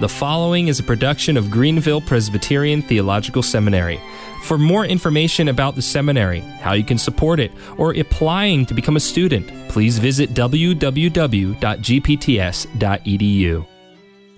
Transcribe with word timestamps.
The 0.00 0.08
following 0.08 0.68
is 0.68 0.78
a 0.78 0.82
production 0.82 1.36
of 1.36 1.50
Greenville 1.50 2.00
Presbyterian 2.00 2.80
Theological 2.80 3.42
Seminary. 3.42 4.00
For 4.44 4.56
more 4.56 4.86
information 4.86 5.48
about 5.48 5.74
the 5.74 5.82
seminary, 5.82 6.40
how 6.40 6.72
you 6.72 6.84
can 6.84 6.96
support 6.96 7.38
it, 7.38 7.52
or 7.76 7.92
applying 7.92 8.64
to 8.64 8.72
become 8.72 8.96
a 8.96 9.00
student, 9.00 9.52
please 9.68 9.98
visit 9.98 10.30
www.gpts.edu. 10.30 11.56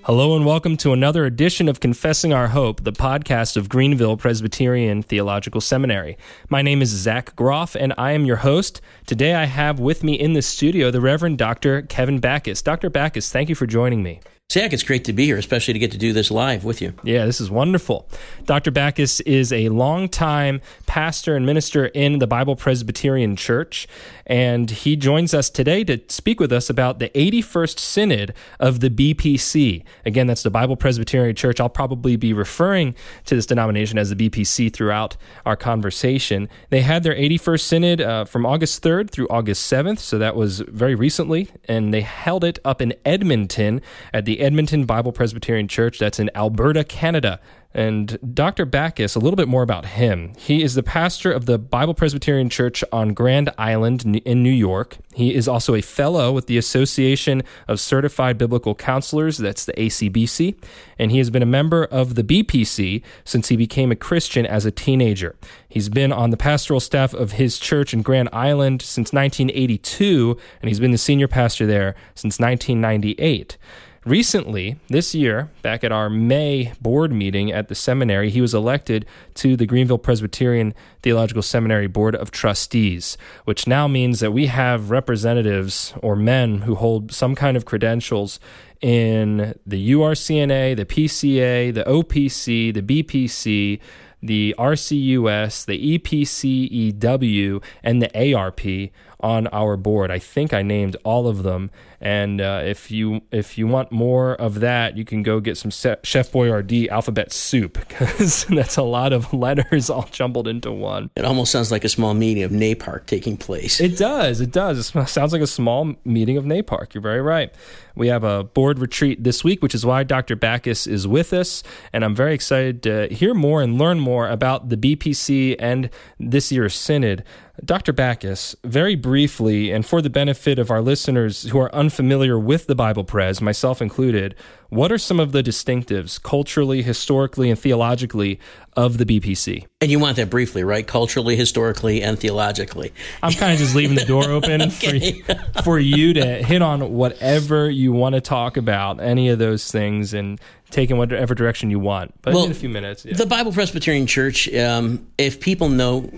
Hello 0.03 0.35
and 0.35 0.45
welcome 0.45 0.77
to 0.79 0.93
another 0.93 1.27
edition 1.27 1.69
of 1.69 1.79
Confessing 1.79 2.33
Our 2.33 2.49
Hope, 2.49 2.83
the 2.83 2.91
podcast 2.91 3.57
of 3.57 3.69
Greenville 3.69 4.17
Presbyterian 4.17 5.01
Theological 5.01 5.61
Seminary. 5.61 6.19
My 6.49 6.63
name 6.63 6.83
is 6.83 6.89
Zach 6.89 7.37
Groff 7.37 7.77
and 7.77 7.95
I 7.97 8.11
am 8.11 8.25
your 8.25 8.39
host. 8.39 8.81
Today 9.07 9.37
I 9.37 9.45
have 9.45 9.79
with 9.79 10.03
me 10.03 10.15
in 10.15 10.33
the 10.33 10.43
studio 10.43 10.91
the 10.91 11.01
Reverend 11.01 11.39
Dr. 11.39 11.83
Kevin 11.83 12.19
Backus. 12.19 12.63
Dr. 12.63 12.91
Backus, 12.91 13.31
thank 13.31 13.49
you 13.49 13.55
for 13.55 13.67
joining 13.69 14.03
me. 14.03 14.21
Zach, 14.53 14.75
it's 14.75 14.83
great 14.83 15.05
to 15.05 15.15
be 15.15 15.25
here, 15.25 15.39
especially 15.39 15.73
to 15.73 15.79
get 15.79 15.93
to 15.93 15.99
do 15.99 16.13
this 16.13 16.31
live 16.31 16.63
with 16.63 16.83
you. 16.83 16.93
Yeah, 17.05 17.25
this 17.25 17.41
is 17.41 17.51
wonderful. 17.51 18.07
Dr. 18.45 18.71
Backus 18.71 19.21
is 19.21 19.51
a 19.51 19.71
longtime 19.71 20.61
pastor 20.85 21.35
and 21.37 21.47
minister 21.47 21.87
in 21.87 22.19
the 22.19 22.27
Bible 22.27 22.55
Presbyterian 22.55 23.35
Church, 23.35 23.89
and 24.27 24.71
he 24.71 24.97
joins 24.97 25.35
us 25.35 25.51
today 25.51 25.85
to 25.85 26.01
speak 26.09 26.41
with 26.41 26.53
us 26.53 26.71
about 26.71 26.99
the 26.99 27.09
81st 27.11 27.79
Synod 27.79 28.35
of 28.61 28.81
the 28.81 28.91
BPC. 28.91 29.85
Again, 30.05 30.27
that's 30.27 30.43
the 30.43 30.51
Bible 30.51 30.77
Presbyterian 30.77 31.35
Church. 31.35 31.61
I'll 31.61 31.69
probably 31.69 32.17
be 32.17 32.33
referring 32.33 32.95
to 33.27 33.35
this 33.35 33.47
denomination 33.47 33.99
as 33.99 34.11
the 34.11 34.17
BPC 34.17 34.73
throughout 34.73 35.17
our 35.45 35.57
conversation. 35.57 36.49
They 36.71 36.83
had 36.83 37.03
their 37.03 37.15
81st 37.15 37.61
Synod 37.61 38.01
uh, 38.01 38.25
from 38.25 38.47
August 38.47 38.83
3rd 38.83 39.11
through 39.11 39.29
August 39.29 39.71
7th, 39.71 39.99
so 39.99 40.19
that 40.19 40.37
was 40.37 40.61
very 40.61 40.95
recently, 40.95 41.49
and 41.67 41.93
they 41.93 42.03
held 42.03 42.45
it 42.45 42.59
up 42.65 42.81
in 42.81 42.95
Edmonton 43.05 43.81
at 44.13 44.25
the 44.25 44.41
Edmonton 44.41 44.85
Bible 44.85 45.13
Presbyterian 45.13 45.69
Church. 45.69 45.99
That's 45.99 46.19
in 46.19 46.31
Alberta, 46.35 46.85
Canada. 46.85 47.41
And 47.75 48.19
Dr. 48.35 48.67
Backus, 48.67 49.15
a 49.15 49.19
little 49.19 49.37
bit 49.37 49.49
more 49.49 49.63
about 49.63 49.87
him. 49.87 50.33
He 50.37 50.63
is 50.63 50.75
the 50.75 50.83
pastor 50.83 51.33
of 51.33 51.47
the 51.47 51.59
Bible 51.59 51.95
Presbyterian 51.95 52.51
Church 52.51 52.85
on 52.93 53.15
Grand 53.15 53.51
Island 53.57 54.05
in 54.25 54.43
New 54.43 54.51
York. 54.51 54.99
He 55.15 55.35
is 55.35 55.49
also 55.49 55.75
a 55.75 55.81
fellow 55.81 56.33
with 56.33 56.47
the 56.47 56.59
Association 56.59 57.43
of 57.69 57.81
Certified 57.81 58.37
Biblical 58.37 58.75
Counselors, 58.75 59.39
that's 59.39 59.65
the 59.65 59.73
ACBC, 59.75 60.55
and 60.99 61.11
he 61.11 61.19
has 61.19 61.31
been 61.31 61.43
a 61.43 61.47
member 61.47 61.85
of 61.85 62.15
the 62.15 62.23
BPC 62.23 63.03
since 63.25 63.49
he 63.49 63.57
became 63.57 63.91
a 63.91 63.97
Christian 63.97 64.45
as 64.45 64.67
a 64.67 64.71
teenager. 64.71 65.35
He's 65.69 65.89
been 65.89 66.13
on 66.13 66.31
the 66.31 66.37
pastoral 66.37 66.81
staff 66.81 67.15
of 67.15 67.33
his 67.33 67.59
church 67.59 67.95
in 67.95 68.03
Grand 68.03 68.29
Island 68.33 68.83
since 68.83 69.13
1982, 69.13 70.37
and 70.61 70.69
he's 70.69 70.81
been 70.81 70.93
the 70.93 70.99
senior 70.99 71.29
pastor 71.29 71.67
there 71.67 71.95
since 72.15 72.39
1998. 72.39 73.57
Recently, 74.05 74.81
this 74.89 75.15
year, 75.15 75.49
back 75.63 75.85
at 75.85 75.93
our 75.93 76.11
May 76.11 76.73
board 76.81 77.13
meeting 77.13 77.53
at 77.53 77.69
the 77.69 77.77
seminary, 77.77 78.31
he 78.31 78.41
was 78.41 78.53
elected 78.53 79.07
to 79.35 79.57
the 79.57 79.65
Greenville 79.65 79.97
Presbyterian 79.97 80.75
Theological 81.05 81.43
Seminary 81.43 81.87
Board 81.87 82.17
of 82.17 82.33
Trustees, 82.33 83.17
which 83.45 83.69
now 83.69 83.87
means 83.87 84.19
that 84.19 84.33
we 84.33 84.47
have 84.47 84.91
representatives 84.91 85.95
or 86.03 86.17
men 86.17 86.63
who 86.63 86.75
hold 86.75 87.13
some 87.13 87.37
kind 87.37 87.57
of 87.57 87.65
credentials 87.65 88.41
in 88.81 89.55
the 89.65 89.93
URCNA, 89.93 90.77
the 90.77 90.85
PCA, 90.85 91.73
the 91.73 91.85
OPC, 91.85 92.75
the 92.75 92.83
BPC, 92.83 93.79
the 94.21 94.55
RCUS, 94.59 95.65
the 95.65 95.99
EPCEW, 95.99 97.63
and 97.83 98.03
the 98.03 98.35
ARP 98.35 98.91
on 99.21 99.47
our 99.49 99.77
board. 99.77 100.11
I 100.11 100.19
think 100.19 100.53
I 100.53 100.63
named 100.63 100.97
all 101.05 101.27
of 101.29 101.43
them. 101.43 101.71
And 102.03 102.41
uh, 102.41 102.63
if 102.65 102.91
you 102.91 103.23
if 103.31 103.57
you 103.57 103.69
want 103.69 103.93
more 103.93 104.35
of 104.35 104.59
that, 104.59 104.97
you 104.97 105.05
can 105.05 105.23
go 105.23 105.39
get 105.39 105.57
some 105.57 105.71
Chef 105.71 106.33
Boyardee 106.33 106.89
alphabet 106.89 107.33
soup 107.33 107.75
because 107.89 108.45
that's 108.47 108.77
a 108.77 108.83
lot 108.83 109.13
of 109.13 109.33
letters 109.33 109.89
all 109.89 110.09
jumbled 110.11 110.49
into 110.49 110.73
one. 110.73 111.11
It 111.15 111.25
almost 111.25 111.53
sounds 111.53 111.71
like 111.71 111.85
a 111.85 111.89
small 111.89 112.13
meeting 112.13 112.43
of 112.43 112.51
NAPARC 112.51 113.07
taking 113.07 113.37
place. 113.37 113.81
It 113.81 113.97
does. 113.97 114.41
It 114.41 114.51
does. 114.51 114.79
It 114.95 115.09
sounds 115.09 115.33
like 115.33 115.43
a 115.43 115.47
small 115.47 115.95
meeting 116.05 116.37
of 116.37 116.45
NAPARC. 116.45 116.93
You're 116.93 117.03
very 117.03 117.23
right. 117.23 117.55
We 117.95 118.09
have 118.09 118.25
a 118.25 118.43
board 118.43 118.81
retreat 118.81 119.23
this 119.23 119.45
week, 119.45 119.63
which 119.63 119.75
is 119.75 119.87
why 119.87 120.03
Dr. 120.03 120.35
Backus 120.35 120.87
is 120.87 121.07
with 121.07 121.33
us. 121.33 121.63
And 121.93 122.05
I'm 122.05 122.15
very 122.15 122.35
excited 122.35 122.83
to 122.85 123.07
hear 123.09 123.35
more 123.35 123.63
and 123.63 123.79
learn 123.79 124.01
more 124.01 124.29
about 124.29 124.71
the 124.71 124.77
BPC 124.77 125.57
and 125.59 125.91
this 126.19 126.51
year's 126.51 126.75
synod. 126.75 127.23
Dr. 127.63 127.93
Backus, 127.93 128.57
very 128.65 128.95
briefly, 128.97 129.71
and 129.71 129.85
for 129.85 130.01
the 130.01 130.09
benefit 130.09 130.59
of 130.59 130.71
our 130.71 130.81
listeners 130.81 131.43
who 131.45 131.59
are 131.59 131.73
unfamiliar 131.75 131.92
with 132.01 132.67
the 132.67 132.75
Bible 132.75 133.05
Pres, 133.05 133.41
myself 133.41 133.83
included, 133.83 134.35
what 134.69 134.91
are 134.91 134.99
some 134.99 135.21
of 135.21 135.33
the 135.33 135.43
distinctives, 135.43 136.23
culturally, 136.23 136.83
historically, 136.83 137.51
and 137.51 137.59
theologically, 137.59 138.41
of 138.75 138.99
the 138.99 139.05
BPC? 139.05 139.67
And 139.81 139.91
you 139.91 139.99
want 139.99 140.17
that 140.17 140.31
briefly, 140.31 140.65
right? 140.65 140.87
Culturally, 140.87 141.37
historically, 141.37 142.03
and 142.03 142.19
theologically. 142.19 142.93
I'm 143.23 143.33
kind 143.33 143.53
of 143.53 143.59
just 143.59 143.75
leaving 143.75 143.97
the 143.97 144.05
door 144.05 144.25
open 144.25 144.63
okay. 144.63 145.21
for, 145.21 145.63
for 145.63 145.79
you 145.79 146.15
to 146.15 146.43
hit 146.43 146.63
on 146.63 146.93
whatever 146.93 147.69
you 147.69 147.93
want 147.93 148.15
to 148.15 148.21
talk 148.21 148.57
about, 148.57 149.01
any 149.01 149.29
of 149.29 149.39
those 149.39 149.71
things, 149.71 150.15
and 150.15 150.41
take 150.71 150.91
in 150.91 150.97
whatever 150.97 151.35
direction 151.35 151.71
you 151.71 151.79
want. 151.79 152.15
But 152.23 152.35
well, 152.35 152.45
in 152.45 152.51
a 152.51 152.55
few 152.55 152.69
minutes. 152.69 153.05
Yeah. 153.05 153.15
The 153.15 153.27
Bible 153.27 153.53
Presbyterian 153.53 154.07
Church, 154.07 154.53
um, 154.55 155.07
if 155.19 155.41
people 155.41 155.69
know 155.69 156.11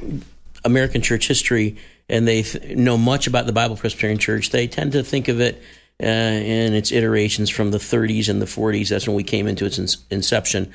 American 0.64 1.02
church 1.02 1.28
history 1.28 1.76
and 2.08 2.26
they 2.28 2.42
th- 2.42 2.76
know 2.76 2.96
much 2.96 3.26
about 3.26 3.46
the 3.46 3.52
Bible 3.52 3.76
Presbyterian 3.76 4.18
Church, 4.18 4.50
they 4.50 4.66
tend 4.66 4.92
to 4.92 5.02
think 5.02 5.28
of 5.28 5.40
it 5.40 5.62
uh, 6.02 6.06
in 6.06 6.74
its 6.74 6.92
iterations 6.92 7.50
from 7.50 7.70
the 7.70 7.78
30s 7.78 8.28
and 8.28 8.42
the 8.42 8.46
40s. 8.46 8.88
That's 8.88 9.06
when 9.06 9.16
we 9.16 9.22
came 9.22 9.46
into 9.46 9.64
its 9.64 9.78
in- 9.78 9.88
inception. 10.10 10.72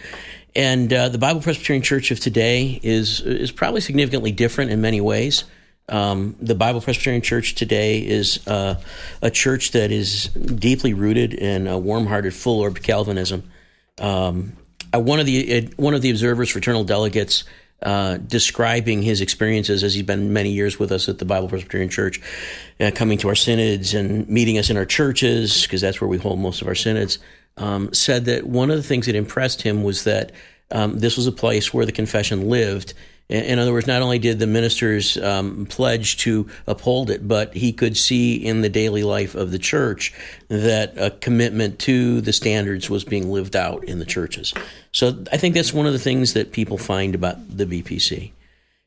And 0.56 0.92
uh, 0.92 1.10
the 1.10 1.18
Bible 1.18 1.42
Presbyterian 1.42 1.84
Church 1.84 2.12
of 2.12 2.20
today 2.20 2.80
is 2.82 3.22
is 3.22 3.52
probably 3.52 3.82
significantly 3.82 4.32
different 4.32 4.72
in 4.72 4.82
many 4.82 5.00
ways. 5.02 5.44
Um, 5.88 6.36
the 6.40 6.56
Bible 6.56 6.82
Presbyterian 6.82 7.22
Church 7.22 7.56
today 7.56 8.00
is 8.00 8.48
uh, 8.48 8.80
a 9.22 9.32
church 9.32 9.72
that 9.72 9.92
is 9.92 10.28
deeply 10.28 10.94
rooted 10.94 11.34
in 11.34 11.68
a 11.68 11.78
warm-hearted, 11.78 12.34
full-orbed 12.34 12.84
Calvinism. 12.84 13.44
Um, 14.00 14.54
uh, 14.94 15.00
one 15.00 15.20
of 15.20 15.26
the 15.26 15.58
uh, 15.58 15.62
one 15.78 15.94
of 15.94 16.02
the 16.02 16.10
observers, 16.10 16.50
fraternal 16.50 16.84
delegates, 16.84 17.44
uh, 17.82 18.18
describing 18.18 19.02
his 19.02 19.22
experiences 19.22 19.84
as 19.84 19.94
he's 19.94 20.04
been 20.04 20.34
many 20.34 20.52
years 20.52 20.80
with 20.80 20.92
us 20.92 21.08
at 21.08 21.18
the 21.18 21.26
Bible 21.26 21.48
Presbyterian 21.48 21.90
Church, 21.90 22.22
uh, 22.80 22.92
coming 22.94 23.18
to 23.20 23.30
our 23.30 23.36
synods 23.36 23.94
and 23.94 24.28
meeting 24.28 24.58
us 24.58 24.70
in 24.70 24.78
our 24.78 24.86
churches, 24.86 25.64
because 25.64 25.82
that's 25.82 26.02
where 26.02 26.08
we 26.08 26.18
hold 26.18 26.40
most 26.40 26.62
of 26.62 26.68
our 26.68 26.76
synods, 26.76 27.20
um, 27.58 27.94
said 27.94 28.26
that 28.26 28.46
one 28.46 28.70
of 28.70 28.78
the 28.78 28.84
things 28.84 29.06
that 29.06 29.16
impressed 29.16 29.62
him 29.62 29.84
was 29.84 30.04
that 30.04 30.32
um, 30.72 31.00
this 31.00 31.18
was 31.18 31.28
a 31.28 31.32
place 31.32 31.74
where 31.74 31.86
the 31.86 31.92
confession 31.92 32.50
lived 32.50 32.94
in 33.30 33.60
other 33.60 33.72
words, 33.72 33.86
not 33.86 34.02
only 34.02 34.18
did 34.18 34.40
the 34.40 34.48
ministers 34.48 35.16
um, 35.18 35.68
pledge 35.68 36.18
to 36.18 36.50
uphold 36.66 37.12
it, 37.12 37.28
but 37.28 37.54
he 37.54 37.72
could 37.72 37.96
see 37.96 38.36
in 38.36 38.62
the 38.62 38.70
daily 38.70 39.04
life 39.04 39.36
of 39.36 39.52
the 39.52 39.60
church 39.60 40.14
that 40.48 40.94
a 40.98 41.12
commitment 41.12 41.78
to 41.80 42.22
the 42.22 42.34
standards 42.34 42.90
was 42.90 43.04
being 43.04 43.30
lived 43.32 43.56
out 43.56 43.84
in 43.84 44.00
the 44.00 44.06
churches. 44.06 44.54
So 44.92 45.24
I 45.32 45.38
think 45.38 45.54
that's 45.54 45.72
one 45.72 45.86
of 45.86 45.94
the 45.94 46.00
things 46.00 46.34
that 46.34 46.52
people 46.52 46.80
find 46.80 47.14
about 47.14 47.56
the 47.56 47.68
BPC. 47.68 48.32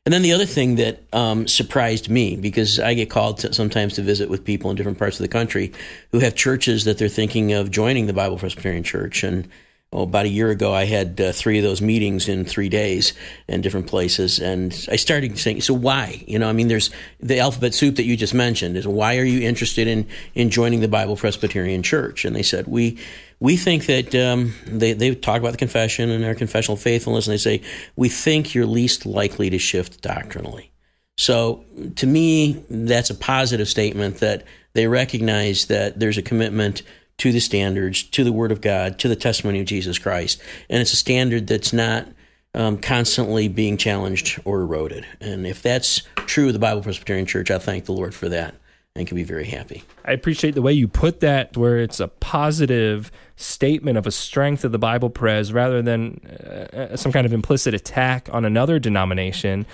And 0.05 0.11
then 0.11 0.21
the 0.21 0.33
other 0.33 0.45
thing 0.45 0.75
that 0.75 1.01
um, 1.13 1.47
surprised 1.47 2.09
me, 2.09 2.35
because 2.35 2.77
I 2.77 2.93
get 2.93 3.09
called 3.09 3.37
to, 3.39 3.53
sometimes 3.53 3.93
to 3.93 4.01
visit 4.01 4.29
with 4.29 4.43
people 4.43 4.69
in 4.69 4.75
different 4.75 4.99
parts 4.99 5.17
of 5.17 5.23
the 5.23 5.29
country 5.29 5.71
who 6.11 6.19
have 6.19 6.35
churches 6.35 6.83
that 6.83 6.97
they're 6.97 7.07
thinking 7.07 7.53
of 7.53 7.71
joining 7.71 8.07
the 8.07 8.13
Bible 8.13 8.37
Presbyterian 8.37 8.83
Church. 8.83 9.23
And 9.23 9.47
oh, 9.93 10.03
about 10.03 10.25
a 10.25 10.29
year 10.29 10.49
ago, 10.49 10.73
I 10.73 10.85
had 10.85 11.21
uh, 11.21 11.31
three 11.31 11.57
of 11.57 11.63
those 11.63 11.81
meetings 11.81 12.27
in 12.27 12.43
three 12.43 12.69
days 12.69 13.13
in 13.47 13.61
different 13.61 13.87
places, 13.87 14.39
and 14.39 14.73
I 14.91 14.97
started 14.97 15.37
saying, 15.37 15.61
"So 15.61 15.73
why? 15.73 16.23
You 16.27 16.39
know, 16.39 16.49
I 16.49 16.53
mean, 16.53 16.67
there's 16.67 16.89
the 17.19 17.39
alphabet 17.39 17.73
soup 17.73 17.95
that 17.95 18.05
you 18.05 18.17
just 18.17 18.33
mentioned. 18.33 18.75
Is 18.75 18.87
why 18.87 19.17
are 19.17 19.23
you 19.23 19.47
interested 19.47 19.87
in 19.87 20.07
in 20.35 20.49
joining 20.49 20.81
the 20.81 20.87
Bible 20.87 21.15
Presbyterian 21.15 21.83
Church?" 21.83 22.25
And 22.25 22.35
they 22.35 22.43
said, 22.43 22.67
"We." 22.67 22.97
We 23.39 23.57
think 23.57 23.87
that 23.87 24.15
um, 24.15 24.53
they, 24.65 24.93
they 24.93 25.13
talk 25.15 25.41
about 25.41 25.51
the 25.51 25.57
confession 25.57 26.09
and 26.09 26.23
their 26.23 26.33
confessional 26.33 26.77
faithfulness, 26.77 27.27
and 27.27 27.33
they 27.33 27.37
say, 27.37 27.61
We 27.97 28.07
think 28.07 28.55
you're 28.55 28.65
least 28.65 29.05
likely 29.05 29.49
to 29.49 29.59
shift 29.59 30.01
doctrinally. 30.01 30.71
So, 31.17 31.65
to 31.97 32.07
me, 32.07 32.63
that's 32.69 33.09
a 33.09 33.15
positive 33.15 33.67
statement 33.67 34.19
that 34.19 34.45
they 34.73 34.87
recognize 34.87 35.67
that 35.67 35.99
there's 35.99 36.17
a 36.17 36.21
commitment 36.21 36.81
to 37.17 37.31
the 37.31 37.39
standards, 37.39 38.03
to 38.03 38.23
the 38.23 38.31
Word 38.31 38.51
of 38.51 38.61
God, 38.61 38.99
to 38.99 39.07
the 39.07 39.15
testimony 39.15 39.59
of 39.59 39.65
Jesus 39.65 39.99
Christ. 39.99 40.41
And 40.69 40.81
it's 40.81 40.93
a 40.93 40.97
standard 40.97 41.47
that's 41.47 41.73
not 41.73 42.07
um, 42.53 42.77
constantly 42.77 43.47
being 43.47 43.77
challenged 43.77 44.41
or 44.45 44.61
eroded. 44.61 45.05
And 45.19 45.45
if 45.47 45.61
that's 45.61 46.03
true 46.15 46.47
of 46.47 46.53
the 46.53 46.59
Bible 46.59 46.81
Presbyterian 46.81 47.25
Church, 47.25 47.49
I 47.51 47.59
thank 47.59 47.85
the 47.85 47.93
Lord 47.93 48.13
for 48.13 48.29
that 48.29 48.55
and 48.95 49.07
can 49.07 49.15
be 49.15 49.23
very 49.23 49.45
happy. 49.45 49.83
I 50.05 50.11
appreciate 50.11 50.53
the 50.53 50.61
way 50.61 50.73
you 50.73 50.87
put 50.87 51.19
that, 51.21 51.57
where 51.57 51.79
it's 51.79 51.99
a 51.99 52.07
positive 52.07 53.11
statement 53.35 53.97
of 53.97 54.05
a 54.05 54.11
strength 54.11 54.63
of 54.63 54.71
the 54.71 54.77
Bible 54.77 55.09
Pres 55.09 55.51
rather 55.51 55.81
than 55.81 56.19
uh, 56.25 56.95
some 56.95 57.11
kind 57.11 57.25
of 57.25 57.33
implicit 57.33 57.73
attack 57.73 58.29
on 58.31 58.45
another 58.45 58.77
denomination. 58.77 59.65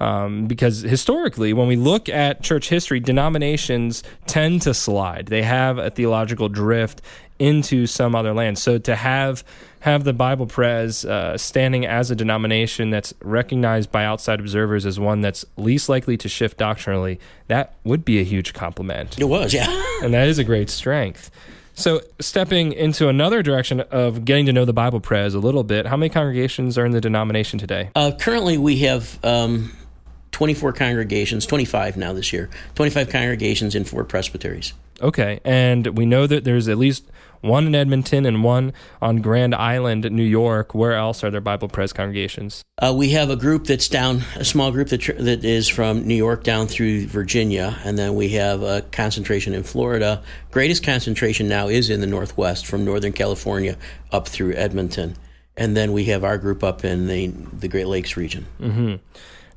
Um, 0.00 0.46
because 0.46 0.82
historically, 0.82 1.52
when 1.52 1.68
we 1.68 1.76
look 1.76 2.08
at 2.08 2.42
church 2.42 2.68
history, 2.68 3.00
denominations 3.00 4.02
tend 4.26 4.62
to 4.62 4.74
slide. 4.74 5.26
They 5.26 5.42
have 5.42 5.78
a 5.78 5.90
theological 5.90 6.48
drift 6.48 7.00
into 7.38 7.86
some 7.86 8.14
other 8.14 8.32
land. 8.32 8.58
So 8.58 8.78
to 8.78 8.96
have 8.96 9.44
have 9.80 10.02
the 10.04 10.12
Bible 10.12 10.46
Pres 10.46 11.04
uh, 11.04 11.38
standing 11.38 11.86
as 11.86 12.10
a 12.10 12.16
denomination 12.16 12.90
that's 12.90 13.14
recognized 13.22 13.92
by 13.92 14.04
outside 14.04 14.40
observers 14.40 14.84
as 14.84 14.98
one 14.98 15.20
that's 15.20 15.44
least 15.56 15.88
likely 15.88 16.16
to 16.16 16.28
shift 16.28 16.58
doctrinally, 16.58 17.20
that 17.46 17.74
would 17.84 18.04
be 18.04 18.18
a 18.18 18.24
huge 18.24 18.52
compliment. 18.52 19.16
It 19.20 19.26
was, 19.26 19.54
yeah. 19.54 19.66
and 20.02 20.12
that 20.12 20.26
is 20.26 20.38
a 20.38 20.44
great 20.44 20.70
strength. 20.70 21.30
So, 21.78 22.00
stepping 22.20 22.72
into 22.72 23.08
another 23.08 23.42
direction 23.42 23.80
of 23.80 24.24
getting 24.24 24.46
to 24.46 24.52
know 24.52 24.64
the 24.64 24.72
Bible 24.72 24.98
Pres 24.98 25.34
a 25.34 25.38
little 25.38 25.62
bit, 25.62 25.84
how 25.86 25.96
many 25.96 26.08
congregations 26.08 26.78
are 26.78 26.86
in 26.86 26.92
the 26.92 27.02
denomination 27.02 27.58
today? 27.58 27.90
Uh, 27.94 28.12
currently, 28.18 28.56
we 28.56 28.78
have 28.78 29.22
um, 29.22 29.76
24 30.36 30.74
congregations, 30.74 31.46
25 31.46 31.96
now 31.96 32.12
this 32.12 32.30
year, 32.30 32.50
25 32.74 33.08
congregations 33.08 33.74
in 33.74 33.84
four 33.84 34.04
presbyteries. 34.04 34.74
Okay, 35.00 35.40
and 35.46 35.96
we 35.96 36.04
know 36.04 36.26
that 36.26 36.44
there's 36.44 36.68
at 36.68 36.76
least 36.76 37.04
one 37.40 37.66
in 37.66 37.74
Edmonton 37.74 38.26
and 38.26 38.44
one 38.44 38.74
on 39.00 39.22
Grand 39.22 39.54
Island, 39.54 40.10
New 40.12 40.22
York. 40.22 40.74
Where 40.74 40.92
else 40.92 41.24
are 41.24 41.30
there 41.30 41.40
Bible 41.40 41.68
Pres 41.68 41.94
congregations? 41.94 42.62
Uh, 42.76 42.92
we 42.94 43.12
have 43.12 43.30
a 43.30 43.36
group 43.36 43.64
that's 43.64 43.88
down, 43.88 44.24
a 44.34 44.44
small 44.44 44.72
group 44.72 44.88
that, 44.88 44.98
tr- 44.98 45.12
that 45.12 45.42
is 45.42 45.68
from 45.68 46.06
New 46.06 46.14
York 46.14 46.44
down 46.44 46.66
through 46.66 47.06
Virginia, 47.06 47.78
and 47.82 47.96
then 47.96 48.14
we 48.14 48.28
have 48.30 48.60
a 48.60 48.82
concentration 48.92 49.54
in 49.54 49.62
Florida. 49.62 50.22
Greatest 50.50 50.84
concentration 50.84 51.48
now 51.48 51.68
is 51.68 51.88
in 51.88 52.02
the 52.02 52.06
Northwest, 52.06 52.66
from 52.66 52.84
Northern 52.84 53.14
California 53.14 53.78
up 54.12 54.28
through 54.28 54.52
Edmonton, 54.52 55.16
and 55.56 55.74
then 55.74 55.94
we 55.94 56.04
have 56.04 56.24
our 56.24 56.36
group 56.36 56.62
up 56.62 56.84
in 56.84 57.06
the 57.06 57.28
the 57.28 57.68
Great 57.68 57.86
Lakes 57.86 58.18
region. 58.18 58.44
Mm-hmm. 58.60 58.96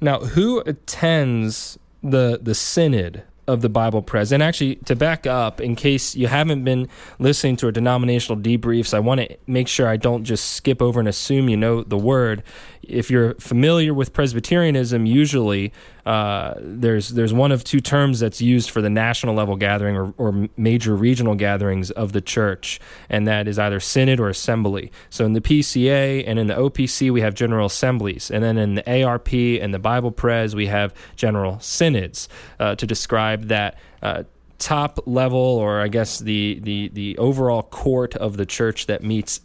Now, 0.01 0.19
who 0.19 0.61
attends 0.61 1.77
the 2.01 2.39
the 2.41 2.55
synod 2.55 3.23
of 3.47 3.61
the 3.61 3.69
Bible 3.69 4.01
Pres? 4.01 4.31
And 4.31 4.41
actually, 4.41 4.75
to 4.85 4.95
back 4.95 5.27
up, 5.27 5.59
in 5.59 5.75
case 5.75 6.15
you 6.15 6.27
haven't 6.27 6.63
been 6.63 6.87
listening 7.17 7.57
to 7.57 7.65
our 7.67 7.71
denominational 7.71 8.41
debriefs, 8.41 8.93
I 8.93 8.99
want 8.99 9.21
to 9.21 9.37
make 9.47 9.67
sure 9.67 9.87
I 9.87 9.97
don't 9.97 10.23
just 10.23 10.53
skip 10.53 10.81
over 10.81 10.99
and 10.99 11.09
assume 11.09 11.49
you 11.49 11.57
know 11.57 11.83
the 11.83 11.97
word. 11.97 12.43
If 12.89 13.11
you're 13.11 13.35
familiar 13.35 13.93
with 13.93 14.13
Presbyterianism, 14.13 15.05
usually 15.05 15.71
uh, 16.05 16.55
there's 16.57 17.09
there's 17.09 17.33
one 17.33 17.51
of 17.51 17.63
two 17.63 17.79
terms 17.79 18.19
that's 18.19 18.41
used 18.41 18.69
for 18.69 18.81
the 18.81 18.89
national 18.89 19.35
level 19.35 19.55
gathering 19.55 19.95
or, 19.95 20.13
or 20.17 20.49
major 20.57 20.95
regional 20.95 21.35
gatherings 21.35 21.91
of 21.91 22.13
the 22.13 22.21
church, 22.21 22.79
and 23.09 23.27
that 23.27 23.47
is 23.47 23.59
either 23.59 23.79
synod 23.79 24.19
or 24.19 24.29
assembly. 24.29 24.91
So 25.09 25.25
in 25.25 25.33
the 25.33 25.41
PCA 25.41 26.23
and 26.25 26.39
in 26.39 26.47
the 26.47 26.55
OPC, 26.55 27.11
we 27.11 27.21
have 27.21 27.33
general 27.33 27.67
assemblies, 27.67 28.31
and 28.31 28.43
then 28.43 28.57
in 28.57 28.75
the 28.75 29.03
ARP 29.03 29.33
and 29.33 29.73
the 29.73 29.79
Bible 29.79 30.11
Pres, 30.11 30.55
we 30.55 30.67
have 30.67 30.93
general 31.15 31.59
synods 31.59 32.27
uh, 32.59 32.75
to 32.75 32.85
describe 32.85 33.43
that. 33.47 33.77
Uh, 34.01 34.23
top 34.59 34.99
level, 35.05 35.39
or 35.39 35.79
I 35.79 35.87
guess 35.87 36.19
the, 36.19 36.59
the 36.61 36.89
the 36.89 37.17
overall 37.17 37.63
court 37.63 38.15
of 38.15 38.35
the 38.35 38.45
church 38.45 38.87
that 38.87 39.01
meets 39.01 39.39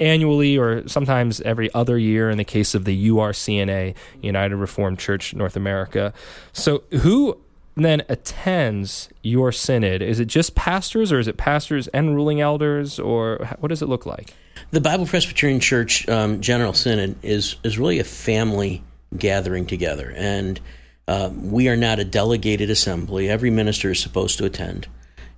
annually 0.00 0.56
or 0.56 0.86
sometimes 0.88 1.40
every 1.42 1.72
other 1.74 1.98
year 1.98 2.30
in 2.30 2.38
the 2.38 2.44
case 2.44 2.74
of 2.74 2.84
the 2.84 3.08
URCNA, 3.10 3.94
United 4.22 4.56
Reformed 4.56 4.98
Church 4.98 5.34
North 5.34 5.56
America. 5.56 6.12
So, 6.52 6.82
who 6.90 7.38
then 7.76 8.02
attends 8.08 9.08
your 9.22 9.52
synod? 9.52 10.02
Is 10.02 10.20
it 10.20 10.26
just 10.26 10.54
pastors 10.54 11.12
or 11.12 11.18
is 11.18 11.28
it 11.28 11.36
pastors 11.36 11.86
and 11.88 12.14
ruling 12.14 12.40
elders 12.40 12.98
or 12.98 13.48
what 13.60 13.68
does 13.68 13.82
it 13.82 13.86
look 13.86 14.06
like? 14.06 14.34
The 14.72 14.80
Bible 14.80 15.06
Presbyterian 15.06 15.60
Church 15.60 16.08
um, 16.08 16.40
General 16.40 16.72
Synod 16.72 17.16
is, 17.22 17.56
is 17.62 17.78
really 17.78 17.98
a 17.98 18.04
family 18.04 18.82
gathering 19.16 19.66
together. 19.66 20.12
And 20.16 20.60
uh, 21.10 21.30
we 21.34 21.68
are 21.68 21.76
not 21.76 21.98
a 21.98 22.04
delegated 22.04 22.70
assembly. 22.70 23.28
Every 23.28 23.50
minister 23.50 23.90
is 23.90 23.98
supposed 23.98 24.38
to 24.38 24.44
attend, 24.44 24.86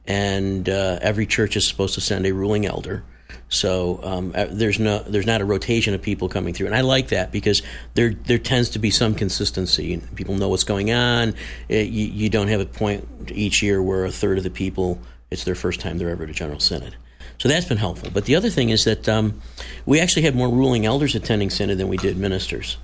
and 0.07 0.69
uh, 0.69 0.99
every 1.01 1.25
church 1.25 1.57
is 1.57 1.67
supposed 1.67 1.95
to 1.95 2.03
send 2.03 2.27
a 2.27 2.33
ruling 2.33 2.67
elder. 2.67 3.03
So 3.53 4.01
um, 4.03 4.33
uh, 4.35 4.47
there's 4.51 4.81
no 4.81 5.01
there's 5.01 5.27
not 5.27 5.43
a 5.43 5.45
rotation 5.45 5.93
of 5.93 6.01
people 6.01 6.31
coming 6.31 6.55
through, 6.55 6.67
and 6.67 6.75
I 6.75 6.81
like 6.81 7.09
that 7.09 7.31
because 7.31 7.63
there 7.93 8.15
there 8.15 8.39
tends 8.39 8.71
to 8.71 8.79
be 8.79 8.91
some 8.91 9.15
consistency. 9.15 10.03
People 10.15 10.37
know 10.37 10.49
what's 10.49 10.65
going 10.65 10.91
on. 10.91 11.35
It, 11.69 11.89
you, 11.89 12.07
you 12.07 12.31
don't 12.31 12.49
have 12.49 12.61
a 12.61 12.67
point 12.67 13.07
each 13.31 13.63
year 13.63 13.83
where 13.83 14.07
a 14.07 14.11
third 14.11 14.39
of 14.39 14.45
the 14.45 14.51
people 14.51 14.99
it's 15.31 15.45
their 15.45 15.55
first 15.55 15.81
time 15.81 15.99
they're 15.99 16.11
ever 16.11 16.27
to 16.27 16.33
General 16.33 16.61
Synod. 16.61 16.97
So 17.39 17.49
that's 17.49 17.67
been 17.67 17.79
helpful. 17.79 18.11
But 18.13 18.25
the 18.25 18.37
other 18.37 18.51
thing 18.51 18.71
is 18.71 18.85
that 18.85 19.09
um, 19.09 19.41
we 19.85 20.01
actually 20.01 20.23
had 20.23 20.35
more 20.35 20.49
ruling 20.49 20.87
elders 20.87 21.15
attending 21.15 21.51
synod 21.51 21.79
than 21.79 21.89
we 21.89 21.97
did 21.97 22.17
ministers. 22.17 22.79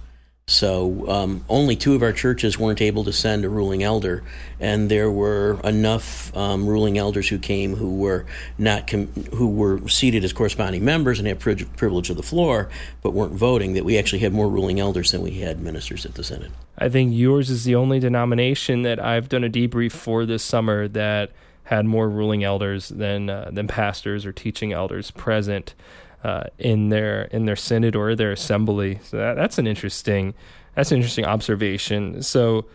So 0.49 1.07
um, 1.11 1.45
only 1.51 1.77
two 1.77 1.95
of 1.95 2.03
our 2.03 2.13
churches 2.13 2.59
weren't 2.59 2.81
able 2.81 3.05
to 3.05 3.13
send 3.13 3.45
a 3.45 3.51
ruling 3.51 3.83
elder, 3.83 4.25
and 4.59 4.91
there 4.91 5.11
were 5.11 5.61
enough 5.63 6.35
um, 6.35 6.67
ruling 6.67 6.97
elders 6.97 7.29
who 7.29 7.39
came 7.39 7.77
who 7.77 7.97
were 7.97 8.25
not 8.57 8.87
com- 8.87 9.09
who 9.35 9.47
were 9.47 9.87
seated 9.89 10.25
as 10.25 10.33
corresponding 10.33 10.83
members 10.83 11.19
and 11.19 11.29
had 11.29 11.39
pri- 11.39 11.67
privilege 11.77 12.09
of 12.09 12.17
the 12.17 12.23
floor, 12.23 12.71
but 13.03 13.13
weren't 13.13 13.35
voting. 13.35 13.75
That 13.75 13.85
we 13.85 13.99
actually 13.99 14.21
had 14.21 14.33
more 14.33 14.49
ruling 14.49 14.81
elders 14.81 15.11
than 15.11 15.21
we 15.21 15.33
had 15.33 15.61
ministers 15.61 16.07
at 16.07 16.15
the 16.15 16.25
synod. 16.25 16.51
I 16.79 16.89
think 16.89 17.13
yours 17.15 17.51
is 17.51 17.65
the 17.65 17.75
only 17.75 18.01
denomination 18.01 18.81
that 18.83 18.99
I've 18.99 19.29
done 19.29 19.45
a 19.45 19.51
debrief 19.51 19.93
for 19.93 20.25
this 20.25 20.43
summer 20.43 20.89
that 20.89 21.31
had 21.65 21.85
more 21.85 22.09
ruling 22.09 22.43
elders 22.43 22.89
than 22.89 23.29
uh, 23.29 23.51
than 23.53 23.69
pastors 23.69 24.25
or 24.25 24.33
teaching 24.33 24.73
elders 24.73 25.11
present 25.11 25.75
uh, 26.25 26.45
in 26.59 26.89
their 26.89 27.23
in 27.25 27.47
their 27.47 27.57
synod 27.57 27.97
or 27.97 28.15
their 28.15 28.33
assembly. 28.33 29.01
So 29.05 29.17
that, 29.17 29.35
that's 29.35 29.59
an 29.59 29.67
interesting 29.67 30.35
that's 30.75 30.91
an 30.91 30.97
interesting 30.97 31.25
observation. 31.25 32.23
So 32.23 32.67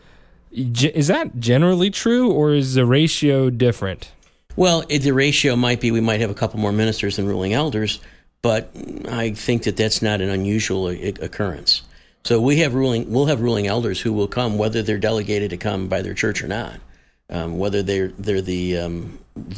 is 0.51 1.07
that 1.07 1.39
generally 1.39 1.89
true, 1.89 2.31
or 2.31 2.53
is 2.53 2.75
the 2.75 2.85
ratio 2.85 3.49
different? 3.49 4.11
Well, 4.55 4.83
the 4.83 5.11
ratio 5.11 5.55
might 5.55 5.81
be 5.81 5.89
we 5.89 6.01
might 6.01 6.21
have 6.21 6.29
a 6.29 6.35
couple 6.35 6.59
more 6.59 6.71
ministers 6.71 7.15
than 7.15 7.25
ruling 7.25 7.53
elders, 7.53 7.99
but 8.43 8.69
I 9.09 9.31
think 9.31 9.63
that 9.63 9.77
that's 9.77 10.01
not 10.01 10.21
an 10.21 10.29
unusual 10.29 10.89
occurrence. 10.89 11.81
So 12.23 12.39
we 12.39 12.57
have 12.57 12.75
ruling, 12.75 13.11
we'll 13.11 13.25
have 13.25 13.41
ruling 13.41 13.67
elders 13.67 13.99
who 13.99 14.13
will 14.13 14.27
come, 14.27 14.57
whether 14.57 14.83
they're 14.83 14.97
delegated 14.97 15.49
to 15.49 15.57
come 15.57 15.87
by 15.87 16.03
their 16.03 16.13
church 16.13 16.43
or 16.43 16.47
not, 16.47 16.79
um, 17.29 17.57
whether 17.57 17.81
they're 17.81 18.09
they're 18.09 18.41
the 18.41 18.77
um, 18.77 19.17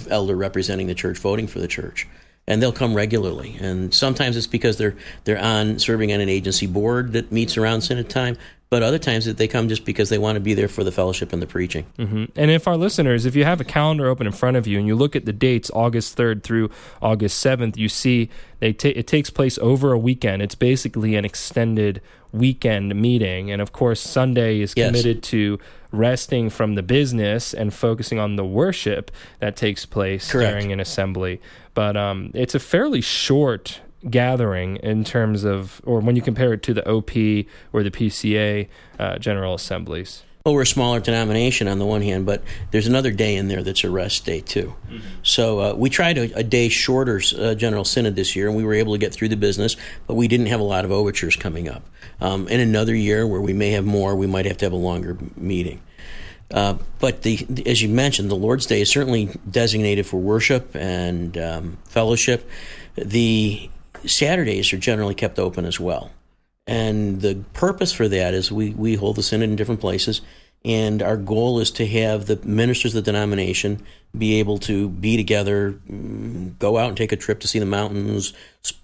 elder 0.09 0.35
representing 0.35 0.87
the 0.87 0.95
church, 0.95 1.17
voting 1.17 1.47
for 1.47 1.59
the 1.59 1.67
church 1.67 2.07
and 2.47 2.61
they'll 2.61 2.71
come 2.71 2.93
regularly. 2.93 3.57
And 3.59 3.93
sometimes 3.93 4.37
it's 4.37 4.47
because 4.47 4.77
they're 4.77 4.95
they're 5.23 5.41
on 5.41 5.79
serving 5.79 6.13
on 6.13 6.21
an 6.21 6.29
agency 6.29 6.67
board 6.67 7.13
that 7.13 7.31
meets 7.31 7.57
around 7.57 7.81
synod 7.81 8.09
time. 8.09 8.37
But 8.71 8.81
other 8.81 8.97
times 8.97 9.25
that 9.25 9.37
they 9.37 9.47
come 9.47 9.69
just 9.69 9.85
because 9.85 10.09
they 10.09 10.17
want 10.17 10.37
to 10.37 10.39
be 10.39 10.55
there 10.55 10.67
for 10.67 10.83
the 10.83 10.91
fellowship 10.91 11.31
and 11.31 11.41
the 11.41 11.47
preaching. 11.47 11.85
Mm-hmm. 11.99 12.25
And 12.35 12.51
if 12.51 12.67
our 12.67 12.75
listeners, 12.75 13.25
if 13.25 13.35
you 13.35 13.45
have 13.45 13.61
a 13.61 13.63
calendar 13.63 14.07
open 14.07 14.25
in 14.25 14.33
front 14.33 14.57
of 14.57 14.65
you 14.65 14.79
and 14.79 14.87
you 14.87 14.95
look 14.95 15.15
at 15.15 15.25
the 15.25 15.31
dates, 15.31 15.69
August 15.73 16.15
third 16.15 16.43
through 16.43 16.71
August 17.01 17.37
seventh, 17.37 17.77
you 17.77 17.87
see 17.87 18.29
they 18.59 18.73
ta- 18.73 18.89
it 18.95 19.05
takes 19.05 19.29
place 19.29 19.59
over 19.59 19.91
a 19.91 19.99
weekend. 19.99 20.41
It's 20.41 20.55
basically 20.55 21.15
an 21.15 21.25
extended 21.25 22.01
weekend 22.31 22.99
meeting, 22.99 23.51
and 23.51 23.61
of 23.61 23.71
course 23.71 24.01
Sunday 24.01 24.59
is 24.59 24.73
committed 24.73 25.17
yes. 25.17 25.29
to 25.29 25.59
resting 25.97 26.49
from 26.49 26.75
the 26.75 26.83
business 26.83 27.53
and 27.53 27.73
focusing 27.73 28.19
on 28.19 28.35
the 28.35 28.45
worship 28.45 29.11
that 29.39 29.55
takes 29.55 29.85
place 29.85 30.31
Correct. 30.31 30.51
during 30.51 30.71
an 30.71 30.79
assembly 30.79 31.41
but 31.75 31.95
um, 31.95 32.31
it's 32.33 32.55
a 32.55 32.59
fairly 32.59 33.01
short 33.01 33.81
gathering 34.09 34.77
in 34.77 35.03
terms 35.03 35.43
of, 35.43 35.81
or 35.85 35.99
when 35.99 36.15
you 36.15 36.21
compare 36.21 36.53
it 36.53 36.63
to 36.63 36.73
the 36.73 36.89
OP 36.89 37.11
or 37.73 37.83
the 37.83 37.91
PCA 37.91 38.67
uh, 38.97 39.17
General 39.19 39.53
Assemblies. 39.53 40.23
Well, 40.45 40.53
we're 40.53 40.61
a 40.61 40.67
smaller 40.67 40.99
denomination 40.99 41.67
on 41.67 41.79
the 41.79 41.87
one 41.87 42.03
hand, 42.03 42.27
but 42.27 42.43
there's 42.69 42.85
another 42.85 43.11
day 43.11 43.35
in 43.35 43.47
there 43.47 43.63
that's 43.63 43.83
a 43.83 43.89
rest 43.89 44.25
day 44.25 44.41
too. 44.41 44.75
Mm-hmm. 44.87 45.07
So 45.23 45.59
uh, 45.59 45.73
we 45.73 45.89
tried 45.89 46.19
a, 46.19 46.37
a 46.37 46.43
day 46.43 46.69
shorter 46.69 47.19
uh, 47.37 47.55
General 47.55 47.83
Synod 47.83 48.15
this 48.15 48.35
year, 48.35 48.47
and 48.47 48.55
we 48.55 48.63
were 48.63 48.75
able 48.75 48.93
to 48.93 48.99
get 48.99 49.11
through 49.11 49.29
the 49.29 49.37
business, 49.37 49.75
but 50.05 50.13
we 50.13 50.27
didn't 50.27 50.45
have 50.45 50.59
a 50.59 50.63
lot 50.63 50.85
of 50.85 50.91
overtures 50.91 51.35
coming 51.35 51.67
up. 51.67 51.83
Um, 52.21 52.47
in 52.47 52.59
another 52.59 52.93
year 52.93 53.25
where 53.25 53.41
we 53.41 53.53
may 53.53 53.71
have 53.71 53.85
more, 53.85 54.15
we 54.15 54.27
might 54.27 54.45
have 54.45 54.57
to 54.57 54.65
have 54.65 54.71
a 54.71 54.77
longer 54.77 55.17
meeting. 55.35 55.81
Uh, 56.51 56.75
but 56.99 57.23
the, 57.23 57.45
as 57.65 57.81
you 57.81 57.89
mentioned, 57.89 58.29
the 58.29 58.35
Lord's 58.35 58.65
Day 58.65 58.81
is 58.81 58.89
certainly 58.89 59.29
designated 59.49 60.05
for 60.05 60.17
worship 60.17 60.75
and 60.75 61.37
um, 61.37 61.77
fellowship. 61.85 62.49
The 62.95 63.69
Saturdays 64.05 64.71
are 64.71 64.77
generally 64.77 65.15
kept 65.15 65.39
open 65.39 65.65
as 65.65 65.79
well. 65.79 66.11
And 66.67 67.21
the 67.21 67.43
purpose 67.53 67.91
for 67.91 68.07
that 68.07 68.33
is 68.33 68.51
we, 68.51 68.71
we 68.71 68.95
hold 68.95 69.17
the 69.17 69.23
synod 69.23 69.49
in 69.49 69.55
different 69.55 69.81
places, 69.81 70.21
and 70.63 71.03
our 71.03 71.17
goal 71.17 71.59
is 71.59 71.69
to 71.71 71.85
have 71.85 72.25
the 72.25 72.37
ministers 72.37 72.95
of 72.95 73.03
the 73.03 73.11
denomination 73.11 73.83
be 74.17 74.39
able 74.39 74.57
to 74.59 74.89
be 74.89 75.15
together, 75.15 75.79
mm, 75.89 76.57
go 76.57 76.77
out 76.77 76.87
and 76.87 76.97
take 76.97 77.11
a 77.11 77.17
trip 77.17 77.39
to 77.41 77.47
see 77.47 77.59
the 77.59 77.65
mountains, 77.67 78.33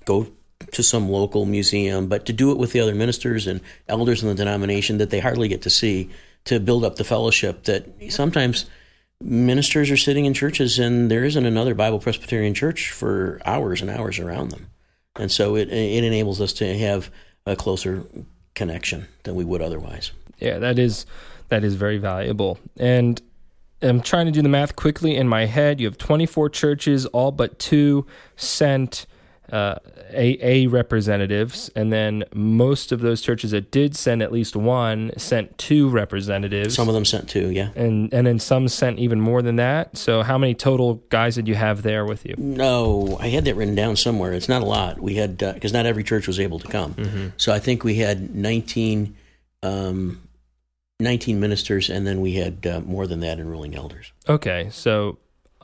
go 0.06 0.28
to 0.72 0.84
some 0.84 1.10
local 1.10 1.46
museum, 1.46 2.08
but 2.08 2.26
to 2.28 2.34
do 2.34 2.52
it 2.52 2.58
with 2.58 2.72
the 2.72 2.80
other 2.80 2.94
ministers 2.94 3.48
and 3.48 3.62
elders 3.88 4.22
in 4.22 4.30
the 4.30 4.36
denomination 4.36 5.00
that 5.00 5.10
they 5.10 5.20
hardly 5.20 5.48
get 5.48 5.64
to 5.64 5.70
see 5.72 6.10
to 6.46 6.60
build 6.60 6.84
up 6.84 6.96
the 6.96 7.04
fellowship 7.04 7.64
that 7.64 7.88
sometimes 8.10 8.66
ministers 9.22 9.92
are 9.92 9.98
sitting 9.98 10.26
in 10.26 10.34
churches 10.34 10.80
and 10.80 11.12
there 11.12 11.24
isn't 11.24 11.46
another 11.46 11.76
Bible 11.76 12.00
Presbyterian 12.00 12.54
church 12.54 12.92
for 12.92 13.40
hours 13.46 13.82
and 13.82 13.90
hours 13.90 14.20
around 14.20 14.50
them. 14.50 14.68
And 15.16 15.32
so 15.32 15.56
it, 15.56 15.70
it 15.70 16.04
enables 16.04 16.42
us 16.42 16.54
to 16.54 16.78
have 16.78 17.12
a 17.46 17.56
closer 17.56 18.04
connection 18.56 19.08
than 19.24 19.36
we 19.36 19.44
would 19.44 19.62
otherwise. 19.62 20.12
Yeah, 20.40 20.58
that 20.60 20.80
is 20.80 21.06
that 21.50 21.64
is 21.64 21.76
very 21.76 21.98
valuable. 21.98 22.58
And 22.78 23.22
I'm 23.82 24.02
trying 24.02 24.28
to 24.28 24.32
do 24.32 24.42
the 24.42 24.50
math 24.50 24.76
quickly 24.76 25.16
in 25.16 25.28
my 25.28 25.46
head. 25.46 25.80
You 25.80 25.88
have 25.88 25.98
24 25.98 26.50
churches, 26.50 27.06
all 27.08 27.32
but 27.32 27.60
two 27.60 28.06
sent 28.36 29.06
uh, 29.52 29.76
AA 30.16 30.66
representatives, 30.70 31.70
and 31.76 31.92
then 31.92 32.24
most 32.34 32.92
of 32.92 33.02
those 33.02 33.22
churches 33.22 33.52
that 33.52 33.70
did 33.70 33.96
send 33.96 34.22
at 34.22 34.32
least 34.32 34.56
one 34.56 35.12
sent 35.18 35.58
two 35.58 35.90
representatives. 35.90 36.74
Some 36.74 36.88
of 36.88 36.94
them 36.94 37.04
sent 37.06 37.30
two, 37.30 37.52
yeah. 37.52 37.70
And 37.76 38.14
and 38.14 38.26
then 38.26 38.40
some 38.40 38.68
sent 38.70 39.00
even 39.00 39.20
more 39.20 39.42
than 39.42 39.58
that. 39.58 39.98
So 39.98 40.24
how 40.24 40.38
many 40.38 40.54
total 40.54 40.96
guys 41.10 41.36
did 41.36 41.48
you 41.48 41.56
have 41.56 41.82
there 41.82 42.06
with 42.06 42.26
you? 42.26 42.36
No, 42.38 43.18
I 43.20 43.28
had 43.28 43.46
that 43.46 43.56
written 43.56 43.76
down 43.76 43.98
somewhere. 43.98 44.34
It's 44.34 44.50
not 44.50 44.62
a 44.62 44.66
lot. 44.66 45.02
We 45.02 45.16
had 45.16 45.38
because 45.38 45.74
uh, 45.74 45.78
not 45.78 45.86
every 45.86 46.04
church 46.04 46.28
was 46.28 46.40
able 46.40 46.60
to 46.60 46.68
come. 46.68 46.94
Mm-hmm. 46.94 47.28
So 47.38 47.54
I 47.54 47.60
think 47.60 47.84
we 47.84 47.96
had 47.96 48.34
19, 48.34 49.16
um, 49.64 50.28
19 51.02 51.40
ministers, 51.40 51.90
and 51.90 52.08
then 52.08 52.22
we 52.22 52.36
had 52.36 52.66
uh, 52.66 52.80
more 52.82 53.06
than 53.06 53.20
that 53.20 53.38
in 53.40 53.48
ruling 53.48 53.76
elders. 53.76 54.14
Okay, 54.30 54.70
so 54.72 55.18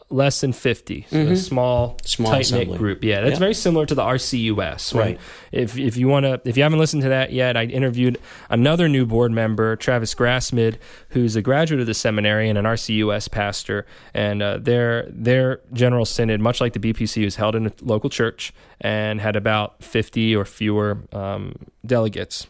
less 0.09 0.39
than 0.41 0.53
50 0.53 1.05
so 1.09 1.17
mm-hmm. 1.17 1.31
a 1.31 1.35
small, 1.35 1.97
small 2.05 2.31
tight-knit 2.31 2.77
group. 2.77 3.03
Yeah 3.03 3.21
that's 3.21 3.39
very 3.39 3.53
similar 3.53 3.85
to 3.85 3.93
the 3.93 4.03
rcus 4.03 4.93
right. 4.93 5.19
if, 5.51 5.77
if 5.77 5.97
you 5.97 6.07
want 6.07 6.25
to 6.25 6.41
if 6.45 6.55
you 6.55 6.63
haven't 6.63 6.79
listened 6.79 7.01
to 7.03 7.09
that 7.09 7.33
yet 7.33 7.57
i 7.57 7.63
interviewed 7.65 8.17
another 8.49 8.87
new 8.87 9.05
board 9.05 9.31
member 9.31 9.75
travis 9.75 10.13
grassmid 10.13 10.77
who's 11.09 11.35
a 11.35 11.41
graduate 11.41 11.81
of 11.81 11.87
the 11.87 11.93
seminary 11.93 12.47
and 12.49 12.57
an 12.57 12.63
rcus 12.65 13.29
pastor 13.29 13.85
and 14.13 14.41
uh, 14.41 14.57
their 14.57 15.07
their 15.09 15.59
general 15.73 16.05
synod 16.05 16.39
much 16.39 16.61
like 16.61 16.73
the 16.73 16.79
bpc 16.79 17.23
was 17.23 17.35
held 17.35 17.55
in 17.55 17.67
a 17.67 17.71
local 17.81 18.09
church 18.09 18.53
and 18.79 19.19
had 19.19 19.35
about 19.35 19.83
50 19.83 20.35
or 20.35 20.45
fewer 20.45 20.99
um, 21.11 21.53
delegates 21.85 22.47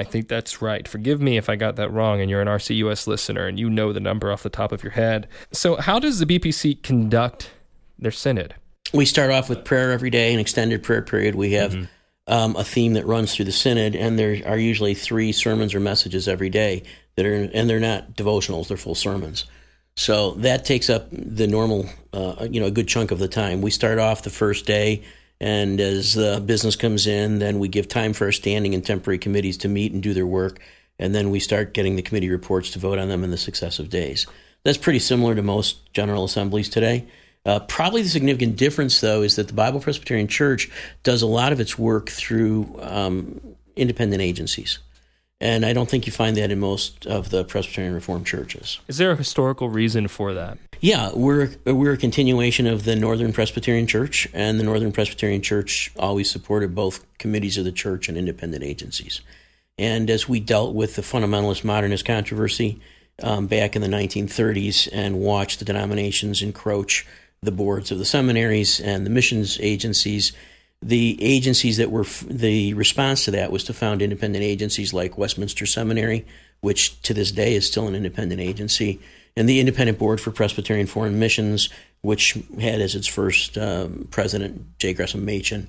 I 0.00 0.04
think 0.04 0.28
that's 0.28 0.62
right. 0.62 0.88
Forgive 0.88 1.20
me 1.20 1.36
if 1.36 1.50
I 1.50 1.56
got 1.56 1.76
that 1.76 1.92
wrong 1.92 2.22
and 2.22 2.30
you're 2.30 2.40
an 2.40 2.48
RCUS 2.48 3.06
listener 3.06 3.46
and 3.46 3.58
you 3.58 3.68
know 3.68 3.92
the 3.92 4.00
number 4.00 4.32
off 4.32 4.42
the 4.42 4.48
top 4.48 4.72
of 4.72 4.82
your 4.82 4.92
head. 4.92 5.28
So, 5.52 5.76
how 5.76 5.98
does 5.98 6.20
the 6.20 6.24
BPC 6.24 6.82
conduct 6.82 7.50
their 7.98 8.10
synod? 8.10 8.54
We 8.94 9.04
start 9.04 9.30
off 9.30 9.50
with 9.50 9.62
prayer 9.62 9.92
every 9.92 10.08
day, 10.08 10.32
an 10.32 10.40
extended 10.40 10.82
prayer 10.82 11.02
period. 11.02 11.34
We 11.34 11.52
have 11.52 11.72
mm-hmm. 11.72 12.32
um, 12.32 12.56
a 12.56 12.64
theme 12.64 12.94
that 12.94 13.04
runs 13.04 13.34
through 13.34 13.44
the 13.44 13.52
synod, 13.52 13.94
and 13.94 14.18
there 14.18 14.40
are 14.46 14.56
usually 14.56 14.94
three 14.94 15.32
sermons 15.32 15.74
or 15.74 15.80
messages 15.80 16.26
every 16.26 16.48
day 16.48 16.82
that 17.16 17.26
are, 17.26 17.34
and 17.34 17.68
they're 17.68 17.78
not 17.78 18.16
devotionals; 18.16 18.68
they're 18.68 18.78
full 18.78 18.94
sermons. 18.94 19.44
So 19.96 20.30
that 20.36 20.64
takes 20.64 20.88
up 20.88 21.08
the 21.12 21.46
normal, 21.46 21.84
uh, 22.14 22.48
you 22.50 22.58
know, 22.58 22.66
a 22.66 22.70
good 22.70 22.88
chunk 22.88 23.10
of 23.10 23.18
the 23.18 23.28
time. 23.28 23.60
We 23.60 23.70
start 23.70 23.98
off 23.98 24.22
the 24.22 24.30
first 24.30 24.64
day 24.64 25.02
and 25.40 25.80
as 25.80 26.14
the 26.14 26.42
business 26.44 26.76
comes 26.76 27.06
in, 27.06 27.38
then 27.38 27.58
we 27.58 27.68
give 27.68 27.88
time 27.88 28.12
for 28.12 28.26
our 28.26 28.32
standing 28.32 28.74
and 28.74 28.84
temporary 28.84 29.18
committees 29.18 29.56
to 29.58 29.68
meet 29.68 29.92
and 29.92 30.02
do 30.02 30.12
their 30.12 30.26
work. 30.26 30.60
And 30.98 31.14
then 31.14 31.30
we 31.30 31.40
start 31.40 31.72
getting 31.72 31.96
the 31.96 32.02
committee 32.02 32.28
reports 32.28 32.70
to 32.72 32.78
vote 32.78 32.98
on 32.98 33.08
them 33.08 33.24
in 33.24 33.30
the 33.30 33.38
successive 33.38 33.88
days. 33.88 34.26
That's 34.64 34.76
pretty 34.76 34.98
similar 34.98 35.34
to 35.34 35.42
most 35.42 35.92
General 35.94 36.24
Assemblies 36.24 36.68
today. 36.68 37.06
Uh, 37.46 37.60
probably 37.60 38.02
the 38.02 38.08
significant 38.10 38.56
difference, 38.56 39.00
though, 39.00 39.22
is 39.22 39.36
that 39.36 39.48
the 39.48 39.54
Bible 39.54 39.80
Presbyterian 39.80 40.28
Church 40.28 40.70
does 41.02 41.22
a 41.22 41.26
lot 41.26 41.52
of 41.52 41.60
its 41.60 41.78
work 41.78 42.10
through 42.10 42.78
um, 42.82 43.40
independent 43.76 44.20
agencies. 44.20 44.78
And 45.40 45.64
I 45.64 45.72
don't 45.72 45.88
think 45.88 46.06
you 46.06 46.12
find 46.12 46.36
that 46.36 46.50
in 46.50 46.60
most 46.60 47.06
of 47.06 47.30
the 47.30 47.44
Presbyterian 47.44 47.94
Reformed 47.94 48.26
churches. 48.26 48.78
Is 48.88 48.98
there 48.98 49.12
a 49.12 49.16
historical 49.16 49.70
reason 49.70 50.06
for 50.06 50.34
that? 50.34 50.58
Yeah, 50.80 51.10
we're 51.14 51.50
we're 51.64 51.94
a 51.94 51.98
continuation 51.98 52.66
of 52.66 52.84
the 52.84 52.96
Northern 52.96 53.32
Presbyterian 53.32 53.86
Church, 53.86 54.28
and 54.32 54.58
the 54.58 54.64
Northern 54.64 54.92
Presbyterian 54.92 55.42
Church 55.42 55.92
always 55.98 56.30
supported 56.30 56.74
both 56.74 57.04
committees 57.18 57.58
of 57.58 57.64
the 57.64 57.72
church 57.72 58.08
and 58.08 58.16
independent 58.16 58.64
agencies. 58.64 59.20
And 59.78 60.10
as 60.10 60.28
we 60.28 60.40
dealt 60.40 60.74
with 60.74 60.96
the 60.96 61.02
fundamentalist 61.02 61.64
modernist 61.64 62.04
controversy 62.04 62.80
um, 63.22 63.46
back 63.46 63.76
in 63.76 63.82
the 63.82 63.88
1930s 63.88 64.88
and 64.92 65.20
watched 65.20 65.58
the 65.58 65.64
denominations 65.64 66.42
encroach 66.42 67.06
the 67.42 67.50
boards 67.50 67.90
of 67.90 67.98
the 67.98 68.04
seminaries 68.04 68.80
and 68.80 69.06
the 69.06 69.10
missions 69.10 69.58
agencies, 69.60 70.32
the 70.82 71.18
agencies 71.22 71.76
that 71.76 71.90
were 71.90 72.06
the 72.26 72.72
response 72.74 73.26
to 73.26 73.30
that 73.32 73.52
was 73.52 73.64
to 73.64 73.74
found 73.74 74.00
independent 74.00 74.44
agencies 74.44 74.94
like 74.94 75.18
Westminster 75.18 75.66
Seminary, 75.66 76.26
which 76.60 77.00
to 77.02 77.12
this 77.12 77.32
day 77.32 77.54
is 77.54 77.66
still 77.66 77.86
an 77.86 77.94
independent 77.94 78.40
agency, 78.40 79.00
and 79.36 79.48
the 79.48 79.60
Independent 79.60 79.98
Board 79.98 80.20
for 80.20 80.30
Presbyterian 80.30 80.86
Foreign 80.86 81.18
Missions, 81.18 81.68
which 82.00 82.38
had 82.60 82.80
as 82.80 82.94
its 82.94 83.06
first 83.06 83.58
um, 83.58 84.08
president 84.10 84.78
J. 84.78 84.94
Gresham 84.94 85.24
Machen. 85.24 85.68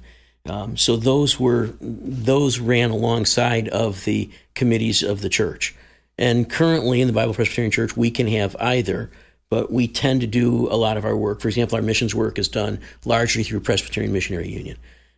Um, 0.50 0.76
so 0.76 0.96
those 0.96 1.40
were 1.40 1.70
those 1.80 2.60
ran 2.60 2.90
alongside 2.90 3.68
of 3.70 4.06
the 4.06 4.30
committees 4.56 5.04
of 5.04 5.22
the 5.22 5.30
church. 5.30 5.76
And 6.18 6.50
currently 6.50 7.02
in 7.02 7.08
the 7.08 7.14
Bible 7.14 7.34
Presbyterian 7.34 7.72
Church, 7.72 7.96
we 7.98 8.12
can 8.12 8.28
have 8.28 8.56
either, 8.60 9.12
but 9.50 9.72
we 9.72 9.88
tend 9.88 10.22
to 10.22 10.28
do 10.28 10.68
a 10.70 10.78
lot 10.78 10.98
of 10.98 11.06
our 11.06 11.16
work. 11.16 11.42
For 11.42 11.48
example, 11.48 11.76
our 11.76 11.82
missions 11.82 12.16
work 12.16 12.40
is 12.40 12.48
done 12.48 12.80
largely 13.06 13.44
through 13.44 13.60
Presbyterian 13.60 14.14
Missionary 14.14 14.50
Union. 14.50 14.78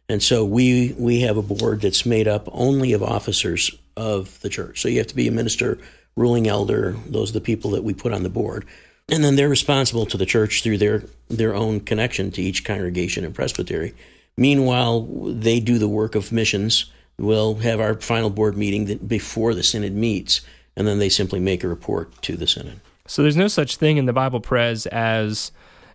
And 0.09 0.21
so 0.21 0.43
we 0.43 0.93
we 0.97 1.21
have 1.21 1.37
a 1.37 1.41
board 1.41 1.81
that's 1.81 2.05
made 2.05 2.27
up 2.27 2.47
only 2.51 2.93
of 2.93 3.01
officers 3.01 3.71
of 3.95 4.39
the 4.41 4.49
church. 4.49 4.81
So 4.81 4.89
you 4.89 4.97
have 4.97 5.07
to 5.07 5.15
be 5.15 5.27
a 5.27 5.31
minister, 5.31 5.79
ruling 6.15 6.47
elder. 6.47 6.95
Those 7.07 7.29
are 7.29 7.33
the 7.33 7.41
people 7.41 7.71
that 7.71 7.83
we 7.83 7.93
put 7.93 8.13
on 8.13 8.23
the 8.23 8.29
board, 8.29 8.65
and 9.09 9.23
then 9.23 9.35
they're 9.35 9.49
responsible 9.49 10.05
to 10.07 10.17
the 10.17 10.25
church 10.25 10.61
through 10.63 10.77
their 10.77 11.05
their 11.29 11.55
own 11.55 11.79
connection 11.79 12.31
to 12.31 12.41
each 12.41 12.63
congregation 12.63 13.23
and 13.23 13.33
presbytery. 13.33 13.93
Meanwhile, 14.35 15.07
they 15.33 15.59
do 15.59 15.77
the 15.77 15.87
work 15.87 16.15
of 16.15 16.31
missions. 16.31 16.91
We'll 17.17 17.55
have 17.55 17.79
our 17.79 17.93
final 17.95 18.29
board 18.29 18.57
meeting 18.57 18.97
before 18.97 19.53
the 19.53 19.63
synod 19.63 19.93
meets, 19.93 20.41
and 20.75 20.87
then 20.87 20.99
they 20.99 21.09
simply 21.09 21.39
make 21.39 21.63
a 21.63 21.67
report 21.67 22.21
to 22.23 22.35
the 22.35 22.47
synod. 22.47 22.81
So 23.05 23.21
there's 23.21 23.37
no 23.37 23.47
such 23.47 23.77
thing 23.77 23.97
in 23.97 24.05
the 24.05 24.13
Bible 24.13 24.39
Pres 24.39 24.85
as 24.87 25.51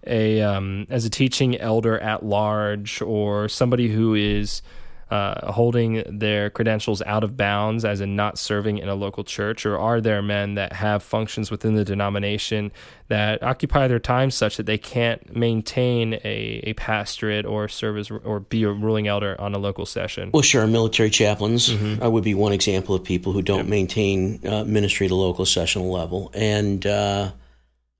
a 0.06 0.40
um, 0.42 0.86
as 0.90 1.04
a 1.04 1.10
teaching 1.10 1.58
elder 1.58 1.98
at 1.98 2.24
large 2.24 3.02
or 3.02 3.48
somebody 3.48 3.88
who 3.88 4.14
is 4.14 4.62
uh, 5.10 5.52
holding 5.52 6.04
their 6.06 6.50
credentials 6.50 7.00
out 7.02 7.24
of 7.24 7.36
bounds 7.36 7.84
as 7.84 8.00
in 8.00 8.14
not 8.14 8.38
serving 8.38 8.76
in 8.76 8.88
a 8.88 8.94
local 8.94 9.24
church 9.24 9.64
or 9.64 9.78
are 9.78 10.00
there 10.02 10.20
men 10.20 10.54
that 10.54 10.74
have 10.74 11.02
functions 11.02 11.50
within 11.50 11.74
the 11.74 11.84
denomination 11.84 12.70
that 13.08 13.42
occupy 13.42 13.88
their 13.88 13.98
time 13.98 14.30
such 14.30 14.58
that 14.58 14.66
they 14.66 14.76
can't 14.76 15.34
maintain 15.34 16.14
a, 16.24 16.60
a 16.64 16.74
pastorate 16.74 17.46
or 17.46 17.68
serve 17.68 17.96
as 17.96 18.10
or 18.10 18.40
be 18.40 18.64
a 18.64 18.70
ruling 18.70 19.08
elder 19.08 19.34
on 19.40 19.54
a 19.54 19.58
local 19.58 19.86
session? 19.86 20.30
Well 20.32 20.42
sure 20.42 20.66
military 20.66 21.10
chaplains 21.10 21.70
mm-hmm. 21.70 22.02
uh, 22.02 22.10
would 22.10 22.24
be 22.24 22.34
one 22.34 22.52
example 22.52 22.94
of 22.94 23.02
people 23.02 23.32
who 23.32 23.40
don't 23.40 23.68
maintain 23.68 24.46
uh, 24.46 24.64
ministry 24.64 25.06
at 25.06 25.12
a 25.12 25.14
local 25.14 25.46
sessional 25.46 25.90
level. 25.90 26.30
And 26.34 26.84
uh, 26.84 27.32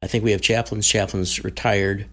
I 0.03 0.07
think 0.07 0.25
we 0.25 0.33
have 0.33 0.41
chaplains. 0.41 0.87
Chaplains 0.87 1.43
retired. 1.45 2.07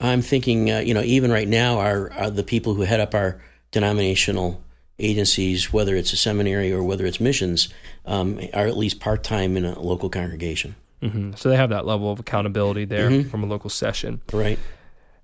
I'm 0.00 0.22
thinking, 0.22 0.70
uh, 0.70 0.78
you 0.78 0.94
know, 0.94 1.02
even 1.02 1.30
right 1.30 1.48
now, 1.48 1.78
are, 1.78 2.12
are 2.12 2.30
the 2.30 2.42
people 2.42 2.74
who 2.74 2.82
head 2.82 3.00
up 3.00 3.14
our 3.14 3.40
denominational 3.70 4.62
agencies, 4.98 5.72
whether 5.72 5.94
it's 5.96 6.12
a 6.12 6.16
seminary 6.16 6.72
or 6.72 6.82
whether 6.82 7.06
it's 7.06 7.20
missions, 7.20 7.68
um, 8.06 8.40
are 8.54 8.66
at 8.66 8.76
least 8.76 9.00
part 9.00 9.22
time 9.22 9.56
in 9.56 9.64
a 9.64 9.78
local 9.80 10.08
congregation. 10.08 10.74
Mm-hmm. 11.02 11.34
So 11.36 11.48
they 11.48 11.56
have 11.56 11.70
that 11.70 11.86
level 11.86 12.10
of 12.10 12.18
accountability 12.18 12.84
there 12.84 13.10
mm-hmm. 13.10 13.28
from 13.28 13.44
a 13.44 13.46
local 13.46 13.70
session. 13.70 14.20
Right. 14.32 14.58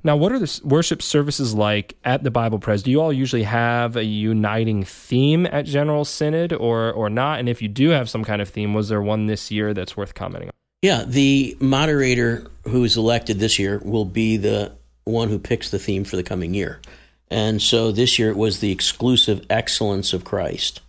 Now, 0.05 0.17
what 0.17 0.33
are 0.33 0.39
the 0.39 0.61
worship 0.63 1.01
services 1.01 1.55
like 1.55 1.97
at 2.05 2.23
the 2.23 2.31
Bible 2.31 2.59
Pres? 2.59 2.83
Do 2.83 2.91
you 2.91 3.01
all 3.01 3.13
usually 3.13 3.45
have 3.45 3.97
a 3.97 4.05
uniting 4.05 4.85
theme 4.85 5.47
at 5.47 5.65
General 5.65 6.05
Synod 6.05 6.53
or, 6.53 6.93
or 6.93 7.09
not? 7.09 7.39
And 7.39 7.49
if 7.49 7.63
you 7.63 7.69
do 7.69 7.89
have 7.89 8.11
some 8.11 8.23
kind 8.23 8.43
of 8.43 8.49
theme, 8.49 8.75
was 8.75 8.91
there 8.91 9.01
one 9.01 9.27
this 9.27 9.51
year 9.51 9.73
that's 9.73 9.97
worth 9.97 10.15
commenting 10.15 10.51
on? 10.51 10.55
Yeah, 10.85 11.05
the 11.07 11.57
moderator 11.61 12.47
who 12.65 12.85
is 12.85 12.99
elected 12.99 13.39
this 13.39 13.59
year 13.59 13.81
will 13.83 14.05
be 14.05 14.37
the 14.37 14.73
one 15.05 15.31
who 15.31 15.39
picks 15.39 15.71
the 15.71 15.79
theme 15.79 16.05
for 16.05 16.17
the 16.17 16.23
coming 16.23 16.53
year. 16.53 16.79
And 17.31 17.63
so 17.63 17.91
this 17.91 18.19
year 18.19 18.29
it 18.29 18.37
was 18.37 18.61
the 18.61 18.71
exclusive 18.71 19.47
excellence 19.49 20.13
of 20.13 20.25
Christ. 20.25 20.83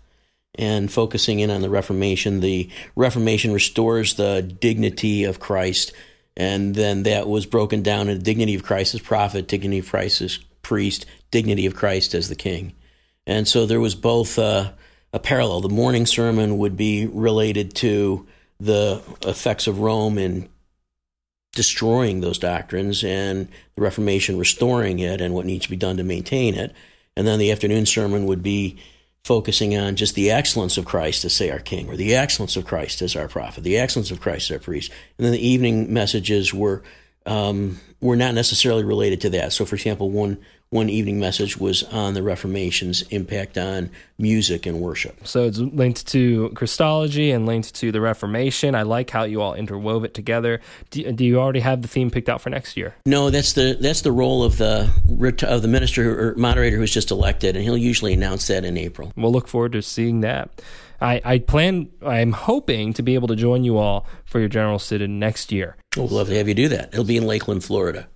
And 0.56 0.92
focusing 0.92 1.40
in 1.40 1.50
on 1.50 1.62
the 1.62 1.70
Reformation, 1.70 2.42
the 2.42 2.70
Reformation 2.98 3.54
restores 3.54 4.16
the 4.16 4.42
dignity 4.42 5.24
of 5.24 5.40
Christ. 5.40 5.94
And 6.36 6.76
then 6.76 7.04
that 7.04 7.30
was 7.30 7.46
broken 7.46 7.82
down 7.82 8.10
into 8.10 8.22
dignity 8.22 8.56
of 8.56 8.64
Christ 8.64 8.96
as 8.96 9.02
prophet, 9.02 9.48
dignity 9.48 9.80
of 9.80 9.88
Christ 9.88 10.20
as 10.20 10.40
priest, 10.62 11.06
dignity 11.32 11.66
of 11.66 11.74
Christ 11.74 12.14
as 12.14 12.28
the 12.28 12.36
king. 12.36 12.74
And 13.26 13.48
so 13.48 13.66
there 13.66 13.80
was 13.80 13.96
both 13.96 14.38
uh, 14.38 14.74
a 15.14 15.20
parallel. 15.20 15.62
The 15.62 15.70
morning 15.70 16.06
sermon 16.06 16.58
would 16.58 16.76
be 16.76 17.06
related 17.06 17.74
to 17.76 18.28
the 18.60 19.02
effects 19.24 19.68
of 19.68 19.80
Rome 19.80 20.18
in 20.18 20.50
destroying 21.54 22.22
those 22.22 22.38
doctrines 22.38 23.04
and 23.04 23.48
the 23.76 23.82
Reformation 23.82 24.38
restoring 24.38 25.00
it 25.00 25.22
and 25.22 25.34
what 25.34 25.46
needs 25.46 25.66
to 25.66 25.70
be 25.70 25.78
done 25.78 25.98
to 25.98 26.04
maintain 26.04 26.54
it. 26.54 26.74
And 27.16 27.26
then 27.26 27.40
the 27.40 27.52
afternoon 27.52 27.86
sermon 27.86 28.26
would 28.26 28.44
be 28.44 28.78
focusing 29.24 29.76
on 29.76 29.96
just 29.96 30.14
the 30.16 30.30
excellence 30.30 30.78
of 30.78 30.86
Christ 30.86 31.26
as, 31.26 31.34
say, 31.34 31.50
our 31.50 31.60
King, 31.60 31.90
or 31.90 31.96
the 31.96 32.14
excellence 32.14 32.56
of 32.56 32.66
Christ 32.66 33.02
as 33.02 33.16
our 33.16 33.28
prophet, 33.28 33.64
the 33.64 33.78
excellence 33.78 34.12
of 34.12 34.20
Christ 34.20 34.52
as 34.52 34.56
our 34.56 34.60
priest. 34.60 34.92
And 35.18 35.26
then 35.26 35.34
the 35.34 35.48
evening 35.48 35.92
messages 35.92 36.54
were 36.54 36.84
um, 37.26 37.80
were 38.02 38.16
not 38.16 38.36
necessarily 38.36 38.84
related 38.84 39.22
to 39.22 39.30
that. 39.32 39.52
So, 39.52 39.66
for 39.66 39.76
example, 39.76 40.12
one 40.12 40.38
one 40.70 40.90
evening 40.90 41.20
message 41.20 41.58
was 41.58 41.84
on 41.84 42.16
the 42.16 42.24
Reformation's 42.24 43.04
impact 43.04 43.58
on 43.58 43.90
music 44.18 44.66
and 44.66 44.82
worship. 44.82 45.26
So 45.26 45.44
it's 45.44 45.58
linked 45.58 46.08
to 46.08 46.50
Christology 46.50 47.32
and 47.32 47.46
linked 47.46 47.76
to 47.76 47.92
the 47.92 48.02
Reformation. 48.02 48.76
I 48.76 48.82
like 48.82 49.10
how 49.10 49.24
you 49.24 49.42
all 49.42 49.54
interwove 49.54 50.06
it 50.06 50.14
together. 50.14 50.60
Do, 50.90 51.12
do 51.12 51.24
you 51.24 51.40
already 51.40 51.62
have 51.62 51.82
the 51.82 51.88
theme 51.88 52.12
picked 52.12 52.30
out 52.30 52.42
for 52.42 52.50
next 52.50 52.76
year? 52.76 52.96
No, 53.06 53.30
that's 53.30 53.54
the 53.54 53.78
that's 53.80 54.02
the 54.02 54.12
role 54.12 54.44
of 54.44 54.58
the 54.58 54.90
of 55.48 55.62
the 55.62 55.68
minister 55.68 56.30
or 56.32 56.36
moderator 56.36 56.78
who's 56.78 56.92
just 56.92 57.12
elected, 57.12 57.56
and 57.56 57.64
he'll 57.64 57.78
usually 57.78 58.14
announce 58.14 58.48
that 58.48 58.66
in 58.66 58.78
April. 58.78 59.14
We'll 59.16 59.32
look 59.32 59.48
forward 59.48 59.74
to 59.74 59.82
seeing 59.82 60.22
that. 60.22 60.50
I, 61.02 61.22
I 61.26 61.40
plan, 61.40 61.90
I'm 62.06 62.32
hoping 62.32 62.94
to 62.94 63.04
be 63.04 63.16
able 63.16 63.28
to 63.28 63.36
join 63.36 63.64
you 63.64 63.78
all 63.78 64.08
for 64.24 64.40
your 64.40 64.48
General 64.50 64.80
Synod 64.80 65.10
next 65.10 65.52
year. 65.52 65.76
We'd 65.98 66.10
love 66.10 66.28
to 66.28 66.38
have 66.38 66.48
you 66.48 66.54
do 66.54 66.70
that. 66.70 66.94
It'll 66.94 67.04
be 67.04 67.18
in 67.18 67.28
Lakeland, 67.28 67.64
Florida. 67.64 68.08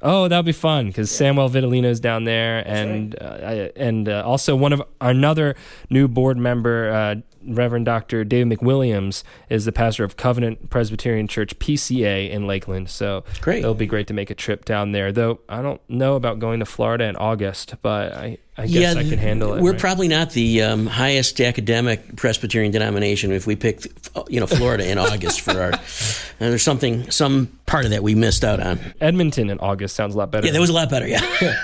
Oh, 0.00 0.28
that'll 0.28 0.44
be 0.44 0.52
fun 0.52 0.86
because 0.86 1.10
yeah. 1.12 1.18
Samuel 1.18 1.50
Vitalino's 1.50 1.98
down 1.98 2.24
there, 2.24 2.62
and 2.66 3.16
right. 3.20 3.42
uh, 3.42 3.68
and 3.74 4.08
uh, 4.08 4.22
also 4.24 4.54
one 4.54 4.72
of 4.72 4.82
another 5.00 5.56
new 5.90 6.06
board 6.06 6.38
member, 6.38 6.90
uh, 6.92 7.14
Reverend 7.46 7.86
Dr. 7.86 8.24
David 8.24 8.58
McWilliams, 8.58 9.22
is 9.48 9.64
the 9.64 9.72
pastor 9.72 10.04
of 10.04 10.16
Covenant 10.16 10.70
Presbyterian 10.70 11.28
Church 11.28 11.58
(PCA) 11.58 12.30
in 12.30 12.46
Lakeland. 12.46 12.90
So 12.90 13.24
great, 13.40 13.60
it'll 13.60 13.74
be 13.74 13.86
great 13.86 14.06
to 14.08 14.14
make 14.14 14.30
a 14.30 14.34
trip 14.34 14.64
down 14.64 14.92
there. 14.92 15.12
Though 15.12 15.40
I 15.48 15.62
don't 15.62 15.80
know 15.88 16.14
about 16.16 16.38
going 16.38 16.60
to 16.60 16.66
Florida 16.66 17.04
in 17.04 17.16
August, 17.16 17.74
but 17.82 18.12
I 18.12 18.38
I 18.58 18.66
guess 18.66 18.94
yeah, 18.94 19.00
I 19.00 19.04
can 19.04 19.18
handle 19.18 19.54
it. 19.54 19.62
We're 19.62 19.70
right? 19.70 19.80
probably 19.80 20.08
not 20.08 20.32
the 20.32 20.62
um, 20.62 20.86
highest 20.86 21.40
academic 21.40 22.16
Presbyterian 22.16 22.72
denomination 22.72 23.30
if 23.30 23.46
we 23.46 23.54
pick, 23.54 23.86
you 24.28 24.40
know, 24.40 24.48
Florida 24.48 24.90
in 24.90 24.98
August 24.98 25.42
for 25.42 25.52
our. 25.52 25.72
there's 26.40 26.64
something, 26.64 27.08
some 27.12 27.56
part 27.66 27.84
of 27.84 27.92
that 27.92 28.02
we 28.02 28.16
missed 28.16 28.42
out 28.42 28.58
on. 28.58 28.80
Edmonton 29.00 29.48
in 29.48 29.60
August 29.60 29.94
sounds 29.94 30.16
a 30.16 30.18
lot 30.18 30.32
better. 30.32 30.46
Yeah, 30.46 30.54
that 30.54 30.60
was 30.60 30.70
a 30.70 30.72
lot 30.72 30.90
better. 30.90 31.06
Yeah. 31.06 31.20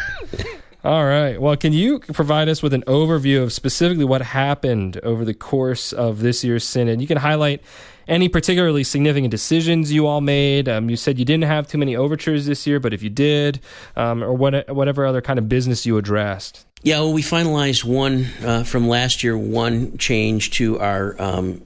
All 0.85 1.07
right. 1.07 1.41
Well, 1.41 1.57
can 1.57 1.73
you 1.73 1.99
provide 1.99 2.50
us 2.50 2.62
with 2.62 2.75
an 2.75 2.83
overview 2.83 3.43
of 3.43 3.55
specifically 3.55 4.05
what 4.05 4.21
happened 4.21 5.00
over 5.03 5.25
the 5.25 5.33
course 5.33 5.95
of 5.95 6.21
this 6.21 6.45
year's 6.45 6.62
synod? 6.62 7.00
You 7.00 7.07
can 7.07 7.17
highlight 7.17 7.62
any 8.07 8.29
particularly 8.29 8.85
significant 8.85 9.31
decisions 9.31 9.91
you 9.91 10.07
all 10.07 10.21
made? 10.21 10.69
Um, 10.69 10.91
you 10.91 10.97
said 10.97 11.19
you 11.19 11.25
didn't 11.25 11.45
have 11.45 11.67
too 11.67 11.79
many 11.79 11.97
overtures 11.97 12.45
this 12.45 12.67
year, 12.67 12.81
but 12.81 12.93
if 12.93 13.03
you 13.03 13.09
did, 13.09 13.61
um, 13.97 14.23
or 14.23 14.35
what, 14.35 14.69
whatever 14.69 15.07
other 15.07 15.23
kind 15.23 15.38
of 15.38 15.49
business 15.49 15.87
you 15.87 15.97
addressed. 15.97 16.67
Yeah, 16.83 16.99
well, 17.00 17.14
we 17.14 17.23
finalized 17.23 17.85
one 17.85 18.26
uh, 18.45 18.64
from 18.64 18.87
last 18.87 19.25
year, 19.25 19.38
one 19.38 19.97
change 19.97 20.50
to 20.50 20.79
our 20.81 21.19
um, 21.19 21.62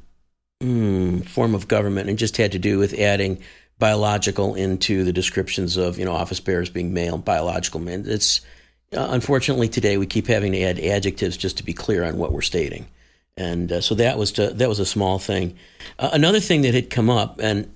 mm, 0.63 1.29
form 1.29 1.57
of 1.57 1.67
government, 1.67 2.09
and 2.09 2.21
just 2.21 2.37
had 2.37 2.53
to 2.53 2.61
do 2.61 2.79
with 2.79 2.95
adding 2.95 3.43
biological 3.81 4.55
into 4.55 5.03
the 5.03 5.13
descriptions 5.13 5.77
of 5.77 5.99
you 5.99 6.05
know 6.05 6.13
office 6.13 6.39
bearers 6.39 6.71
being 6.71 6.95
male, 6.95 7.19
biological 7.19 7.81
men. 7.81 8.05
It's 8.07 8.43
uh, 8.97 9.09
unfortunately 9.11 9.69
today 9.69 9.99
we 9.99 10.07
keep 10.07 10.27
having 10.27 10.53
to 10.53 10.63
add 10.63 10.79
adjectives 10.79 11.37
just 11.37 11.59
to 11.59 11.65
be 11.65 11.73
clear 11.73 12.05
on 12.05 12.17
what 12.17 12.33
we're 12.33 12.43
stating, 12.43 12.87
and 13.37 13.71
uh, 13.71 13.81
so 13.81 13.95
that 13.95 14.19
was 14.19 14.33
to, 14.33 14.51
that 14.51 14.69
was 14.69 14.81
a 14.81 14.87
small 14.87 15.19
thing. 15.19 15.57
Uh, 15.99 16.11
another 16.13 16.41
thing 16.41 16.63
that 16.63 16.75
had 16.75 16.91
come 16.91 17.11
up, 17.11 17.39
and 17.41 17.71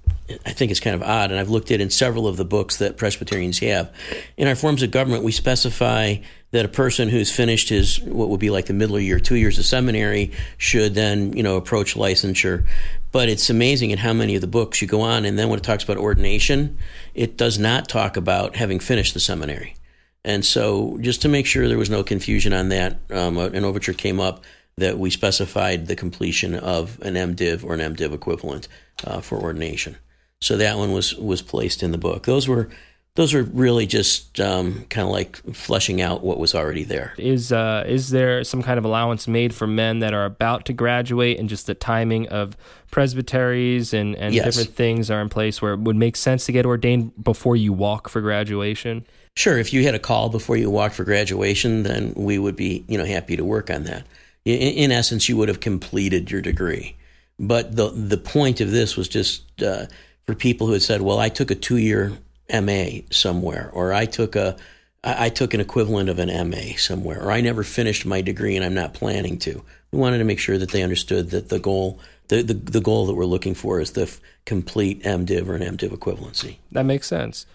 I 0.47 0.52
think 0.52 0.71
it's 0.71 0.81
kind 0.81 0.95
of 0.95 1.02
odd, 1.02 1.31
and 1.31 1.38
I've 1.38 1.50
looked 1.50 1.71
at 1.71 1.81
in 1.81 1.90
several 1.90 2.26
of 2.26 2.37
the 2.37 2.45
books 2.45 2.78
that 2.78 2.97
Presbyterians 2.97 3.59
have. 3.59 3.92
In 4.37 4.49
our 4.49 4.54
forms 4.54 4.83
of 4.83 4.90
government, 4.90 5.25
we 5.25 5.33
specify 5.33 6.16
that 6.52 6.64
a 6.64 6.69
person 6.69 7.09
who's 7.09 7.31
finished 7.31 7.69
his 7.69 8.00
what 8.00 8.28
would 8.28 8.40
be 8.40 8.50
like 8.50 8.66
the 8.66 8.73
middle 8.73 8.99
year, 8.99 9.21
two 9.21 9.37
years 9.37 9.59
of 9.59 9.64
seminary, 9.64 10.33
should 10.59 10.95
then 10.95 11.37
you 11.37 11.42
know 11.42 11.57
approach 11.57 11.95
licensure. 11.95 12.66
But 13.11 13.28
it's 13.28 13.50
amazing 13.50 13.92
at 13.92 13.99
how 13.99 14.14
many 14.14 14.35
of 14.35 14.40
the 14.40 14.47
books 14.47 14.81
you 14.81 14.88
go 14.88 15.02
on, 15.02 15.25
and 15.25 15.38
then 15.38 15.49
when 15.49 15.59
it 15.59 15.64
talks 15.64 15.85
about 15.85 15.99
ordination, 15.99 16.78
it 17.14 17.37
does 17.37 17.59
not 17.59 17.88
talk 17.88 18.16
about 18.16 18.57
having 18.57 18.81
finished 18.81 19.12
the 19.12 19.21
seminary. 19.21 19.76
And 20.25 20.45
so, 20.45 20.99
just 21.00 21.23
to 21.23 21.29
make 21.29 21.47
sure 21.47 21.67
there 21.67 21.79
was 21.79 21.91
no 21.91 22.05
confusion 22.05 22.52
on 22.52 22.69
that, 22.69 22.99
um, 23.11 23.38
an 23.38 23.64
overture 23.64 23.93
came 23.93 24.21
up 24.21 24.45
that 24.76 24.99
we 24.99 25.11
specified 25.11 25.87
the 25.87 25.97
completion 25.97 26.55
of 26.55 27.00
an 27.02 27.14
MDiv 27.14 27.64
or 27.64 27.75
an 27.75 27.81
MDiv 27.81 28.12
equivalent 28.12 28.69
uh, 29.05 29.21
for 29.21 29.38
ordination. 29.38 29.97
So 30.41 30.57
that 30.57 30.76
one 30.76 30.93
was 30.93 31.14
was 31.17 31.43
placed 31.43 31.83
in 31.83 31.93
the 31.93 31.99
book. 31.99 32.25
Those 32.25 32.49
were 32.49 32.69
those 33.14 33.35
are 33.35 33.43
really 33.43 33.87
just 33.87 34.41
um, 34.41 34.87
kind 34.88 35.07
of 35.07 35.12
like 35.12 35.37
fleshing 35.55 36.00
out 36.00 36.25
what 36.25 36.38
was 36.38 36.55
already 36.55 36.83
there. 36.83 37.14
Is 37.19 37.52
uh, 37.52 37.85
is 37.87 38.11
there 38.11 38.43
some 38.43 38.62
kind 38.62 38.79
of 38.79 38.85
allowance 38.85 39.29
made 39.29 39.55
for 39.55 39.67
men 39.67 39.99
that 39.99 40.14
are 40.14 40.25
about 40.25 40.64
to 40.67 40.73
graduate, 40.73 41.38
and 41.38 41.49
just 41.49 41.66
the 41.66 41.75
timing 41.75 42.29
of 42.29 42.57
presbyteries 42.90 43.92
and, 43.92 44.16
and 44.16 44.35
yes. 44.35 44.44
different 44.44 44.75
things 44.75 45.11
are 45.11 45.20
in 45.20 45.29
place 45.29 45.61
where 45.61 45.75
it 45.75 45.81
would 45.81 45.97
make 45.97 46.16
sense 46.16 46.47
to 46.47 46.53
get 46.53 46.66
ordained 46.66 47.12
before 47.23 47.55
you 47.55 47.73
walk 47.73 48.09
for 48.09 48.20
graduation? 48.20 49.07
Sure. 49.37 49.59
If 49.59 49.73
you 49.73 49.83
had 49.85 49.95
a 49.95 49.99
call 49.99 50.29
before 50.29 50.57
you 50.57 50.71
walked 50.71 50.95
for 50.95 51.05
graduation, 51.05 51.85
then 51.85 52.12
we 52.16 52.38
would 52.38 52.57
be 52.57 52.85
you 52.88 52.99
know 52.99 53.05
happy 53.05 53.37
to 53.37 53.45
work 53.45 53.71
on 53.71 53.85
that. 53.85 54.07
In, 54.45 54.59
in 54.59 54.92
essence, 54.92 55.29
you 55.29 55.37
would 55.37 55.49
have 55.49 55.61
completed 55.61 56.31
your 56.31 56.42
degree. 56.42 56.97
But 57.38 57.77
the 57.77 57.90
the 57.90 58.18
point 58.18 58.61
of 58.61 58.71
this 58.71 58.97
was 58.97 59.09
just 59.09 59.62
uh, 59.62 59.87
for 60.27 60.35
people 60.35 60.66
who 60.66 60.75
had 60.75 60.83
said, 60.83 61.03
"Well, 61.03 61.18
I 61.18 61.29
took 61.29 61.51
a 61.51 61.55
two 61.55 61.79
year 61.79 62.12
MA 62.53 63.01
somewhere, 63.11 63.71
or 63.73 63.92
I 63.92 64.05
took 64.05 64.37
a 64.37 64.57
I 65.05 65.31
took 65.31 65.53
an 65.53 65.61
equivalent 65.61 66.09
of 66.09 66.21
an 66.21 66.51
MA 66.51 66.77
somewhere, 66.77 67.21
or 67.21 67.33
I 67.33 67.40
never 67.40 67.64
finished 67.64 68.07
my 68.07 68.21
degree 68.21 68.55
and 68.55 68.64
I'm 68.64 68.75
not 68.75 68.95
planning 68.95 69.37
to. 69.40 69.64
We 69.90 69.99
wanted 69.99 70.18
to 70.18 70.25
make 70.25 70.38
sure 70.38 70.59
that 70.59 70.71
they 70.71 70.83
understood 70.83 71.31
that 71.31 71.49
the 71.49 71.59
goal, 71.59 71.99
the, 72.29 72.42
the, 72.42 72.55
the 72.55 72.81
goal 72.81 73.07
that 73.07 73.14
we're 73.14 73.25
looking 73.25 73.55
for 73.55 73.81
is 73.81 73.92
the 73.92 74.03
f- 74.03 74.21
complete 74.45 75.03
MDiv 75.03 75.49
or 75.49 75.57
an 75.57 75.77
MDiv 75.77 75.90
equivalency. 75.90 76.59
That 76.71 76.85
makes 76.85 77.09
sense. 77.09 77.47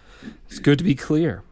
It's 0.50 0.58
good 0.58 0.76
to 0.76 0.84
be 0.84 0.94
clear. 0.94 1.42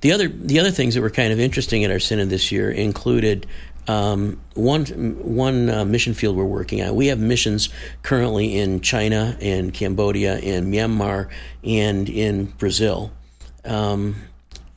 The 0.00 0.12
other 0.12 0.28
the 0.28 0.60
other 0.60 0.70
things 0.70 0.94
that 0.94 1.00
were 1.00 1.10
kind 1.10 1.32
of 1.32 1.40
interesting 1.40 1.84
at 1.84 1.90
our 1.90 1.98
synod 1.98 2.30
this 2.30 2.52
year 2.52 2.70
included 2.70 3.46
um, 3.88 4.40
one 4.54 4.84
one 4.86 5.68
uh, 5.68 5.84
mission 5.84 6.14
field 6.14 6.36
we're 6.36 6.44
working 6.44 6.82
on. 6.82 6.94
We 6.94 7.08
have 7.08 7.18
missions 7.18 7.68
currently 8.02 8.56
in 8.58 8.80
China, 8.80 9.36
in 9.40 9.72
Cambodia, 9.72 10.38
in 10.38 10.70
Myanmar, 10.70 11.30
and 11.64 12.08
in 12.08 12.46
Brazil. 12.46 13.12
Um, 13.64 14.16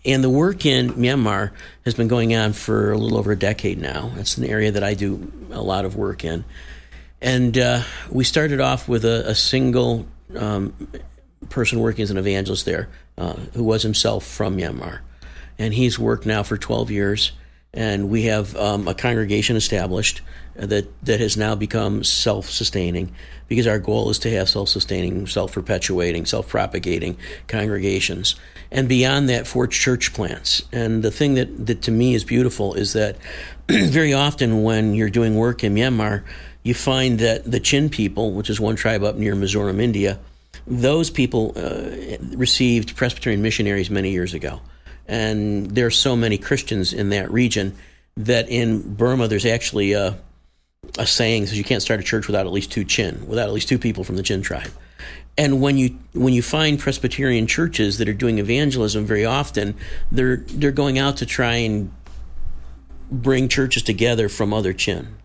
and 0.05 0.23
the 0.23 0.29
work 0.29 0.65
in 0.65 0.91
Myanmar 0.91 1.51
has 1.83 1.95
been 1.95 2.07
going 2.07 2.35
on 2.35 2.53
for 2.53 2.91
a 2.91 2.97
little 2.97 3.17
over 3.17 3.31
a 3.31 3.35
decade 3.35 3.79
now. 3.79 4.11
It's 4.17 4.37
an 4.37 4.45
area 4.45 4.71
that 4.71 4.83
I 4.83 4.93
do 4.93 5.31
a 5.51 5.61
lot 5.61 5.85
of 5.85 5.95
work 5.95 6.23
in. 6.23 6.45
And 7.21 7.57
uh, 7.57 7.81
we 8.11 8.23
started 8.23 8.61
off 8.61 8.87
with 8.87 9.03
a, 9.03 9.29
a 9.29 9.35
single 9.35 10.05
um, 10.37 10.73
person 11.49 11.79
working 11.79 12.03
as 12.03 12.11
an 12.11 12.17
evangelist 12.17 12.65
there 12.65 12.89
uh, 13.17 13.33
who 13.53 13.63
was 13.63 13.83
himself 13.83 14.25
from 14.25 14.57
Myanmar. 14.57 14.99
And 15.57 15.73
he's 15.73 15.97
worked 15.97 16.25
now 16.25 16.43
for 16.43 16.57
12 16.57 16.91
years 16.91 17.31
and 17.75 18.09
we 18.09 18.23
have 18.23 18.55
um, 18.55 18.87
a 18.87 18.93
congregation 18.93 19.57
established 19.57 20.21
that 20.55 20.87
that 21.05 21.19
has 21.19 21.35
now 21.35 21.53
become 21.53 22.03
self-sustaining 22.05 23.13
because 23.49 23.67
our 23.67 23.79
goal 23.79 24.09
is 24.09 24.17
to 24.17 24.31
have 24.31 24.47
self-sustaining, 24.47 25.27
self-perpetuating, 25.27 26.25
self-propagating 26.25 27.17
congregations, 27.47 28.35
and 28.71 28.87
beyond 28.87 29.27
that, 29.27 29.45
for 29.45 29.67
church 29.67 30.13
plants. 30.13 30.63
And 30.71 31.03
the 31.03 31.11
thing 31.11 31.33
that 31.33 31.67
that 31.67 31.81
to 31.83 31.91
me 31.91 32.15
is 32.15 32.23
beautiful 32.23 32.73
is 32.73 32.93
that 32.93 33.17
very 33.67 34.13
often 34.13 34.63
when 34.63 34.93
you're 34.93 35.09
doing 35.09 35.35
work 35.35 35.61
in 35.61 35.75
Myanmar, 35.75 36.23
you 36.63 36.73
find 36.73 37.19
that 37.19 37.51
the 37.51 37.59
Chin 37.59 37.89
people, 37.89 38.31
which 38.31 38.49
is 38.49 38.59
one 38.59 38.77
tribe 38.77 39.03
up 39.03 39.17
near 39.17 39.35
Mizoram, 39.35 39.81
India, 39.81 40.17
those 40.67 41.09
people 41.09 41.53
uh, 41.55 42.17
received 42.35 42.95
Presbyterian 42.95 43.41
missionaries 43.41 43.89
many 43.89 44.11
years 44.11 44.33
ago 44.33 44.61
and 45.07 45.71
there 45.71 45.85
are 45.85 45.91
so 45.91 46.15
many 46.15 46.37
Christians 46.37 46.93
in 46.93 47.09
that 47.09 47.31
region 47.31 47.75
that 48.17 48.49
in 48.49 48.95
Burma 48.95 49.27
there's 49.27 49.45
actually 49.45 49.93
a, 49.93 50.17
a 50.97 51.05
saying 51.05 51.45
says 51.45 51.57
you 51.57 51.63
can't 51.63 51.81
start 51.81 51.99
a 51.99 52.03
church 52.03 52.27
without 52.27 52.45
at 52.45 52.51
least 52.51 52.71
two 52.71 52.83
Chin, 52.83 53.27
without 53.27 53.47
at 53.47 53.53
least 53.53 53.69
two 53.69 53.79
people 53.79 54.03
from 54.03 54.15
the 54.15 54.23
Chin 54.23 54.41
tribe. 54.41 54.71
And 55.37 55.61
when 55.61 55.77
you 55.77 55.97
when 56.13 56.33
you 56.33 56.41
find 56.41 56.79
Presbyterian 56.79 57.45
churches 57.45 57.97
that 57.97 58.07
are 58.07 58.13
doing 58.13 58.39
evangelism, 58.39 59.05
very 59.05 59.25
often 59.25 59.75
they're 60.11 60.37
they're 60.37 60.71
going 60.71 60.97
out 60.97 61.17
to 61.17 61.25
try 61.25 61.55
and 61.55 61.91
bring 63.11 63.49
churches 63.49 63.83
together 63.83 64.29
from 64.29 64.53
other 64.53 64.73
Chin. 64.73 65.17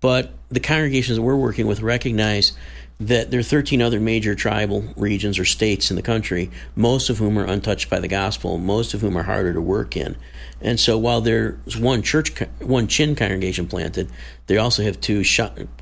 But 0.00 0.32
the 0.48 0.60
congregations 0.60 1.16
that 1.16 1.22
we're 1.22 1.36
working 1.36 1.66
with 1.66 1.80
recognize 1.80 2.52
that 3.00 3.30
there 3.30 3.38
are 3.38 3.44
13 3.44 3.80
other 3.80 4.00
major 4.00 4.34
tribal 4.34 4.84
regions 4.96 5.38
or 5.38 5.44
states 5.44 5.90
in 5.90 5.96
the 5.96 6.02
country, 6.02 6.50
most 6.74 7.08
of 7.08 7.18
whom 7.18 7.38
are 7.38 7.44
untouched 7.44 7.88
by 7.88 8.00
the 8.00 8.08
gospel, 8.08 8.58
most 8.58 8.92
of 8.92 9.00
whom 9.00 9.16
are 9.16 9.22
harder 9.22 9.52
to 9.52 9.60
work 9.60 9.96
in. 9.96 10.16
And 10.60 10.80
so 10.80 10.98
while 10.98 11.20
there's 11.20 11.76
one 11.76 12.02
church, 12.02 12.40
one 12.58 12.88
Chin 12.88 13.14
congregation 13.14 13.68
planted, 13.68 14.10
they 14.48 14.56
also 14.56 14.82
have 14.82 15.00
two 15.00 15.22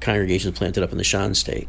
congregations 0.01 0.59
planted 0.59 0.83
up 0.83 0.93
in 0.93 0.99
the 0.99 1.05
Shan 1.05 1.35
state, 1.35 1.69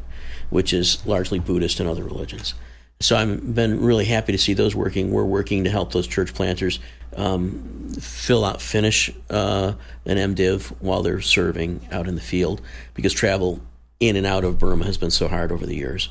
which 0.50 0.74
is 0.74 1.06
largely 1.06 1.40
Buddhist 1.40 1.80
and 1.80 1.88
other 1.88 2.04
religions. 2.04 2.54
So 3.00 3.16
I've 3.16 3.56
been 3.56 3.82
really 3.82 4.06
happy 4.06 4.32
to 4.32 4.38
see 4.38 4.54
those 4.54 4.76
working. 4.76 5.12
We're 5.12 5.24
working 5.24 5.64
to 5.64 5.70
help 5.70 5.94
those 5.94 6.08
church 6.08 6.34
planters 6.34 6.80
um, 7.16 7.90
fill 8.02 8.44
out, 8.44 8.62
finish 8.62 9.12
uh, 9.30 9.74
an 10.06 10.36
MDiv 10.36 10.82
while 10.82 11.04
they're 11.04 11.22
serving 11.22 11.88
out 11.92 12.08
in 12.08 12.16
the 12.16 12.22
field 12.22 12.60
because 12.96 13.14
travel 13.14 13.62
in 14.00 14.16
and 14.16 14.26
out 14.26 14.44
of 14.44 14.60
Burma 14.60 14.86
has 14.86 14.98
been 14.98 15.12
so 15.12 15.28
hard 15.28 15.52
over 15.52 15.66
the 15.66 15.76
years. 15.76 16.10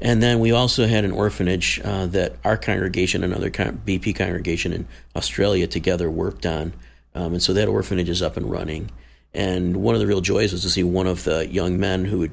And 0.00 0.22
then 0.22 0.38
we 0.38 0.52
also 0.52 0.86
had 0.86 1.04
an 1.04 1.12
orphanage 1.12 1.80
uh, 1.84 2.06
that 2.06 2.36
our 2.44 2.56
congregation, 2.56 3.24
another 3.24 3.50
con- 3.50 3.82
BP 3.84 4.14
congregation 4.14 4.72
in 4.72 4.86
Australia, 5.16 5.66
together 5.66 6.10
worked 6.10 6.46
on. 6.46 6.72
Um, 7.14 7.34
and 7.34 7.42
so 7.42 7.52
that 7.52 7.68
orphanage 7.68 8.08
is 8.08 8.22
up 8.22 8.36
and 8.36 8.50
running. 8.50 8.90
And 9.34 9.78
one 9.78 9.94
of 9.94 10.00
the 10.00 10.06
real 10.06 10.20
joys 10.20 10.52
was 10.52 10.62
to 10.62 10.70
see 10.70 10.84
one 10.84 11.06
of 11.06 11.24
the 11.24 11.46
young 11.48 11.78
men 11.78 12.04
who 12.04 12.22
had 12.22 12.30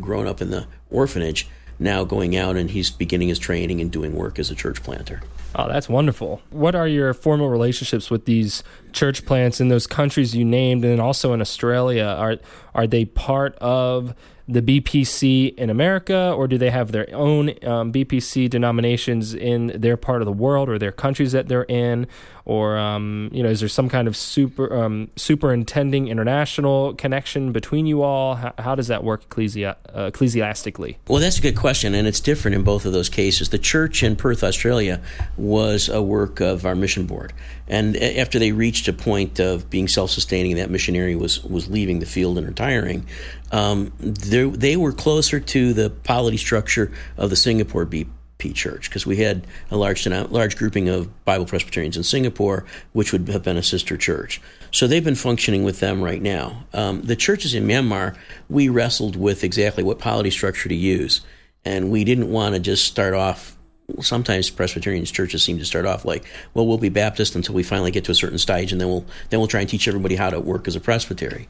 grown 0.00 0.26
up 0.26 0.40
in 0.40 0.50
the 0.50 0.66
orphanage 0.90 1.48
now 1.78 2.04
going 2.04 2.36
out 2.36 2.56
and 2.56 2.70
he's 2.70 2.90
beginning 2.90 3.28
his 3.28 3.38
training 3.38 3.80
and 3.80 3.90
doing 3.90 4.14
work 4.14 4.38
as 4.38 4.50
a 4.50 4.54
church 4.54 4.82
planter. 4.82 5.20
Oh, 5.54 5.68
that's 5.68 5.88
wonderful. 5.88 6.42
What 6.50 6.74
are 6.74 6.88
your 6.88 7.14
formal 7.14 7.48
relationships 7.48 8.10
with 8.10 8.26
these 8.26 8.62
church 8.96 9.26
plants 9.26 9.60
in 9.60 9.68
those 9.68 9.86
countries 9.86 10.34
you 10.34 10.44
named 10.44 10.84
and 10.84 11.00
also 11.00 11.32
in 11.32 11.40
Australia? 11.40 12.04
Are 12.04 12.36
are 12.74 12.86
they 12.86 13.04
part 13.04 13.54
of 13.58 14.14
the 14.48 14.62
BPC 14.62 15.54
in 15.56 15.70
America, 15.70 16.32
or 16.36 16.46
do 16.46 16.56
they 16.56 16.70
have 16.70 16.92
their 16.92 17.12
own 17.12 17.50
um, 17.64 17.92
BPC 17.92 18.48
denominations 18.48 19.34
in 19.34 19.72
their 19.74 19.96
part 19.96 20.22
of 20.22 20.26
the 20.26 20.32
world 20.32 20.68
or 20.68 20.78
their 20.78 20.92
countries 20.92 21.32
that 21.32 21.48
they're 21.48 21.64
in? 21.64 22.06
Or 22.44 22.78
um, 22.78 23.28
you 23.32 23.42
know, 23.42 23.48
is 23.48 23.58
there 23.58 23.68
some 23.68 23.88
kind 23.88 24.06
of 24.06 24.16
super 24.16 24.72
um, 24.72 25.10
superintending 25.16 26.06
international 26.06 26.94
connection 26.94 27.50
between 27.50 27.86
you 27.86 28.02
all? 28.02 28.36
How, 28.36 28.54
how 28.58 28.74
does 28.76 28.86
that 28.86 29.02
work 29.02 29.28
ecclesi- 29.28 29.66
uh, 29.66 30.02
ecclesiastically? 30.02 30.98
Well, 31.08 31.20
that's 31.20 31.38
a 31.38 31.42
good 31.42 31.56
question, 31.56 31.92
and 31.96 32.06
it's 32.06 32.20
different 32.20 32.54
in 32.54 32.62
both 32.62 32.86
of 32.86 32.92
those 32.92 33.08
cases. 33.08 33.48
The 33.48 33.58
church 33.58 34.04
in 34.04 34.14
Perth, 34.14 34.44
Australia, 34.44 35.02
was 35.36 35.88
a 35.88 36.00
work 36.00 36.38
of 36.38 36.64
our 36.64 36.76
mission 36.76 37.06
board, 37.06 37.32
and 37.66 37.96
after 37.96 38.38
they 38.38 38.52
reached 38.52 38.85
a 38.88 38.92
point 38.92 39.40
of 39.40 39.68
being 39.70 39.88
self-sustaining, 39.88 40.52
and 40.52 40.60
that 40.60 40.70
missionary 40.70 41.16
was 41.16 41.42
was 41.44 41.68
leaving 41.68 41.98
the 42.00 42.06
field 42.06 42.38
and 42.38 42.46
retiring. 42.46 43.06
Um, 43.52 43.92
they 43.98 44.76
were 44.76 44.92
closer 44.92 45.40
to 45.40 45.72
the 45.72 45.90
polity 45.90 46.36
structure 46.36 46.92
of 47.16 47.30
the 47.30 47.36
Singapore 47.36 47.86
BP 47.86 48.54
Church 48.54 48.88
because 48.88 49.06
we 49.06 49.16
had 49.16 49.46
a 49.70 49.76
large 49.76 50.06
large 50.06 50.56
grouping 50.56 50.88
of 50.88 51.24
Bible 51.24 51.46
Presbyterians 51.46 51.96
in 51.96 52.02
Singapore, 52.02 52.64
which 52.92 53.12
would 53.12 53.28
have 53.28 53.42
been 53.42 53.56
a 53.56 53.62
sister 53.62 53.96
church. 53.96 54.40
So 54.70 54.86
they've 54.86 55.04
been 55.04 55.14
functioning 55.14 55.64
with 55.64 55.80
them 55.80 56.02
right 56.02 56.20
now. 56.20 56.64
Um, 56.72 57.02
the 57.02 57.16
churches 57.16 57.54
in 57.54 57.66
Myanmar, 57.66 58.16
we 58.48 58.68
wrestled 58.68 59.16
with 59.16 59.42
exactly 59.42 59.82
what 59.82 59.98
polity 59.98 60.30
structure 60.30 60.68
to 60.68 60.74
use, 60.74 61.22
and 61.64 61.90
we 61.90 62.04
didn't 62.04 62.30
want 62.30 62.54
to 62.54 62.60
just 62.60 62.84
start 62.84 63.14
off. 63.14 63.55
Sometimes 64.00 64.50
Presbyterian 64.50 65.04
churches 65.04 65.42
seem 65.42 65.58
to 65.58 65.64
start 65.64 65.86
off 65.86 66.04
like, 66.04 66.24
well, 66.54 66.66
we'll 66.66 66.78
be 66.78 66.88
Baptist 66.88 67.36
until 67.36 67.54
we 67.54 67.62
finally 67.62 67.90
get 67.90 68.04
to 68.04 68.12
a 68.12 68.16
certain 68.16 68.38
stage, 68.38 68.72
and 68.72 68.80
then 68.80 68.88
we'll 68.88 69.06
then 69.30 69.40
we'll 69.40 69.48
try 69.48 69.60
and 69.60 69.68
teach 69.68 69.86
everybody 69.86 70.16
how 70.16 70.30
to 70.30 70.40
work 70.40 70.66
as 70.66 70.74
a 70.74 70.80
presbytery. 70.80 71.48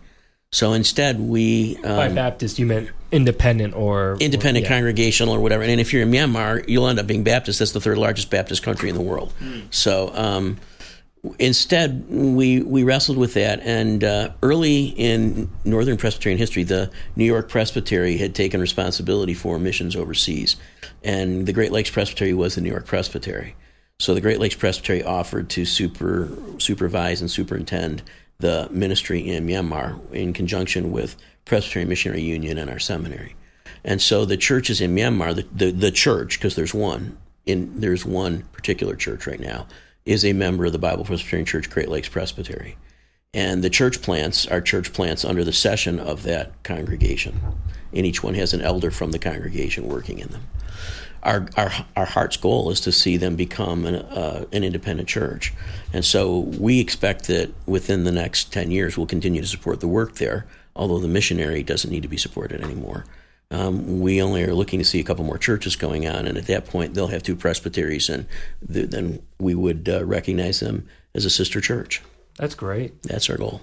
So 0.53 0.72
instead, 0.72 1.18
we 1.18 1.77
um, 1.79 1.96
by 1.96 2.09
Baptist 2.09 2.59
you 2.59 2.66
meant 2.66 2.90
independent 3.11 3.75
or 3.75 4.16
independent 4.20 4.64
or, 4.64 4.68
yeah. 4.68 4.77
congregational 4.77 5.35
or 5.35 5.40
whatever. 5.40 5.62
And 5.62 5.81
if 5.81 5.92
you're 5.92 6.03
in 6.03 6.11
Myanmar, 6.11 6.68
you'll 6.68 6.88
end 6.88 6.99
up 6.99 7.07
being 7.07 7.25
Baptist. 7.25 7.59
That's 7.59 7.72
the 7.72 7.81
third 7.81 7.99
largest 7.99 8.31
Baptist 8.31 8.62
country 8.62 8.88
in 8.88 8.94
the 8.94 9.03
world. 9.03 9.33
Mm. 9.40 9.72
So 9.75 10.14
um, 10.14 10.59
instead, 11.38 12.07
we 12.09 12.62
we 12.62 12.85
wrestled 12.85 13.18
with 13.18 13.35
that. 13.35 13.61
And 13.61 14.05
uh, 14.05 14.31
early 14.42 14.87
in 14.87 15.51
Northern 15.64 15.96
Presbyterian 15.96 16.38
history, 16.38 16.62
the 16.62 16.90
New 17.16 17.25
York 17.25 17.49
Presbytery 17.49 18.16
had 18.16 18.35
taken 18.35 18.61
responsibility 18.61 19.35
for 19.35 19.59
missions 19.59 19.96
overseas, 19.96 20.57
and 21.02 21.46
the 21.46 21.52
Great 21.52 21.72
Lakes 21.72 21.90
Presbytery 21.90 22.35
was 22.35 22.54
the 22.54 22.61
New 22.61 22.70
York 22.70 22.87
Presbytery. 22.87 23.54
So 23.98 24.14
the 24.14 24.20
Great 24.20 24.40
Lakes 24.40 24.54
Presbytery 24.54 25.02
offered 25.02 25.48
to 25.50 25.64
super 25.64 26.30
supervise 26.59 27.20
and 27.20 27.30
superintend 27.30 28.02
the 28.38 28.68
ministry 28.70 29.26
in 29.26 29.46
Myanmar 29.46 30.12
in 30.12 30.32
conjunction 30.32 30.92
with 30.92 31.16
Presbyterian 31.46 31.88
Missionary 31.88 32.22
Union 32.22 32.59
and 32.59 32.68
our 32.68 32.78
seminary. 32.78 33.35
And 33.85 34.02
so 34.02 34.24
the 34.24 34.37
churches 34.37 34.80
in 34.80 34.94
Myanmar, 34.94 35.35
the, 35.35 35.46
the, 35.52 35.70
the 35.70 35.90
church, 35.90 36.38
because 36.38 36.56
there's 36.56 36.74
one, 36.74 37.16
in 37.46 37.80
there's 37.80 38.04
one 38.04 38.42
particular 38.52 38.96
church 38.96 39.26
right 39.26 39.40
now, 39.40 39.66
is 40.04 40.24
a 40.24 40.32
member 40.32 40.66
of 40.66 40.72
the 40.72 40.78
Bible 40.78 41.04
Presbyterian 41.04 41.46
Church 41.46 41.70
Great 41.70 41.88
Lakes 41.88 42.09
Presbytery. 42.09 42.76
And 43.32 43.62
the 43.62 43.70
church 43.70 44.02
plants 44.02 44.46
are 44.46 44.61
church 44.61 44.92
plants 44.92 45.24
under 45.24 45.44
the 45.44 45.52
session 45.52 45.98
of 45.98 46.22
that 46.24 46.62
congregation. 46.62 47.40
And 47.96 48.06
each 48.06 48.22
one 48.22 48.35
has 48.35 48.52
an 48.54 48.61
elder 48.61 48.92
from 48.92 49.11
the 49.11 49.18
congregation 49.18 49.88
working 49.88 50.20
in 50.20 50.28
them 50.28 50.42
our, 51.26 51.48
our, 51.56 51.72
our 51.96 52.04
heart's 52.04 52.37
goal 52.37 52.70
is 52.70 52.80
to 52.82 52.92
see 52.92 53.16
them 53.16 53.35
become 53.35 53.85
an, 53.85 53.96
uh, 53.96 54.46
an 54.52 54.62
independent 54.62 55.09
church. 55.09 55.52
And 55.92 56.04
so 56.04 56.38
we 56.38 56.80
expect 56.80 57.26
that 57.26 57.52
within 57.66 58.04
the 58.04 58.12
next 58.12 58.52
10 58.52 58.70
years, 58.70 58.96
we'll 58.96 59.09
continue 59.09 59.40
to 59.40 59.46
support 59.46 59.80
the 59.80 59.88
work 59.88 60.14
there, 60.14 60.46
although 60.76 61.00
the 61.00 61.09
missionary 61.09 61.64
doesn't 61.64 61.90
need 61.90 62.02
to 62.02 62.09
be 62.09 62.16
supported 62.16 62.62
anymore. 62.62 63.04
Um, 63.50 64.00
we 64.00 64.22
only 64.22 64.44
are 64.44 64.54
looking 64.54 64.78
to 64.78 64.85
see 64.85 65.00
a 65.00 65.04
couple 65.04 65.24
more 65.24 65.38
churches 65.38 65.76
going 65.76 66.06
on, 66.06 66.26
and 66.26 66.38
at 66.38 66.46
that 66.46 66.66
point, 66.66 66.94
they'll 66.94 67.06
have 67.09 67.22
two 67.22 67.37
presbyteries, 67.37 68.09
and 68.09 68.26
th- 68.72 68.90
then 68.90 69.22
we 69.38 69.54
would 69.54 69.88
uh, 69.88 70.04
recognize 70.04 70.61
them 70.61 70.88
as 71.14 71.24
a 71.24 71.30
sister 71.30 71.61
church. 71.61 72.02
That's 72.38 72.56
great. 72.56 73.02
That's 73.04 73.30
our 73.30 73.37
goal. 73.37 73.62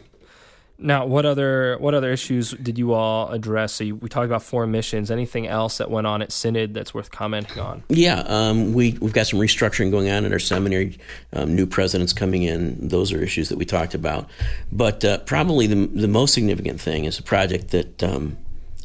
Now, 0.84 1.06
what 1.06 1.26
other 1.26 1.78
what 1.80 1.93
other 1.93 2.12
issues 2.12 2.52
did 2.52 2.78
you 2.78 2.93
all 2.93 3.32
address? 3.32 3.72
So 3.72 3.86
you, 3.86 3.96
we 3.96 4.10
talked 4.10 4.26
about 4.26 4.43
foreign 4.43 4.72
missions. 4.72 5.10
Anything 5.10 5.48
else 5.48 5.78
that 5.78 5.89
went 5.89 6.06
on 6.06 6.22
at 6.22 6.34
Synod 6.34 6.74
that's 6.74 6.93
worth 6.93 7.10
commenting 7.10 7.60
on? 7.60 7.84
Yeah, 7.88 8.19
um, 8.28 8.74
we 8.74 8.98
we've 9.00 9.13
got 9.13 9.28
some 9.28 9.39
restructuring 9.39 9.91
going 9.91 10.10
on 10.10 10.26
in 10.26 10.34
our 10.34 10.39
seminary. 10.39 10.98
Um, 11.32 11.56
new 11.56 11.65
presidents 11.65 12.12
coming 12.12 12.43
in. 12.43 12.89
Those 12.89 13.13
are 13.13 13.22
issues 13.24 13.48
that 13.48 13.58
we 13.58 13.63
talked 13.63 13.93
about. 13.93 14.30
But 14.74 15.06
uh, 15.06 15.19
probably 15.19 15.67
the 15.67 15.88
the 15.88 16.10
most 16.10 16.34
significant 16.34 16.82
thing 16.82 17.06
is 17.06 17.17
a 17.17 17.24
project 17.24 17.69
that 17.69 18.04
um, 18.04 18.38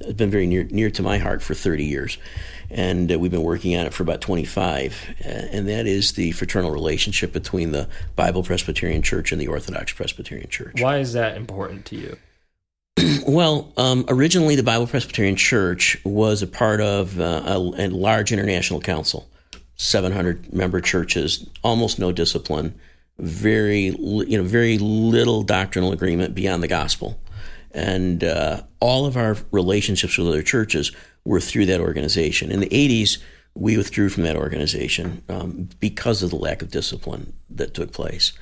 has 0.05 0.15
been 0.15 0.31
very 0.31 0.47
near 0.47 0.65
near 0.65 0.91
to 0.93 1.03
my 1.03 1.19
heart 1.19 1.43
for 1.43 1.55
30 1.55 1.85
years 1.85 2.17
and 2.71 3.11
uh, 3.11 3.19
we've 3.19 3.31
been 3.31 3.43
working 3.43 3.77
on 3.77 3.87
it 3.87 3.95
for 3.95 4.03
about 4.03 4.21
25. 4.21 5.17
Uh, 5.25 5.29
and 5.29 5.69
that 5.69 5.87
is 5.87 6.13
the 6.13 6.33
fraternal 6.33 6.71
relationship 6.71 7.33
between 7.33 7.73
the 7.73 7.89
Bible 8.17 8.43
Presbyterian 8.43 9.03
Church 9.03 9.33
and 9.33 9.41
the 9.41 9.49
Orthodox 9.49 9.93
Presbyterian 9.93 10.49
Church. 10.49 10.81
Why 10.81 10.99
is 10.99 11.13
that 11.15 11.37
important 11.37 11.87
to 11.87 11.97
you? 11.97 12.17
well, 13.27 13.73
um, 13.77 14.05
originally 14.09 14.57
the 14.57 14.63
Bible 14.63 14.87
Presbyterian 14.87 15.37
Church 15.37 15.99
was 16.05 16.43
a 16.43 16.47
part 16.47 16.81
of 16.81 17.19
uh, 17.19 17.43
a, 17.47 17.57
a, 17.57 17.89
large 17.89 18.33
international 18.33 18.81
council, 18.81 19.29
700 19.77 20.53
member 20.53 20.81
churches, 20.81 21.49
almost 21.63 21.99
no 21.99 22.13
discipline, 22.13 22.79
very 23.19 23.87
you 23.89 24.39
know 24.39 24.45
very 24.45 24.79
little 24.79 25.43
doctrinal 25.43 25.93
agreement 25.93 26.35
beyond 26.35 26.63
the 26.63 26.69
gospel, 26.69 27.21
and 27.73 28.25
uh, 28.25 28.63
all 28.81 29.07
of 29.07 29.17
our 29.17 29.37
relationships 29.51 30.19
with 30.19 30.29
other 30.29 30.43
churches 30.43 30.93
were 31.29 31.41
through 31.41 31.67
that 31.67 31.79
organization. 31.79 32.51
In 32.51 32.61
the 32.61 32.71
80s, 32.71 33.19
we 33.55 33.77
withdrew 33.77 34.09
from 34.09 34.23
that 34.23 34.35
organization 34.35 35.23
um, 35.29 35.69
because 35.79 36.23
of 36.23 36.31
the 36.31 36.37
lack 36.37 36.63
of 36.63 36.71
discipline 36.71 37.35
that 37.51 37.75
took 37.75 37.93
place. 37.93 38.33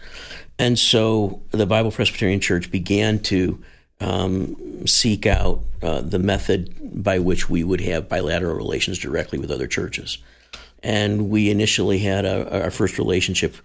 And 0.56 0.78
so 0.78 1.42
the 1.50 1.66
Bible 1.66 1.90
Presbyterian 1.90 2.38
Church 2.38 2.70
began 2.70 3.18
to 3.24 3.60
um, 4.00 4.86
seek 4.86 5.26
out 5.26 5.62
uh, 5.82 6.00
the 6.00 6.20
method 6.20 7.02
by 7.02 7.18
which 7.18 7.50
we 7.50 7.64
would 7.64 7.80
have 7.80 8.08
bilateral 8.08 8.54
relations 8.54 9.00
directly 9.00 9.40
with 9.40 9.50
other 9.50 9.66
churches. 9.66 10.18
And 10.80 11.28
we 11.28 11.50
initially 11.50 11.98
had 11.98 12.24
a, 12.24 12.62
our 12.62 12.70
first 12.70 12.98
relationship 12.98 13.56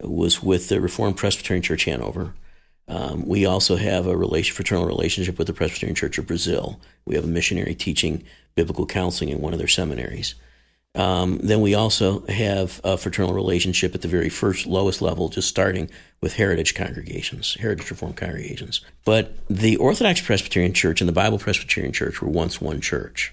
was 0.00 0.42
with 0.42 0.70
the 0.70 0.80
Reformed 0.80 1.18
Presbyterian 1.18 1.62
Church 1.62 1.84
Hanover. 1.84 2.32
Um, 2.90 3.24
we 3.24 3.46
also 3.46 3.76
have 3.76 4.08
a 4.08 4.16
relation, 4.16 4.54
fraternal 4.54 4.84
relationship 4.84 5.38
with 5.38 5.46
the 5.46 5.52
Presbyterian 5.52 5.94
Church 5.94 6.18
of 6.18 6.26
Brazil. 6.26 6.80
We 7.04 7.14
have 7.14 7.24
a 7.24 7.28
missionary 7.28 7.74
teaching 7.74 8.24
biblical 8.56 8.84
counseling 8.84 9.30
in 9.30 9.40
one 9.40 9.52
of 9.52 9.60
their 9.60 9.68
seminaries. 9.68 10.34
Um, 10.96 11.38
then 11.38 11.60
we 11.60 11.72
also 11.72 12.26
have 12.26 12.80
a 12.82 12.98
fraternal 12.98 13.32
relationship 13.32 13.94
at 13.94 14.02
the 14.02 14.08
very 14.08 14.28
first 14.28 14.66
lowest 14.66 15.00
level, 15.00 15.28
just 15.28 15.48
starting 15.48 15.88
with 16.20 16.34
heritage 16.34 16.74
congregations, 16.74 17.54
heritage 17.60 17.88
reform 17.90 18.12
congregations. 18.12 18.80
But 19.04 19.36
the 19.48 19.76
Orthodox 19.76 20.20
Presbyterian 20.20 20.74
Church 20.74 21.00
and 21.00 21.06
the 21.08 21.12
Bible 21.12 21.38
Presbyterian 21.38 21.92
Church 21.92 22.20
were 22.20 22.28
once 22.28 22.60
one 22.60 22.80
church. 22.80 23.32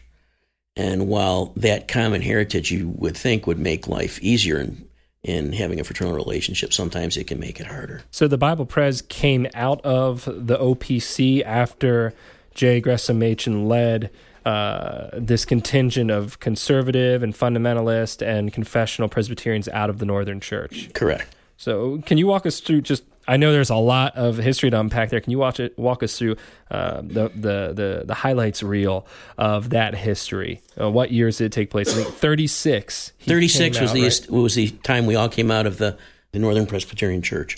And 0.75 1.07
while 1.07 1.53
that 1.55 1.87
common 1.87 2.21
heritage 2.21 2.69
you 2.69 2.89
would 2.89 3.17
think 3.17 3.47
would 3.47 3.57
make 3.57 3.87
life 3.87 4.21
easier 4.21 4.59
in, 4.59 4.86
in 5.27 5.51
having 5.51 5.79
a 5.79 5.83
fraternal 5.83 6.15
relationship, 6.15 6.71
sometimes 6.71 7.17
it 7.17 7.27
can 7.27 7.37
make 7.39 7.59
it 7.59 7.67
harder. 7.67 8.01
So 8.11 8.27
the 8.27 8.37
Bible 8.37 8.65
Pres 8.65 9.01
came 9.01 9.45
out 9.53 9.81
of 9.81 10.23
the 10.25 10.57
OPC 10.57 11.43
after 11.43 12.13
J. 12.55 12.79
Gresham 12.79 13.19
Machen 13.19 13.67
led 13.67 14.09
uh, 14.45 15.09
this 15.13 15.43
contingent 15.43 16.09
of 16.09 16.39
conservative 16.39 17.21
and 17.21 17.33
fundamentalist 17.33 18.25
and 18.25 18.53
confessional 18.53 19.09
Presbyterians 19.09 19.67
out 19.67 19.89
of 19.89 19.99
the 19.99 20.05
Northern 20.05 20.39
Church. 20.39 20.89
Correct. 20.93 21.35
So, 21.57 22.01
can 22.05 22.17
you 22.17 22.27
walk 22.27 22.45
us 22.45 22.61
through 22.61 22.81
just? 22.81 23.03
I 23.27 23.37
know 23.37 23.51
there's 23.51 23.69
a 23.69 23.75
lot 23.75 24.15
of 24.15 24.37
history 24.37 24.69
to 24.69 24.79
unpack 24.79 25.09
there. 25.09 25.19
Can 25.19 25.31
you 25.31 25.39
watch 25.39 25.59
it, 25.59 25.77
walk 25.77 26.01
us 26.01 26.17
through 26.17 26.37
uh, 26.71 27.01
the, 27.01 27.29
the, 27.35 27.73
the 27.73 28.03
the 28.05 28.13
highlights 28.13 28.63
reel 28.63 29.05
of 29.37 29.71
that 29.71 29.95
history? 29.95 30.61
Uh, 30.79 30.89
what 30.89 31.11
years 31.11 31.37
did 31.37 31.45
it 31.45 31.51
take 31.51 31.69
place? 31.69 31.89
I 31.89 32.03
think 32.03 32.15
36. 32.15 33.13
36 33.19 33.81
was 33.81 33.89
out, 33.89 33.93
the 33.93 34.03
right? 34.03 34.29
was 34.29 34.55
the 34.55 34.69
time 34.69 35.05
we 35.05 35.15
all 35.15 35.29
came 35.29 35.51
out 35.51 35.65
of 35.65 35.77
the 35.77 35.97
the 36.31 36.39
Northern 36.39 36.65
Presbyterian 36.65 37.21
Church, 37.21 37.57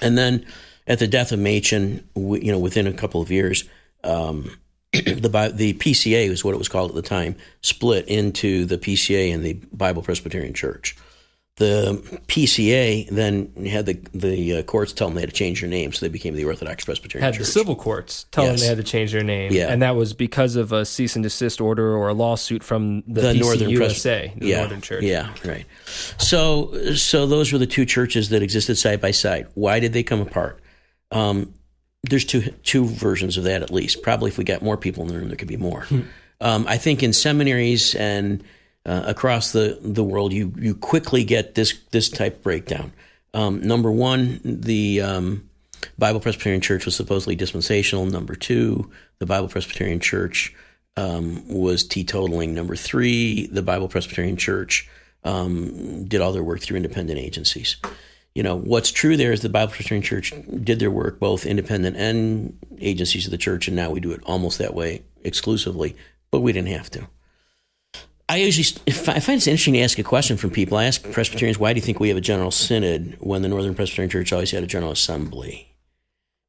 and 0.00 0.18
then 0.18 0.44
at 0.86 0.98
the 0.98 1.06
death 1.06 1.32
of 1.32 1.38
Machen, 1.38 2.08
we, 2.14 2.42
you 2.42 2.50
know, 2.50 2.58
within 2.58 2.86
a 2.86 2.92
couple 2.92 3.22
of 3.22 3.30
years. 3.30 3.64
Um, 4.02 4.58
the 4.92 5.52
the 5.54 5.74
PCA 5.74 6.30
was 6.30 6.42
what 6.42 6.54
it 6.54 6.58
was 6.58 6.68
called 6.68 6.90
at 6.90 6.94
the 6.94 7.02
time, 7.02 7.36
split 7.60 8.08
into 8.08 8.64
the 8.64 8.78
PCA 8.78 9.34
and 9.34 9.44
the 9.44 9.52
Bible 9.70 10.02
Presbyterian 10.02 10.54
Church. 10.54 10.96
The 11.58 12.20
PCA 12.28 13.08
then 13.10 13.52
had 13.66 13.86
the 13.86 13.94
the 14.14 14.58
uh, 14.58 14.62
courts 14.62 14.92
tell 14.92 15.08
them 15.08 15.16
they 15.16 15.22
had 15.22 15.30
to 15.30 15.34
change 15.34 15.60
their 15.60 15.68
name, 15.68 15.92
so 15.92 16.06
they 16.06 16.10
became 16.10 16.34
the 16.34 16.44
Orthodox 16.44 16.84
Presbyterian 16.84 17.24
had 17.24 17.34
Church. 17.34 17.46
the 17.46 17.52
civil 17.52 17.74
courts 17.74 18.26
tell 18.30 18.44
Yes. 18.44 18.52
them 18.52 18.60
they 18.60 18.68
had 18.68 18.76
to 18.76 18.84
change 18.84 19.10
their 19.10 19.24
name, 19.24 19.52
Yeah. 19.52 19.66
and 19.72 19.82
that 19.82 19.96
was 19.96 20.12
because 20.12 20.54
of 20.54 20.70
a 20.70 20.84
cease 20.84 21.16
and 21.16 21.22
desist 21.24 21.60
order 21.60 21.96
or 21.96 22.08
a 22.08 22.14
lawsuit 22.14 22.62
from 22.62 23.02
the, 23.08 23.20
the 23.22 23.34
Northern 23.34 23.74
Pres- 23.74 24.02
the 24.04 24.30
yeah, 24.40 24.58
Northern 24.60 24.80
Church. 24.80 25.02
Yeah, 25.02 25.34
right. 25.44 25.66
So, 26.16 26.94
so 26.94 27.26
those 27.26 27.52
were 27.52 27.58
the 27.58 27.66
two 27.66 27.84
churches 27.84 28.28
that 28.28 28.40
existed 28.42 28.76
side 28.78 29.00
by 29.00 29.10
side. 29.10 29.48
Why 29.54 29.80
did 29.80 29.92
they 29.92 30.02
come 30.04 30.20
apart? 30.20 30.60
Um, 31.10 31.54
there's 32.08 32.24
two 32.24 32.42
two 32.62 32.84
versions 32.86 33.36
of 33.36 33.44
that 33.44 33.62
at 33.62 33.72
least. 33.72 34.02
Probably 34.02 34.30
if 34.30 34.38
we 34.38 34.44
got 34.44 34.62
more 34.62 34.76
people 34.76 35.02
in 35.02 35.08
the 35.08 35.18
room, 35.18 35.28
there 35.28 35.36
could 35.36 35.48
be 35.48 35.56
more. 35.56 35.82
Hmm. 35.86 36.00
um, 36.40 36.66
I 36.68 36.76
think 36.78 37.02
in 37.02 37.12
seminaries 37.12 37.96
and 37.96 38.44
uh, 38.88 39.02
across 39.06 39.52
the, 39.52 39.78
the 39.82 40.02
world, 40.02 40.32
you 40.32 40.54
you 40.56 40.74
quickly 40.74 41.22
get 41.22 41.54
this 41.54 41.78
this 41.90 42.08
type 42.08 42.42
breakdown. 42.42 42.92
Um, 43.34 43.60
number 43.60 43.92
one, 43.92 44.40
the 44.42 45.02
um, 45.02 45.50
Bible 45.98 46.20
Presbyterian 46.20 46.62
Church 46.62 46.86
was 46.86 46.96
supposedly 46.96 47.36
dispensational. 47.36 48.06
Number 48.06 48.34
two, 48.34 48.90
the 49.18 49.26
Bible 49.26 49.48
Presbyterian 49.48 50.00
Church 50.00 50.54
um, 50.96 51.46
was 51.48 51.86
teetotaling. 51.86 52.54
Number 52.54 52.76
three, 52.76 53.46
the 53.48 53.62
Bible 53.62 53.88
Presbyterian 53.88 54.38
Church 54.38 54.88
um, 55.22 56.04
did 56.04 56.22
all 56.22 56.32
their 56.32 56.42
work 56.42 56.60
through 56.60 56.78
independent 56.78 57.18
agencies. 57.18 57.76
You 58.34 58.42
know, 58.42 58.56
what's 58.56 58.90
true 58.90 59.18
there 59.18 59.32
is 59.32 59.42
the 59.42 59.50
Bible 59.50 59.72
Presbyterian 59.72 60.02
Church 60.02 60.32
did 60.64 60.78
their 60.78 60.90
work 60.90 61.20
both 61.20 61.44
independent 61.44 61.96
and 61.98 62.58
agencies 62.80 63.26
of 63.26 63.32
the 63.32 63.38
church, 63.38 63.68
and 63.68 63.76
now 63.76 63.90
we 63.90 64.00
do 64.00 64.12
it 64.12 64.22
almost 64.24 64.56
that 64.58 64.72
way 64.72 65.02
exclusively, 65.24 65.94
but 66.30 66.40
we 66.40 66.52
didn't 66.52 66.68
have 66.68 66.90
to. 66.92 67.06
I 68.28 68.36
usually 68.36 68.82
if 68.86 69.08
I 69.08 69.20
find 69.20 69.38
it's 69.38 69.46
interesting 69.46 69.74
to 69.74 69.80
ask 69.80 69.98
a 69.98 70.02
question 70.02 70.36
from 70.36 70.50
people. 70.50 70.76
I 70.76 70.84
ask 70.84 71.02
Presbyterians, 71.12 71.58
why 71.58 71.72
do 71.72 71.78
you 71.78 71.84
think 71.84 71.98
we 71.98 72.08
have 72.08 72.18
a 72.18 72.22
general 72.22 72.50
synod 72.50 73.16
when 73.20 73.42
the 73.42 73.48
Northern 73.48 73.74
Presbyterian 73.74 74.10
Church 74.10 74.32
always 74.32 74.50
had 74.50 74.62
a 74.62 74.66
general 74.66 74.92
assembly? 74.92 75.68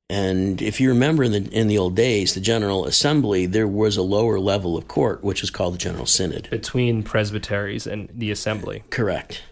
And 0.10 0.62
if 0.62 0.82
you 0.82 0.90
remember 0.90 1.24
in 1.24 1.32
the 1.32 1.50
in 1.52 1.68
the 1.68 1.78
old 1.78 1.96
days, 1.96 2.34
the 2.34 2.42
General 2.42 2.86
Assembly, 2.86 3.46
there 3.46 3.68
was 3.68 3.96
a 3.96 4.02
lower 4.02 4.40
level 4.40 4.76
of 4.76 4.88
court, 4.88 5.24
which 5.24 5.42
was 5.42 5.52
called 5.52 5.76
the 5.76 5.78
General 5.78 6.08
Synod. 6.08 6.50
between 6.50 7.04
presbyteries 7.04 7.86
and 7.86 8.10
the 8.12 8.32
assembly. 8.32 8.84
Correct. 8.90 9.44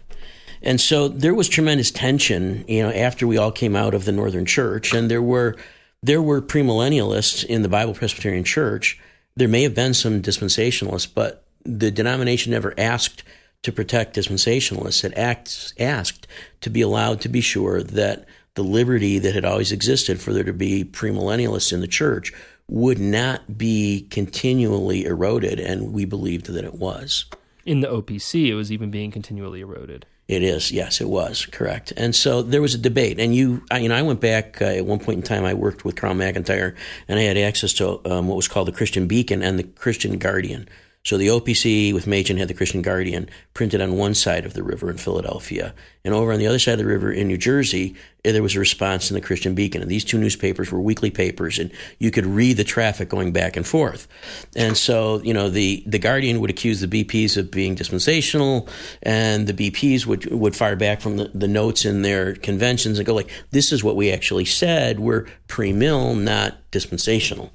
And 0.60 0.80
so 0.80 1.06
there 1.06 1.34
was 1.34 1.48
tremendous 1.48 1.92
tension, 1.92 2.64
you 2.66 2.82
know, 2.82 2.90
after 2.90 3.24
we 3.26 3.38
all 3.38 3.52
came 3.52 3.76
out 3.76 3.94
of 3.94 4.04
the 4.04 4.10
Northern 4.10 4.44
Church, 4.44 4.92
and 4.92 5.08
there 5.08 5.22
were 5.22 5.56
there 6.02 6.20
were 6.20 6.42
premillennialists 6.42 7.44
in 7.44 7.62
the 7.62 7.68
Bible 7.68 7.94
Presbyterian 7.94 8.44
Church. 8.44 8.98
There 9.36 9.48
may 9.48 9.62
have 9.62 9.74
been 9.74 9.94
some 9.94 10.20
dispensationalists, 10.20 11.08
but 11.14 11.44
the 11.64 11.90
denomination 11.90 12.52
never 12.52 12.74
asked 12.78 13.22
to 13.62 13.72
protect 13.72 14.16
dispensationalists. 14.16 15.04
It 15.04 15.16
acts, 15.16 15.74
asked 15.78 16.26
to 16.60 16.70
be 16.70 16.80
allowed 16.80 17.20
to 17.22 17.28
be 17.28 17.40
sure 17.40 17.82
that 17.82 18.26
the 18.54 18.64
liberty 18.64 19.18
that 19.18 19.34
had 19.34 19.44
always 19.44 19.72
existed 19.72 20.20
for 20.20 20.32
there 20.32 20.44
to 20.44 20.52
be 20.52 20.84
premillennialists 20.84 21.72
in 21.72 21.80
the 21.80 21.86
church 21.86 22.32
would 22.68 22.98
not 22.98 23.56
be 23.56 24.06
continually 24.10 25.04
eroded, 25.04 25.58
and 25.58 25.92
we 25.92 26.04
believed 26.04 26.46
that 26.46 26.64
it 26.64 26.74
was. 26.74 27.24
In 27.64 27.80
the 27.80 27.88
OPC, 27.88 28.48
it 28.48 28.54
was 28.54 28.70
even 28.70 28.90
being 28.90 29.10
continually 29.10 29.60
eroded. 29.60 30.06
It 30.26 30.42
is, 30.42 30.70
yes, 30.70 31.00
it 31.00 31.08
was 31.08 31.46
correct. 31.46 31.92
And 31.96 32.14
so 32.14 32.42
there 32.42 32.60
was 32.60 32.74
a 32.74 32.78
debate, 32.78 33.18
and 33.18 33.34
you, 33.34 33.62
I, 33.70 33.78
you 33.78 33.88
know, 33.88 33.94
I 33.94 34.02
went 34.02 34.20
back 34.20 34.60
uh, 34.60 34.66
at 34.66 34.84
one 34.84 34.98
point 34.98 35.16
in 35.16 35.22
time. 35.22 35.44
I 35.44 35.54
worked 35.54 35.86
with 35.86 35.96
Carl 35.96 36.14
McIntire, 36.14 36.76
and 37.08 37.18
I 37.18 37.22
had 37.22 37.38
access 37.38 37.72
to 37.74 38.06
um, 38.10 38.28
what 38.28 38.36
was 38.36 38.48
called 38.48 38.68
the 38.68 38.72
Christian 38.72 39.06
Beacon 39.06 39.42
and 39.42 39.58
the 39.58 39.64
Christian 39.64 40.18
Guardian. 40.18 40.68
So 41.08 41.16
the 41.16 41.28
OPC 41.28 41.94
with 41.94 42.06
Machen 42.06 42.36
had 42.36 42.48
the 42.48 42.54
Christian 42.54 42.82
Guardian 42.82 43.30
printed 43.54 43.80
on 43.80 43.96
one 43.96 44.12
side 44.12 44.44
of 44.44 44.52
the 44.52 44.62
river 44.62 44.90
in 44.90 44.98
Philadelphia, 44.98 45.72
and 46.04 46.12
over 46.12 46.34
on 46.34 46.38
the 46.38 46.46
other 46.46 46.58
side 46.58 46.72
of 46.72 46.80
the 46.80 46.84
river 46.84 47.10
in 47.10 47.28
New 47.28 47.38
Jersey, 47.38 47.96
eh, 48.26 48.32
there 48.32 48.42
was 48.42 48.54
a 48.54 48.58
response 48.58 49.10
in 49.10 49.14
the 49.14 49.22
Christian 49.22 49.54
Beacon. 49.54 49.80
And 49.80 49.90
these 49.90 50.04
two 50.04 50.18
newspapers 50.18 50.70
were 50.70 50.82
weekly 50.82 51.08
papers, 51.08 51.58
and 51.58 51.72
you 51.98 52.10
could 52.10 52.26
read 52.26 52.58
the 52.58 52.62
traffic 52.62 53.08
going 53.08 53.32
back 53.32 53.56
and 53.56 53.66
forth. 53.66 54.06
And 54.54 54.76
so, 54.76 55.22
you 55.22 55.32
know, 55.32 55.48
the 55.48 55.82
the 55.86 55.98
Guardian 55.98 56.40
would 56.40 56.50
accuse 56.50 56.82
the 56.82 56.86
BPs 56.86 57.38
of 57.38 57.50
being 57.50 57.74
dispensational, 57.74 58.68
and 59.02 59.46
the 59.46 59.54
BPs 59.54 60.04
would 60.04 60.30
would 60.30 60.54
fire 60.54 60.76
back 60.76 61.00
from 61.00 61.16
the, 61.16 61.30
the 61.32 61.48
notes 61.48 61.86
in 61.86 62.02
their 62.02 62.34
conventions 62.34 62.98
and 62.98 63.06
go 63.06 63.14
like, 63.14 63.30
"This 63.50 63.72
is 63.72 63.82
what 63.82 63.96
we 63.96 64.12
actually 64.12 64.44
said. 64.44 65.00
We're 65.00 65.26
pre-mill, 65.46 66.16
not 66.16 66.70
dispensational." 66.70 67.50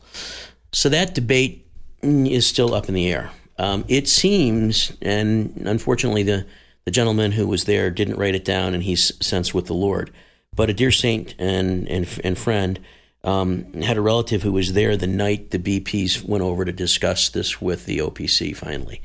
So 0.71 0.89
that 0.89 1.13
debate 1.13 1.67
mm, 2.01 2.27
is 2.27 2.47
still 2.47 2.73
up 2.73 2.89
in 2.89 2.95
the 2.95 3.11
air. 3.11 3.29
Um, 3.57 3.85
it 3.87 4.07
seems, 4.07 4.93
and 5.01 5.53
unfortunately, 5.65 6.23
the, 6.23 6.45
the 6.85 6.91
gentleman 6.91 7.33
who 7.33 7.47
was 7.47 7.65
there 7.65 7.89
didn't 7.91 8.17
write 8.17 8.35
it 8.35 8.45
down, 8.45 8.73
and 8.73 8.83
he's 8.83 9.11
since 9.25 9.53
with 9.53 9.67
the 9.67 9.73
Lord. 9.73 10.11
But 10.55 10.69
a 10.69 10.73
dear 10.73 10.91
saint 10.91 11.33
and 11.39 11.87
and, 11.87 12.07
and 12.23 12.37
friend 12.37 12.79
um, 13.23 13.71
had 13.81 13.97
a 13.97 14.01
relative 14.01 14.43
who 14.43 14.51
was 14.51 14.73
there 14.73 14.97
the 14.97 15.07
night 15.07 15.51
the 15.51 15.59
BPs 15.59 16.23
went 16.23 16.43
over 16.43 16.65
to 16.65 16.71
discuss 16.71 17.29
this 17.29 17.61
with 17.61 17.85
the 17.85 17.99
OPC 17.99 18.55
finally, 18.55 19.01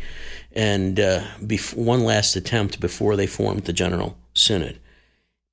and 0.52 0.98
uh, 0.98 1.22
bef- 1.40 1.76
one 1.76 2.04
last 2.04 2.36
attempt 2.36 2.80
before 2.80 3.16
they 3.16 3.26
formed 3.26 3.64
the 3.64 3.72
General 3.72 4.16
Synod. 4.34 4.78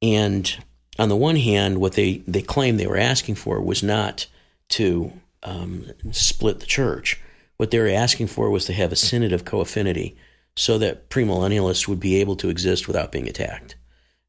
And 0.02 0.56
on 0.98 1.10
the 1.10 1.16
one 1.16 1.36
hand, 1.36 1.80
what 1.80 1.94
they, 1.94 2.18
they 2.28 2.42
claimed 2.42 2.80
they 2.80 2.88
were 2.88 2.98
asking 2.98 3.36
for 3.36 3.62
was 3.62 3.84
not 3.84 4.28
to 4.70 5.14
um, 5.44 5.88
split 6.12 6.60
the 6.60 6.66
church. 6.66 7.20
What 7.58 7.72
they 7.72 7.80
were 7.80 7.88
asking 7.88 8.28
for 8.28 8.50
was 8.50 8.66
to 8.66 8.74
have 8.74 8.92
a 8.92 8.96
synod 8.96 9.34
of 9.34 9.46
co-affinity 9.46 10.18
so 10.56 10.78
that 10.78 11.10
premillennialists 11.10 11.88
would 11.88 12.00
be 12.00 12.20
able 12.22 12.36
to 12.38 12.50
exist 12.50 12.88
without 12.88 13.12
being 13.12 13.28
attacked. 13.28 13.76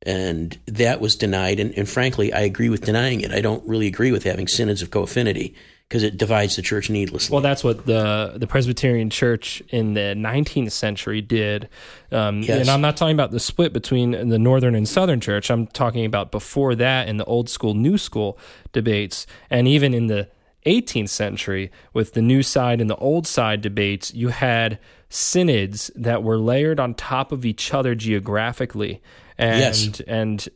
And 0.03 0.59
that 0.67 1.01
was 1.01 1.17
denied. 1.17 1.59
And, 1.59 1.77
and 1.77 1.89
frankly, 1.89 2.33
I 2.33 2.41
agree 2.41 2.69
with 2.69 2.85
denying 2.85 3.23
it. 3.23 3.33
I 3.33 3.41
don't 3.41 3.67
really 3.67 3.87
agree 3.87 4.13
with 4.13 4.25
having 4.25 4.47
synods 4.47 4.83
of 4.83 4.91
co-affinity 4.91 5.55
because 5.89 6.03
it 6.03 6.17
divides 6.17 6.57
the 6.57 6.63
church 6.63 6.91
needlessly. 6.91 7.33
Well, 7.33 7.43
that's 7.43 7.63
what 7.63 7.87
the 7.87 8.35
the 8.37 8.47
Presbyterian 8.47 9.09
Church 9.09 9.63
in 9.69 9.95
the 9.95 10.15
19th 10.17 10.73
century 10.73 11.21
did. 11.21 11.69
Um, 12.11 12.43
Yes. 12.43 12.61
And 12.61 12.71
I'm 12.71 12.81
not 12.81 12.97
talking 12.97 13.15
about 13.15 13.31
the 13.31 13.41
split 13.41 13.73
between 13.73 14.29
the 14.29 14.39
Northern 14.39 14.75
and 14.75 14.89
Southern 14.89 15.21
Church. 15.21 15.51
I'm 15.51 15.67
talking 15.69 16.05
about 16.05 16.31
before 16.31 16.75
that 16.75 17.09
in 17.09 17.17
the 17.17 17.25
old 17.25 17.49
school, 17.49 17.75
new 17.75 17.99
school 17.99 18.39
debates, 18.73 19.27
and 19.49 19.69
even 19.69 19.95
in 19.95 20.09
the 20.09 20.29
18th 20.67 21.09
century 21.09 21.71
with 21.93 22.13
the 22.13 22.23
new 22.23 22.43
side 22.43 22.81
and 22.81 22.91
the 22.91 22.97
old 22.97 23.27
side 23.27 23.61
debates, 23.63 24.13
you 24.13 24.29
had 24.29 24.79
synods 25.09 25.91
that 25.95 26.23
were 26.23 26.39
layered 26.39 26.81
on 26.81 26.93
top 26.95 27.33
of 27.33 27.45
each 27.47 27.73
other 27.73 27.95
geographically, 27.95 29.01
and 29.39 29.61
Yes. 29.61 30.01
and 30.07 30.49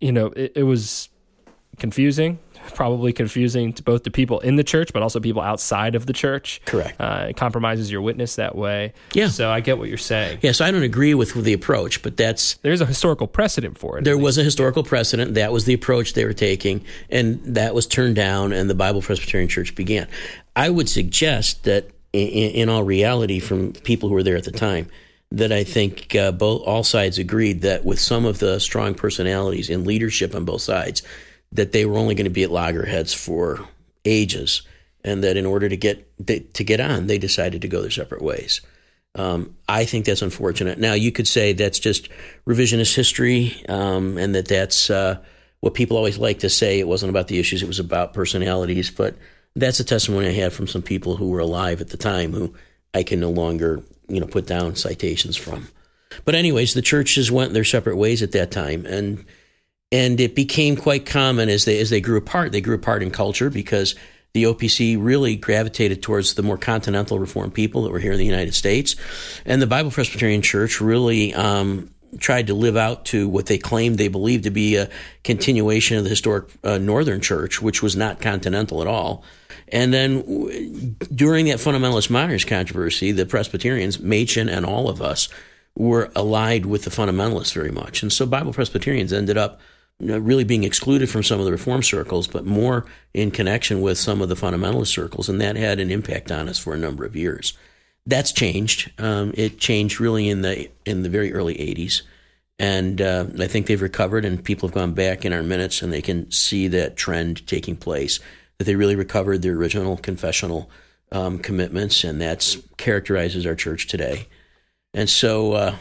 you 0.00 0.12
know 0.12 0.26
it, 0.28 0.52
it 0.56 0.62
was 0.62 1.08
confusing 1.78 2.38
probably 2.74 3.12
confusing 3.12 3.72
to 3.72 3.82
both 3.82 4.04
the 4.04 4.10
people 4.10 4.40
in 4.40 4.56
the 4.56 4.64
church 4.64 4.92
but 4.92 5.02
also 5.02 5.20
people 5.20 5.42
outside 5.42 5.94
of 5.94 6.06
the 6.06 6.12
church 6.12 6.60
Correct. 6.66 7.00
uh, 7.00 7.26
it 7.30 7.36
compromises 7.36 7.90
your 7.90 8.00
witness 8.02 8.36
that 8.36 8.54
way 8.56 8.92
Yeah. 9.14 9.28
so 9.28 9.50
i 9.50 9.60
get 9.60 9.78
what 9.78 9.88
you're 9.88 9.98
saying 9.98 10.38
yes, 10.42 10.60
I 10.60 10.70
don't 10.70 10.82
agree 10.82 11.14
with 11.14 11.34
the 11.34 11.52
approach, 11.52 12.02
but 12.02 12.16
that's 12.16 12.54
there's 12.62 12.80
a 12.80 12.86
historical 12.86 13.26
precedent 13.26 13.78
for 13.78 13.98
it 13.98 14.04
there 14.04 14.18
was 14.18 14.38
a 14.38 14.42
historical 14.44 14.82
precedent. 14.82 15.34
That 15.34 15.52
was 15.52 15.64
the 15.64 15.74
approach 15.74 16.12
they 16.14 16.24
were 16.24 16.32
taking, 16.32 16.84
and 17.10 17.40
that 17.44 17.74
was 17.74 17.86
turned 17.86 18.16
down, 18.16 18.52
and 18.52 18.68
the 18.70 18.74
Bible 18.74 19.02
Presbyterian 19.02 19.48
Church 19.48 19.74
began. 19.74 20.06
I 20.56 20.70
would 20.70 20.88
suggest 20.88 21.64
that, 21.64 21.90
in, 22.12 22.50
in 22.52 22.68
all 22.68 22.82
reality, 22.82 23.40
from 23.40 23.72
people 23.72 24.08
who 24.08 24.14
were 24.14 24.22
there 24.22 24.36
at 24.36 24.44
the 24.44 24.50
time, 24.52 24.88
that 25.32 25.52
I 25.52 25.64
think 25.64 26.14
uh, 26.16 26.32
both 26.32 26.62
all 26.62 26.82
sides 26.84 27.18
agreed 27.18 27.62
that 27.62 27.84
with 27.84 27.98
some 28.00 28.24
of 28.24 28.38
the 28.38 28.58
strong 28.60 28.94
personalities 28.94 29.70
in 29.70 29.84
leadership 29.84 30.34
on 30.34 30.44
both 30.44 30.62
sides, 30.62 31.02
that 31.52 31.72
they 31.72 31.84
were 31.84 31.98
only 31.98 32.14
going 32.14 32.24
to 32.24 32.30
be 32.30 32.44
at 32.44 32.50
loggerheads 32.50 33.12
for 33.12 33.68
ages, 34.04 34.62
and 35.04 35.24
that 35.24 35.36
in 35.36 35.46
order 35.46 35.68
to 35.68 35.76
get 35.76 36.06
to 36.26 36.64
get 36.64 36.80
on, 36.80 37.06
they 37.06 37.18
decided 37.18 37.62
to 37.62 37.68
go 37.68 37.80
their 37.80 37.90
separate 37.90 38.22
ways. 38.22 38.60
Um, 39.16 39.56
I 39.68 39.84
think 39.84 40.04
that's 40.04 40.22
unfortunate. 40.22 40.78
Now, 40.78 40.92
you 40.92 41.10
could 41.10 41.26
say 41.26 41.52
that's 41.52 41.80
just 41.80 42.08
revisionist 42.46 42.94
history, 42.94 43.64
um, 43.68 44.18
and 44.18 44.34
that 44.34 44.46
that's 44.46 44.88
uh, 44.88 45.18
what 45.60 45.74
people 45.74 45.96
always 45.96 46.18
like 46.18 46.40
to 46.40 46.50
say. 46.50 46.78
It 46.78 46.86
wasn't 46.86 47.10
about 47.10 47.28
the 47.28 47.38
issues; 47.38 47.62
it 47.62 47.68
was 47.68 47.80
about 47.80 48.14
personalities. 48.14 48.90
But 48.90 49.16
that's 49.56 49.80
a 49.80 49.84
testimony 49.84 50.28
I 50.28 50.32
had 50.32 50.52
from 50.52 50.68
some 50.68 50.82
people 50.82 51.16
who 51.16 51.28
were 51.30 51.40
alive 51.40 51.80
at 51.80 51.88
the 51.88 51.96
time, 51.96 52.32
who 52.32 52.54
I 52.94 53.02
can 53.02 53.18
no 53.18 53.30
longer, 53.30 53.82
you 54.08 54.20
know, 54.20 54.26
put 54.26 54.46
down 54.46 54.76
citations 54.76 55.36
from. 55.36 55.68
But 56.24 56.34
anyways, 56.36 56.74
the 56.74 56.82
churches 56.82 57.30
went 57.30 57.52
their 57.52 57.64
separate 57.64 57.96
ways 57.96 58.22
at 58.22 58.32
that 58.32 58.52
time, 58.52 58.86
and 58.86 59.24
and 59.92 60.20
it 60.20 60.34
became 60.34 60.76
quite 60.76 61.06
common 61.06 61.48
as 61.48 61.64
they 61.64 61.80
as 61.80 61.90
they 61.90 62.00
grew 62.00 62.16
apart. 62.16 62.52
They 62.52 62.60
grew 62.60 62.76
apart 62.76 63.02
in 63.02 63.10
culture 63.10 63.50
because 63.50 63.94
the 64.32 64.44
OPC 64.44 64.96
really 64.98 65.34
gravitated 65.34 66.02
towards 66.02 66.34
the 66.34 66.42
more 66.42 66.56
continental 66.56 67.18
Reformed 67.18 67.52
people 67.52 67.82
that 67.82 67.90
were 67.90 67.98
here 67.98 68.12
in 68.12 68.18
the 68.18 68.24
United 68.24 68.54
States, 68.54 68.96
and 69.44 69.60
the 69.60 69.66
Bible 69.66 69.90
Presbyterian 69.90 70.42
Church 70.42 70.80
really 70.80 71.34
um, 71.34 71.90
tried 72.18 72.48
to 72.48 72.54
live 72.54 72.76
out 72.76 73.04
to 73.06 73.28
what 73.28 73.46
they 73.46 73.58
claimed 73.58 73.98
they 73.98 74.08
believed 74.08 74.44
to 74.44 74.50
be 74.50 74.76
a 74.76 74.88
continuation 75.24 75.96
of 75.96 76.04
the 76.04 76.10
historic 76.10 76.48
uh, 76.64 76.78
Northern 76.78 77.20
Church, 77.20 77.62
which 77.62 77.82
was 77.82 77.96
not 77.96 78.20
continental 78.20 78.80
at 78.80 78.86
all. 78.86 79.24
And 79.68 79.92
then 79.92 80.20
w- 80.22 80.94
during 81.14 81.46
that 81.46 81.58
fundamentalist 81.58 82.10
modernist 82.10 82.48
controversy, 82.48 83.12
the 83.12 83.26
Presbyterians, 83.26 84.00
Machen 84.00 84.48
and 84.48 84.66
all 84.66 84.88
of 84.88 85.00
us, 85.00 85.28
were 85.76 86.10
allied 86.16 86.66
with 86.66 86.84
the 86.84 86.90
fundamentalists 86.90 87.54
very 87.54 87.70
much. 87.70 88.02
And 88.02 88.12
so 88.12 88.26
Bible 88.26 88.52
Presbyterians 88.52 89.12
ended 89.12 89.38
up 89.38 89.60
really 90.00 90.44
being 90.44 90.64
excluded 90.64 91.10
from 91.10 91.22
some 91.22 91.38
of 91.38 91.46
the 91.46 91.52
reform 91.52 91.82
circles, 91.82 92.26
but 92.26 92.44
more 92.44 92.86
in 93.14 93.30
connection 93.30 93.80
with 93.80 93.98
some 93.98 94.20
of 94.22 94.28
the 94.28 94.34
fundamentalist 94.34 94.88
circles. 94.88 95.28
And 95.28 95.40
that 95.40 95.56
had 95.56 95.78
an 95.78 95.90
impact 95.90 96.32
on 96.32 96.48
us 96.48 96.58
for 96.58 96.74
a 96.74 96.78
number 96.78 97.04
of 97.04 97.16
years. 97.16 97.56
That's 98.06 98.32
changed. 98.32 98.90
Um, 98.98 99.32
it 99.36 99.58
changed 99.58 100.00
really 100.00 100.28
in 100.28 100.42
the 100.42 100.70
in 100.84 101.02
the 101.02 101.08
very 101.08 101.32
early 101.32 101.54
80s. 101.54 102.02
And 102.58 103.00
uh, 103.00 103.26
I 103.38 103.46
think 103.46 103.66
they've 103.66 103.80
recovered, 103.80 104.26
and 104.26 104.44
people 104.44 104.68
have 104.68 104.74
gone 104.74 104.92
back 104.92 105.24
in 105.24 105.32
our 105.32 105.42
minutes, 105.42 105.80
and 105.80 105.90
they 105.90 106.02
can 106.02 106.30
see 106.30 106.68
that 106.68 106.94
trend 106.94 107.46
taking 107.46 107.74
place. 107.74 108.20
That 108.58 108.64
they 108.64 108.76
really 108.76 108.96
recovered 108.96 109.40
their 109.40 109.54
original 109.54 109.96
confessional 109.96 110.70
um, 111.10 111.38
commitments, 111.38 112.04
and 112.04 112.20
that 112.20 112.56
characterizes 112.76 113.46
our 113.46 113.54
church 113.54 113.86
today. 113.86 114.28
And 114.92 115.08
so, 115.08 115.52
uh, 115.52 115.76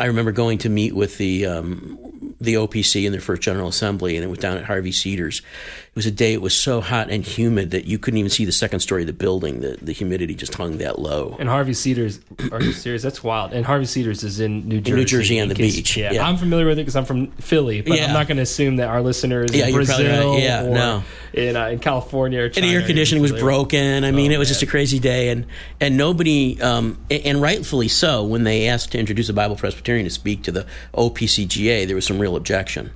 I 0.00 0.06
remember 0.06 0.32
going 0.32 0.58
to 0.58 0.68
meet 0.68 0.94
with 0.96 1.18
the 1.18 1.46
um, 1.46 2.31
the 2.42 2.54
OPC 2.54 3.04
in 3.06 3.12
their 3.12 3.20
first 3.20 3.42
General 3.42 3.68
Assembly, 3.68 4.16
and 4.16 4.24
it 4.24 4.28
was 4.28 4.38
down 4.38 4.56
at 4.56 4.64
Harvey 4.64 4.92
Cedars. 4.92 5.38
It 5.40 5.96
was 5.96 6.06
a 6.06 6.10
day 6.10 6.32
it 6.32 6.40
was 6.40 6.54
so 6.54 6.80
hot 6.80 7.10
and 7.10 7.22
humid 7.24 7.70
that 7.72 7.84
you 7.84 7.98
couldn't 7.98 8.16
even 8.18 8.30
see 8.30 8.44
the 8.46 8.52
second 8.52 8.80
story 8.80 9.02
of 9.02 9.06
the 9.06 9.12
building. 9.12 9.60
The 9.60 9.76
the 9.80 9.92
humidity 9.92 10.34
just 10.34 10.54
hung 10.54 10.78
that 10.78 10.98
low. 10.98 11.36
And 11.38 11.48
Harvey 11.48 11.74
Cedars, 11.74 12.18
are 12.50 12.62
you 12.62 12.72
serious? 12.72 13.02
That's 13.02 13.22
wild. 13.22 13.52
And 13.52 13.64
Harvey 13.66 13.84
Cedars 13.84 14.22
is 14.24 14.40
in 14.40 14.66
New 14.68 14.80
Jersey. 14.80 14.90
In 14.92 14.96
New 14.98 15.04
Jersey 15.04 15.40
on 15.40 15.48
the 15.48 15.54
case, 15.54 15.76
beach. 15.76 15.96
Yeah, 15.96 16.12
yeah, 16.12 16.26
I'm 16.26 16.36
familiar 16.38 16.66
with 16.66 16.78
it 16.78 16.82
because 16.82 16.96
I'm 16.96 17.04
from 17.04 17.30
Philly, 17.32 17.82
but 17.82 17.96
Yeah. 17.96 18.06
I'm 18.06 18.12
not 18.14 18.26
going 18.26 18.36
to 18.38 18.42
assume 18.42 18.76
that 18.76 18.88
our 18.88 19.02
listeners 19.02 19.54
Yeah, 19.54 19.66
in 19.66 19.74
Brazil 19.74 20.32
right. 20.32 20.42
Yeah, 20.42 20.64
or 20.64 20.70
no. 20.70 21.02
in, 21.34 21.56
uh, 21.56 21.66
in 21.68 21.78
California 21.78 22.40
or 22.40 22.44
And 22.46 22.54
the 22.54 22.72
air 22.74 22.82
conditioning 22.86 23.20
was 23.20 23.32
broken. 23.32 24.04
I 24.04 24.10
mean, 24.12 24.30
Oh, 24.32 24.34
it 24.34 24.38
was 24.38 24.48
just 24.48 24.62
a 24.62 24.66
crazy 24.66 24.98
day, 24.98 25.28
and 25.28 25.44
and 25.80 25.96
nobody, 25.98 26.58
um, 26.62 26.98
and 27.10 27.42
rightfully 27.42 27.88
so. 27.88 28.24
When 28.24 28.44
they 28.44 28.66
asked 28.68 28.92
to 28.92 28.98
introduce 28.98 29.28
a 29.28 29.34
Bible 29.34 29.56
Presbyterian 29.56 30.04
to 30.04 30.10
speak 30.10 30.42
to 30.44 30.52
the 30.52 30.66
OPCGA, 30.94 31.86
there 31.86 31.96
was 31.96 32.06
some 32.06 32.18
real 32.18 32.31
objection. 32.36 32.90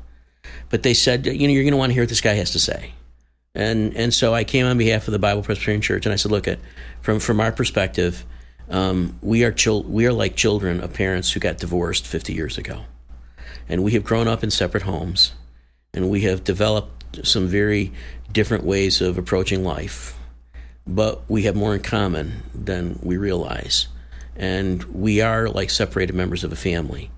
But 0.68 0.82
they 0.82 0.94
said, 0.94 1.26
you 1.26 1.46
know, 1.46 1.52
you're 1.52 1.62
going 1.62 1.72
to 1.72 1.78
want 1.78 1.90
to 1.90 1.94
hear 1.94 2.02
what 2.02 2.08
this 2.08 2.20
guy 2.20 2.34
has 2.34 2.52
to 2.52 2.58
say, 2.58 2.92
and 3.54 3.96
and 3.96 4.12
so 4.12 4.34
I 4.34 4.44
came 4.44 4.66
on 4.66 4.78
behalf 4.78 5.08
of 5.08 5.12
the 5.12 5.18
Bible 5.18 5.42
Presbyterian 5.42 5.80
Church, 5.80 6.06
and 6.06 6.12
I 6.12 6.16
said, 6.16 6.30
look, 6.30 6.46
at 6.46 6.58
from 7.00 7.20
from 7.20 7.40
our 7.40 7.52
perspective, 7.52 8.24
um, 8.70 9.18
we 9.22 9.44
are 9.44 9.52
chil- 9.52 9.82
we 9.84 10.06
are 10.06 10.12
like 10.12 10.36
children 10.36 10.80
of 10.80 10.92
parents 10.92 11.32
who 11.32 11.40
got 11.40 11.58
divorced 11.58 12.06
50 12.06 12.32
years 12.32 12.58
ago, 12.58 12.84
and 13.68 13.82
we 13.82 13.92
have 13.92 14.04
grown 14.04 14.28
up 14.28 14.42
in 14.42 14.50
separate 14.50 14.84
homes, 14.84 15.32
and 15.94 16.10
we 16.10 16.22
have 16.22 16.44
developed 16.44 17.26
some 17.26 17.46
very 17.46 17.92
different 18.32 18.64
ways 18.64 19.00
of 19.00 19.18
approaching 19.18 19.64
life, 19.64 20.18
but 20.86 21.22
we 21.28 21.42
have 21.42 21.56
more 21.56 21.74
in 21.74 21.82
common 21.82 22.42
than 22.54 22.98
we 23.02 23.16
realize. 23.16 23.88
And 24.36 24.84
we 24.84 25.22
are 25.22 25.48
like 25.48 25.70
separated 25.70 26.14
members 26.14 26.44
of 26.44 26.52
a 26.52 26.56
family. 26.56 27.10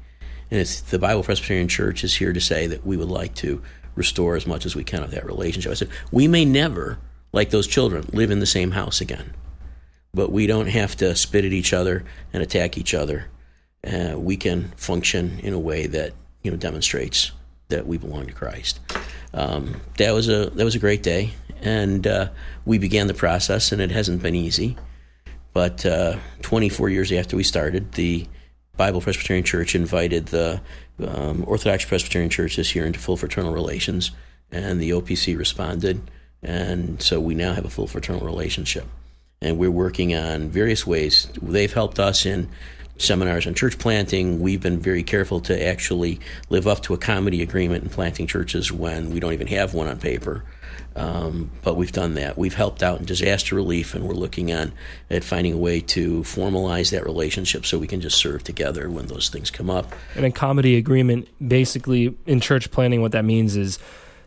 And 0.50 0.60
it's 0.60 0.80
the 0.80 0.98
Bible 0.98 1.22
Presbyterian 1.22 1.68
Church 1.68 2.04
is 2.04 2.16
here 2.16 2.32
to 2.32 2.40
say 2.40 2.66
that 2.66 2.86
we 2.86 2.96
would 2.96 3.08
like 3.08 3.34
to 3.36 3.62
restore 3.94 4.36
as 4.36 4.46
much 4.46 4.64
as 4.64 4.74
we 4.74 4.84
can 4.84 5.02
of 5.02 5.10
that 5.10 5.26
relationship. 5.26 5.72
I 5.72 5.74
said, 5.74 5.90
we 6.10 6.28
may 6.28 6.44
never, 6.44 6.98
like 7.32 7.50
those 7.50 7.66
children, 7.66 8.08
live 8.12 8.30
in 8.30 8.40
the 8.40 8.46
same 8.46 8.70
house 8.70 9.00
again, 9.00 9.34
but 10.14 10.32
we 10.32 10.46
don't 10.46 10.68
have 10.68 10.96
to 10.96 11.14
spit 11.16 11.44
at 11.44 11.52
each 11.52 11.72
other 11.72 12.04
and 12.32 12.42
attack 12.42 12.78
each 12.78 12.94
other. 12.94 13.26
Uh, 13.86 14.14
we 14.16 14.36
can 14.36 14.70
function 14.76 15.38
in 15.40 15.52
a 15.52 15.58
way 15.58 15.86
that 15.86 16.12
you 16.42 16.50
know 16.50 16.56
demonstrates 16.56 17.32
that 17.68 17.86
we 17.86 17.98
belong 17.98 18.26
to 18.26 18.32
Christ. 18.32 18.80
Um, 19.34 19.80
that 19.98 20.12
was 20.12 20.28
a 20.28 20.50
that 20.50 20.64
was 20.64 20.74
a 20.74 20.80
great 20.80 21.02
day, 21.02 21.30
and 21.60 22.06
uh, 22.06 22.30
we 22.64 22.78
began 22.78 23.06
the 23.06 23.14
process, 23.14 23.72
and 23.72 23.80
it 23.80 23.90
hasn't 23.90 24.22
been 24.22 24.34
easy. 24.34 24.76
But 25.52 25.84
uh, 25.84 26.18
24 26.42 26.88
years 26.88 27.12
after 27.12 27.36
we 27.36 27.42
started, 27.42 27.92
the 27.92 28.26
Bible 28.78 29.00
Presbyterian 29.00 29.44
Church 29.44 29.74
invited 29.74 30.26
the 30.26 30.62
um, 31.06 31.44
Orthodox 31.46 31.84
Presbyterian 31.84 32.30
Church 32.30 32.56
this 32.56 32.74
year 32.74 32.86
into 32.86 33.00
full 33.00 33.16
fraternal 33.16 33.52
relations, 33.52 34.12
and 34.52 34.80
the 34.80 34.90
OPC 34.90 35.36
responded, 35.36 36.00
and 36.42 37.02
so 37.02 37.20
we 37.20 37.34
now 37.34 37.52
have 37.52 37.64
a 37.64 37.70
full 37.70 37.88
fraternal 37.88 38.24
relationship. 38.24 38.86
And 39.42 39.58
we're 39.58 39.70
working 39.70 40.14
on 40.14 40.48
various 40.48 40.86
ways. 40.86 41.28
They've 41.42 41.72
helped 41.72 41.98
us 41.98 42.24
in 42.24 42.48
seminars 42.98 43.46
on 43.48 43.54
church 43.54 43.78
planting. 43.78 44.40
We've 44.40 44.62
been 44.62 44.78
very 44.78 45.02
careful 45.02 45.40
to 45.42 45.66
actually 45.66 46.20
live 46.48 46.66
up 46.66 46.82
to 46.84 46.94
a 46.94 46.98
comity 46.98 47.42
agreement 47.42 47.82
in 47.82 47.90
planting 47.90 48.28
churches 48.28 48.70
when 48.70 49.10
we 49.10 49.18
don't 49.18 49.32
even 49.32 49.48
have 49.48 49.74
one 49.74 49.88
on 49.88 49.98
paper. 49.98 50.44
Um, 50.96 51.50
but 51.62 51.76
we've 51.76 51.92
done 51.92 52.14
that. 52.14 52.36
We've 52.36 52.54
helped 52.54 52.82
out 52.82 52.98
in 52.98 53.04
disaster 53.04 53.54
relief, 53.54 53.94
and 53.94 54.04
we're 54.06 54.14
looking 54.14 54.52
on 54.52 54.72
at 55.10 55.24
finding 55.24 55.52
a 55.52 55.56
way 55.56 55.80
to 55.80 56.22
formalize 56.22 56.90
that 56.90 57.04
relationship 57.04 57.66
so 57.66 57.78
we 57.78 57.86
can 57.86 58.00
just 58.00 58.18
serve 58.18 58.44
together 58.44 58.90
when 58.90 59.06
those 59.06 59.28
things 59.28 59.50
come 59.50 59.70
up. 59.70 59.92
And 60.14 60.24
a 60.24 60.30
comity 60.30 60.76
agreement, 60.76 61.28
basically 61.46 62.16
in 62.26 62.40
church 62.40 62.70
planning, 62.70 63.00
what 63.00 63.12
that 63.12 63.24
means 63.24 63.56
is 63.56 63.78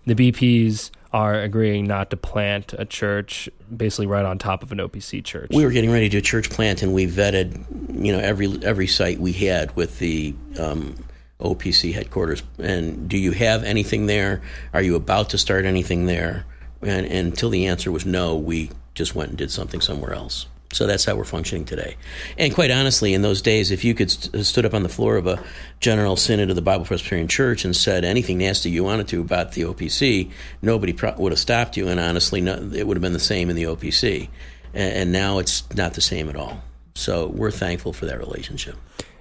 the 0.05 0.15
BPs 0.15 0.91
are 1.13 1.41
agreeing 1.41 1.87
not 1.87 2.09
to 2.09 2.17
plant 2.17 2.73
a 2.77 2.85
church 2.85 3.49
basically 3.75 4.07
right 4.07 4.25
on 4.25 4.37
top 4.37 4.63
of 4.63 4.71
an 4.71 4.77
OPC 4.77 5.23
church. 5.23 5.51
We 5.53 5.65
were 5.65 5.71
getting 5.71 5.91
ready 5.91 6.05
to 6.05 6.09
do 6.09 6.17
a 6.19 6.21
church 6.21 6.49
plant, 6.49 6.83
and 6.83 6.93
we 6.93 7.05
vetted, 7.05 7.65
you 8.03 8.13
know, 8.13 8.19
every 8.19 8.47
every 8.63 8.87
site 8.87 9.19
we 9.19 9.33
had 9.33 9.75
with 9.75 9.99
the 9.99 10.33
um, 10.57 10.95
OPC 11.41 11.93
headquarters. 11.93 12.43
And 12.59 13.09
do 13.09 13.17
you 13.17 13.31
have 13.31 13.63
anything 13.63 14.05
there? 14.05 14.41
Are 14.73 14.81
you 14.81 14.95
about 14.95 15.31
to 15.31 15.37
start 15.37 15.65
anything 15.65 16.05
there? 16.05 16.45
And, 16.81 17.05
and 17.05 17.27
until 17.27 17.49
the 17.49 17.67
answer 17.67 17.91
was 17.91 18.05
no, 18.05 18.35
we 18.35 18.71
just 18.95 19.15
went 19.15 19.29
and 19.29 19.37
did 19.37 19.51
something 19.51 19.81
somewhere 19.81 20.13
else. 20.13 20.47
So 20.73 20.87
that's 20.87 21.03
how 21.03 21.15
we're 21.15 21.25
functioning 21.25 21.65
today. 21.65 21.97
And 22.37 22.53
quite 22.53 22.71
honestly, 22.71 23.13
in 23.13 23.21
those 23.21 23.41
days, 23.41 23.71
if 23.71 23.83
you 23.83 23.93
could 23.93 24.09
st- 24.09 24.33
uh, 24.33 24.43
stood 24.43 24.65
up 24.65 24.73
on 24.73 24.83
the 24.83 24.89
floor 24.89 25.17
of 25.17 25.27
a 25.27 25.43
general 25.79 26.15
synod 26.15 26.49
of 26.49 26.55
the 26.55 26.61
Bible 26.61 26.85
Presbyterian 26.85 27.27
Church 27.27 27.65
and 27.65 27.75
said 27.75 28.05
anything 28.05 28.37
nasty 28.37 28.69
you 28.69 28.83
wanted 28.83 29.07
to 29.09 29.19
about 29.19 29.51
the 29.51 29.63
OPC, 29.63 30.31
nobody 30.61 30.93
pro- 30.93 31.15
would 31.17 31.33
have 31.33 31.39
stopped 31.39 31.75
you. 31.75 31.89
And 31.89 31.99
honestly, 31.99 32.39
no, 32.39 32.55
it 32.73 32.87
would 32.87 32.95
have 32.95 33.01
been 33.01 33.13
the 33.13 33.19
same 33.19 33.49
in 33.49 33.55
the 33.55 33.63
OPC. 33.63 34.29
And, 34.73 34.93
and 34.93 35.11
now 35.11 35.39
it's 35.39 35.71
not 35.75 35.93
the 35.93 36.01
same 36.01 36.29
at 36.29 36.37
all. 36.37 36.63
So 36.95 37.27
we're 37.27 37.51
thankful 37.51 37.93
for 37.93 38.05
that 38.05 38.19
relationship. 38.19 38.75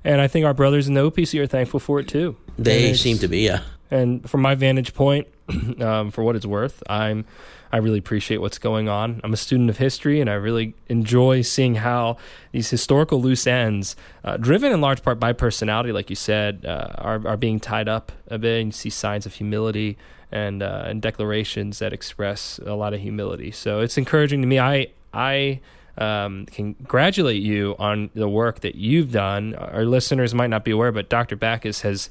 And 0.05 0.21
I 0.21 0.29
think 0.29 0.47
our 0.47 0.55
brothers 0.55 0.89
in 0.89 0.95
the 0.95 1.11
OPC 1.11 1.41
are 1.41 1.47
thankful 1.47 1.81
for 1.81 2.01
it 2.01 2.09
too. 2.09 2.37
They 2.59 2.95
seem 2.95 3.19
to 3.19 3.29
be, 3.29 3.41
yeah. 3.41 3.63
And 3.91 4.29
from 4.29 4.43
my 4.43 4.55
vantage 4.55 4.95
point, 4.95 5.27
um, 5.81 6.11
for 6.11 6.23
what 6.23 6.37
it's 6.37 6.47
worth, 6.47 6.83
I'm 6.89 7.25
I 7.73 7.77
really 7.77 7.99
appreciate 7.99 8.39
what's 8.39 8.59
going 8.59 8.89
on. 8.89 9.21
I'm 9.23 9.33
a 9.33 9.37
student 9.37 9.71
of 9.71 9.77
history, 9.77 10.21
and 10.21 10.29
I 10.29 10.35
really 10.35 10.75
enjoy 10.89 11.43
seeing 11.43 11.77
how 11.77 12.17
these 12.51 12.69
historical 12.69 13.23
loose 13.23 13.47
ends, 13.47 13.95
uh, 14.25 14.37
driven 14.37 14.73
in 14.73 14.81
large 14.81 15.03
part 15.03 15.21
by 15.21 15.33
personality, 15.33 15.93
like 15.93 16.11
you 16.11 16.17
said, 16.17 16.65
uh, 16.67 16.93
are 16.99 17.27
are 17.27 17.37
being 17.37 17.61
tied 17.61 17.89
up 17.89 18.13
a 18.29 18.39
bit. 18.39 18.61
And 18.61 18.69
you 18.69 18.73
see 18.73 18.91
signs 18.91 19.25
of 19.25 19.35
humility 19.35 19.97
and 20.33 20.63
uh, 20.63 20.85
and 20.87 21.01
declarations 21.01 21.79
that 21.79 21.93
express 21.93 22.59
a 22.65 22.75
lot 22.75 22.93
of 22.93 23.01
humility. 23.01 23.51
So 23.51 23.81
it's 23.81 23.97
encouraging 23.97 24.41
to 24.43 24.47
me. 24.49 24.59
I 24.59 24.89
I 25.13 25.61
um, 25.99 26.47
congratulate 26.47 27.43
you 27.43 27.77
on 27.79 28.11
the 28.15 28.29
work 28.29 28.61
that 28.61 28.75
you've 28.75 29.13
done. 29.13 29.55
Our 29.55 29.85
listeners 29.85 30.35
might 30.35 30.51
not 30.51 30.65
be 30.65 30.71
aware, 30.71 30.93
but 30.93 31.09
Dr. 31.09 31.37
Backus 31.37 31.83
has 31.83 32.11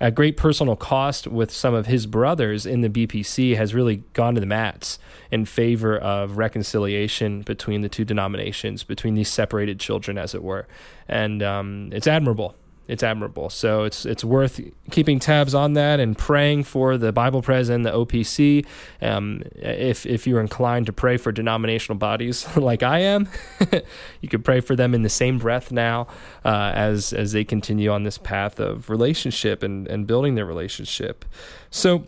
at 0.00 0.14
great 0.14 0.36
personal 0.36 0.76
cost 0.76 1.26
with 1.26 1.50
some 1.50 1.72
of 1.72 1.86
his 1.86 2.06
brothers 2.06 2.66
in 2.66 2.80
the 2.80 2.88
BPC 2.88 3.56
has 3.56 3.74
really 3.74 4.02
gone 4.12 4.34
to 4.34 4.40
the 4.40 4.46
mats 4.46 4.98
in 5.30 5.44
favor 5.44 5.96
of 5.96 6.36
reconciliation 6.36 7.42
between 7.42 7.80
the 7.80 7.88
two 7.88 8.04
denominations, 8.04 8.82
between 8.82 9.14
these 9.14 9.28
separated 9.28 9.78
children, 9.78 10.18
as 10.18 10.34
it 10.34 10.42
were, 10.42 10.66
and 11.08 11.42
um, 11.42 11.90
it's 11.92 12.06
admirable. 12.06 12.56
It's 12.86 13.02
admirable. 13.02 13.48
So 13.48 13.84
it's 13.84 14.04
it's 14.04 14.22
worth 14.22 14.60
keeping 14.90 15.18
tabs 15.18 15.54
on 15.54 15.72
that 15.72 16.00
and 16.00 16.16
praying 16.16 16.64
for 16.64 16.98
the 16.98 17.12
Bible 17.12 17.40
Pres 17.40 17.70
and 17.70 17.84
the 17.84 17.90
OPC. 17.90 18.66
Um, 19.00 19.42
if 19.56 20.04
if 20.04 20.26
you're 20.26 20.40
inclined 20.40 20.86
to 20.86 20.92
pray 20.92 21.16
for 21.16 21.32
denominational 21.32 21.96
bodies 21.96 22.46
like 22.56 22.82
I 22.82 22.98
am, 22.98 23.28
you 24.20 24.28
could 24.28 24.44
pray 24.44 24.60
for 24.60 24.76
them 24.76 24.94
in 24.94 25.02
the 25.02 25.08
same 25.08 25.38
breath 25.38 25.72
now 25.72 26.08
uh, 26.44 26.72
as 26.74 27.12
as 27.12 27.32
they 27.32 27.44
continue 27.44 27.90
on 27.90 28.02
this 28.02 28.18
path 28.18 28.60
of 28.60 28.90
relationship 28.90 29.62
and 29.62 29.88
and 29.88 30.06
building 30.06 30.34
their 30.34 30.46
relationship. 30.46 31.24
So. 31.70 32.04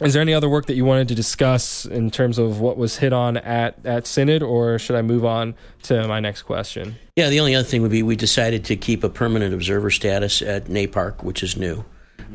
Is 0.00 0.12
there 0.12 0.22
any 0.22 0.34
other 0.34 0.48
work 0.48 0.66
that 0.66 0.74
you 0.74 0.84
wanted 0.84 1.08
to 1.08 1.14
discuss 1.14 1.84
in 1.84 2.10
terms 2.10 2.38
of 2.38 2.60
what 2.60 2.76
was 2.76 2.96
hit 2.96 3.12
on 3.12 3.36
at, 3.36 3.78
at 3.84 4.06
Synod, 4.06 4.42
or 4.42 4.78
should 4.78 4.96
I 4.96 5.02
move 5.02 5.24
on 5.24 5.54
to 5.84 6.08
my 6.08 6.18
next 6.18 6.42
question? 6.42 6.96
Yeah, 7.14 7.28
the 7.28 7.38
only 7.38 7.54
other 7.54 7.66
thing 7.66 7.80
would 7.82 7.92
be 7.92 8.02
we 8.02 8.16
decided 8.16 8.64
to 8.64 8.76
keep 8.76 9.04
a 9.04 9.08
permanent 9.08 9.54
observer 9.54 9.90
status 9.90 10.42
at 10.42 10.64
NAPARC, 10.64 11.22
which 11.22 11.42
is 11.42 11.56
new. 11.56 11.84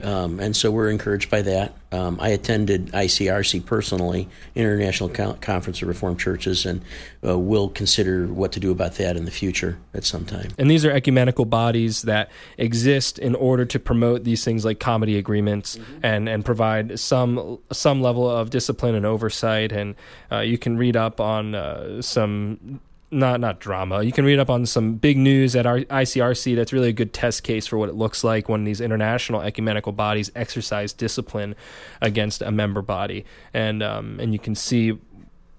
Um, 0.03 0.39
and 0.39 0.55
so 0.55 0.71
we're 0.71 0.89
encouraged 0.89 1.29
by 1.29 1.41
that. 1.43 1.73
Um, 1.91 2.19
I 2.21 2.29
attended 2.29 2.87
ICRC 2.91 3.65
personally, 3.65 4.29
International 4.53 5.09
Co- 5.09 5.33
Conference 5.41 5.81
of 5.81 5.87
Reformed 5.87 6.19
Churches, 6.19 6.65
and 6.65 6.81
uh, 7.25 7.37
will 7.37 7.69
consider 7.69 8.27
what 8.27 8.51
to 8.51 8.59
do 8.59 8.71
about 8.71 8.95
that 8.95 9.17
in 9.17 9.25
the 9.25 9.31
future 9.31 9.79
at 9.93 10.03
some 10.03 10.23
time. 10.25 10.49
And 10.59 10.69
these 10.69 10.85
are 10.85 10.91
ecumenical 10.91 11.45
bodies 11.45 12.03
that 12.03 12.29
exist 12.57 13.17
in 13.17 13.33
order 13.33 13.65
to 13.65 13.79
promote 13.79 14.23
these 14.23 14.43
things 14.43 14.63
like 14.65 14.79
comity 14.79 15.17
agreements 15.17 15.77
mm-hmm. 15.77 15.99
and, 16.03 16.29
and 16.29 16.45
provide 16.45 16.99
some 16.99 17.59
some 17.71 18.01
level 18.01 18.29
of 18.29 18.51
discipline 18.51 18.93
and 18.93 19.05
oversight. 19.05 19.71
And 19.71 19.95
uh, 20.31 20.39
you 20.39 20.59
can 20.59 20.77
read 20.77 20.95
up 20.95 21.19
on 21.19 21.55
uh, 21.55 22.01
some 22.03 22.81
not 23.11 23.39
not 23.39 23.59
drama. 23.59 24.03
You 24.03 24.11
can 24.11 24.25
read 24.25 24.39
up 24.39 24.49
on 24.49 24.65
some 24.65 24.95
big 24.95 25.17
news 25.17 25.55
at 25.55 25.65
our 25.65 25.79
ICRC. 25.79 26.55
That's 26.55 26.71
really 26.71 26.89
a 26.89 26.93
good 26.93 27.13
test 27.13 27.43
case 27.43 27.65
for 27.67 27.77
what 27.77 27.89
it 27.89 27.95
looks 27.95 28.23
like 28.23 28.47
when 28.47 28.63
these 28.63 28.81
international 28.81 29.41
ecumenical 29.41 29.91
bodies 29.91 30.31
exercise 30.35 30.93
discipline 30.93 31.55
against 32.01 32.41
a 32.41 32.51
member 32.51 32.81
body, 32.81 33.25
and 33.53 33.81
um, 33.81 34.19
and 34.19 34.33
you 34.33 34.39
can 34.39 34.55
see 34.55 34.99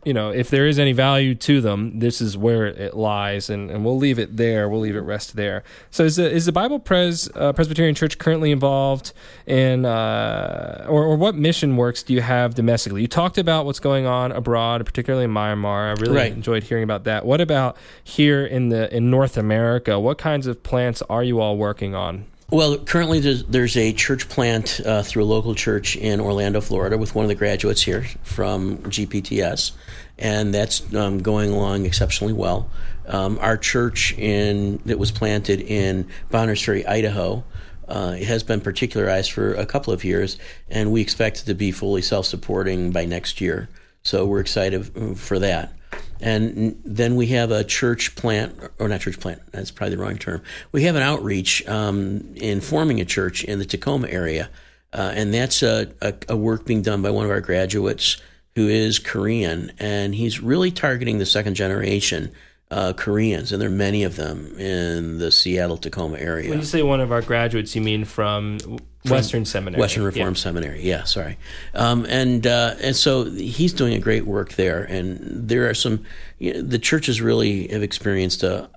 you 0.05 0.15
know, 0.15 0.31
if 0.31 0.49
there 0.49 0.67
is 0.67 0.79
any 0.79 0.93
value 0.93 1.35
to 1.35 1.61
them, 1.61 1.99
this 1.99 2.23
is 2.23 2.37
where 2.37 2.67
it 2.67 2.97
lies, 2.97 3.51
and, 3.51 3.71
and 3.71 3.85
we'll 3.85 3.99
leave 3.99 4.19
it 4.19 4.37
there. 4.39 4.67
We'll 4.67 4.81
leave 4.81 4.97
it 4.97 5.01
rest 5.01 5.37
there. 5.37 5.63
So, 5.91 6.05
is 6.05 6.17
the, 6.17 6.31
is 6.31 6.47
the 6.47 6.53
Bible 6.53 6.79
Pres 6.79 7.29
uh, 7.35 7.53
Presbyterian 7.53 7.95
Church 7.95 8.17
currently 8.17 8.51
involved 8.51 9.13
in, 9.47 9.85
uh, 9.85 10.87
or, 10.89 11.05
or 11.05 11.17
what 11.17 11.35
mission 11.35 11.77
works 11.77 12.03
do 12.03 12.15
you 12.15 12.23
have 12.23 12.55
domestically? 12.55 13.03
You 13.03 13.09
talked 13.09 13.37
about 13.37 13.67
what's 13.67 13.81
going 13.81 14.07
on 14.07 14.33
abroad, 14.33 14.85
particularly 14.87 15.25
in 15.25 15.33
Myanmar. 15.33 15.95
I 15.95 16.01
really 16.01 16.17
right. 16.17 16.33
enjoyed 16.33 16.63
hearing 16.63 16.85
about 16.85 17.05
that. 17.05 17.27
What 17.27 17.43
about 17.43 17.77
here 18.03 18.47
in 18.47 18.71
the 18.71 18.95
in 18.95 19.11
North 19.11 19.37
America? 19.37 20.01
What 20.01 20.17
kinds 20.17 20.47
of 20.47 20.63
plants 20.63 21.03
are 21.11 21.23
you 21.23 21.41
all 21.41 21.59
working 21.59 21.95
on? 21.95 22.25
Well, 22.53 22.79
currently 22.79 23.21
there's, 23.21 23.45
there's 23.45 23.77
a 23.77 23.93
church 23.93 24.29
plant 24.29 24.81
uh, 24.85 25.05
through 25.05 25.23
a 25.23 25.25
local 25.25 25.55
church 25.55 25.95
in 25.95 26.21
Orlando, 26.21 26.61
Florida, 26.61 26.99
with 26.99 27.15
one 27.15 27.25
of 27.25 27.29
the 27.29 27.37
graduates 27.37 27.83
here 27.83 28.07
from 28.25 28.79
GPTS, 28.79 29.71
and 30.19 30.53
that's 30.53 30.93
um, 30.93 31.23
going 31.23 31.53
along 31.53 31.87
exceptionally 31.87 32.33
well. 32.33 32.69
Um, 33.07 33.39
our 33.41 33.57
church 33.57 34.13
in 34.19 34.79
that 34.87 34.99
was 34.99 35.13
planted 35.13 35.61
in 35.61 36.09
Bonners 36.31 36.61
Ferry, 36.61 36.85
Idaho, 36.85 37.45
uh, 37.87 38.17
it 38.19 38.27
has 38.27 38.43
been 38.43 38.61
particularized 38.61 39.31
for 39.31 39.55
a 39.55 39.65
couple 39.65 39.93
of 39.93 40.03
years, 40.03 40.37
and 40.69 40.91
we 40.91 41.01
expect 41.01 41.43
it 41.43 41.45
to 41.45 41.55
be 41.55 41.71
fully 41.71 42.03
self-supporting 42.03 42.91
by 42.91 43.05
next 43.05 43.41
year. 43.41 43.69
So 44.03 44.27
we're 44.27 44.41
excited 44.41 44.91
uh, 44.97 45.15
for 45.15 45.39
that. 45.39 45.73
And 46.21 46.81
then 46.85 47.17
we 47.17 47.29
have 47.29 47.51
a 47.51 47.65
church 47.65 48.15
plant, 48.15 48.59
or 48.79 48.89
not 48.89 49.01
church 49.01 49.19
plant, 49.21 49.41
that's 49.53 49.71
probably 49.71 49.97
the 49.97 50.03
wrong 50.03 50.19
term. 50.19 50.43
We 50.73 50.85
have 50.85 50.97
an 50.97 51.03
outreach 51.03 51.67
um, 51.67 52.35
in 52.37 52.61
forming 52.61 53.01
a 53.01 53.05
church 53.05 53.43
in 53.45 53.59
the 53.59 53.65
Tacoma 53.65 54.09
area. 54.09 54.51
Uh, 54.93 55.13
and 55.15 55.33
that's 55.33 55.63
a, 55.63 55.93
a, 56.03 56.15
a, 56.31 56.37
work 56.37 56.67
being 56.67 56.83
done 56.83 57.01
by 57.01 57.11
one 57.11 57.25
of 57.25 57.31
our 57.31 57.41
graduates 57.41 58.21
who 58.57 58.67
is 58.69 58.99
Korean. 58.99 59.73
And 59.79 60.15
he's 60.15 60.41
really 60.41 60.73
targeting 60.73 61.19
the 61.19 61.27
second 61.27 61.55
generation 61.55 62.33
uh, 62.71 62.93
Koreans, 62.93 63.53
and 63.53 63.61
there 63.61 63.69
are 63.69 63.73
many 63.73 64.05
of 64.05 64.17
them 64.17 64.57
in 64.59 65.19
the 65.19 65.33
Seattle 65.33 65.77
Tacoma 65.77 66.19
area. 66.19 66.51
When 66.51 66.61
you 66.61 66.65
say 66.65 66.83
one 66.83 67.01
of 67.01 67.11
our 67.11 67.23
graduates, 67.23 67.75
you 67.75 67.83
mean 67.83 68.05
from, 68.05 68.59
from 68.61 68.79
Western 69.09 69.45
Seminary, 69.45 69.81
Western 69.81 70.03
Reformed 70.03 70.37
yeah. 70.37 70.43
Seminary. 70.43 70.83
Yeah, 70.83 71.05
sorry. 71.05 71.39
Um, 71.75 72.07
and 72.09 72.47
uh, 72.47 72.75
and 72.81 72.95
so 72.95 73.25
he's 73.25 73.73
doing 73.73 73.95
a 73.95 73.99
great 73.99 74.27
work 74.27 74.53
there, 74.55 74.83
and 74.83 75.19
there 75.49 75.69
are 75.69 75.75
some. 75.75 76.05
You 76.39 76.55
know, 76.55 76.63
the 76.63 76.79
churches 76.79 77.21
really 77.21 77.69
have 77.69 77.83
experienced 77.83 78.43
a. 78.43 78.71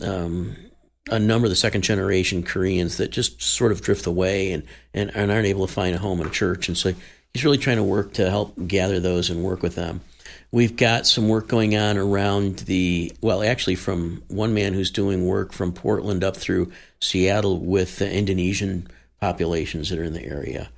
Um, 0.00 0.56
a 1.10 1.18
number 1.18 1.44
of 1.44 1.50
the 1.50 1.56
second 1.56 1.82
generation 1.82 2.42
Koreans 2.42 2.96
that 2.96 3.10
just 3.10 3.42
sort 3.42 3.72
of 3.72 3.82
drift 3.82 4.06
away 4.06 4.52
and, 4.52 4.62
and, 4.94 5.14
and 5.14 5.30
aren't 5.30 5.46
able 5.46 5.66
to 5.66 5.72
find 5.72 5.94
a 5.94 5.98
home 5.98 6.18
in 6.20 6.26
a 6.26 6.30
church. 6.30 6.66
And 6.66 6.78
so 6.78 6.94
he's 7.34 7.44
really 7.44 7.58
trying 7.58 7.76
to 7.76 7.82
work 7.82 8.14
to 8.14 8.30
help 8.30 8.54
gather 8.66 9.00
those 9.00 9.28
and 9.28 9.42
work 9.44 9.62
with 9.62 9.74
them. 9.74 10.00
We've 10.50 10.74
got 10.76 11.06
some 11.06 11.28
work 11.28 11.48
going 11.48 11.76
on 11.76 11.98
around 11.98 12.60
the, 12.60 13.12
well, 13.20 13.42
actually, 13.42 13.74
from 13.74 14.22
one 14.28 14.54
man 14.54 14.72
who's 14.72 14.90
doing 14.90 15.26
work 15.26 15.52
from 15.52 15.72
Portland 15.72 16.24
up 16.24 16.36
through 16.36 16.72
Seattle 17.00 17.58
with 17.58 17.98
the 17.98 18.10
Indonesian 18.10 18.88
populations 19.24 19.88
that 19.88 19.98
are 19.98 20.04
in 20.04 20.12
the 20.12 20.24
area. 20.24 20.68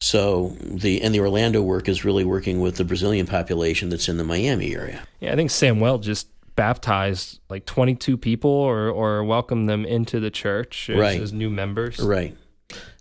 So 0.00 0.56
the 0.60 1.02
and 1.02 1.12
the 1.12 1.20
Orlando 1.20 1.60
work 1.60 1.88
is 1.88 2.04
really 2.04 2.24
working 2.24 2.60
with 2.60 2.76
the 2.76 2.84
Brazilian 2.84 3.26
population 3.26 3.88
that's 3.88 4.08
in 4.08 4.16
the 4.16 4.24
Miami 4.24 4.72
area. 4.74 5.02
Yeah, 5.18 5.32
I 5.32 5.36
think 5.36 5.50
Samuel 5.50 5.98
just 5.98 6.28
baptized 6.54 7.40
like 7.48 7.64
22 7.66 8.16
people 8.16 8.50
or 8.50 8.88
or 8.88 9.24
welcomed 9.24 9.68
them 9.68 9.84
into 9.84 10.20
the 10.20 10.30
church 10.30 10.88
as, 10.88 10.98
right. 10.98 11.20
as 11.20 11.32
new 11.32 11.50
members. 11.50 11.98
Right. 11.98 12.36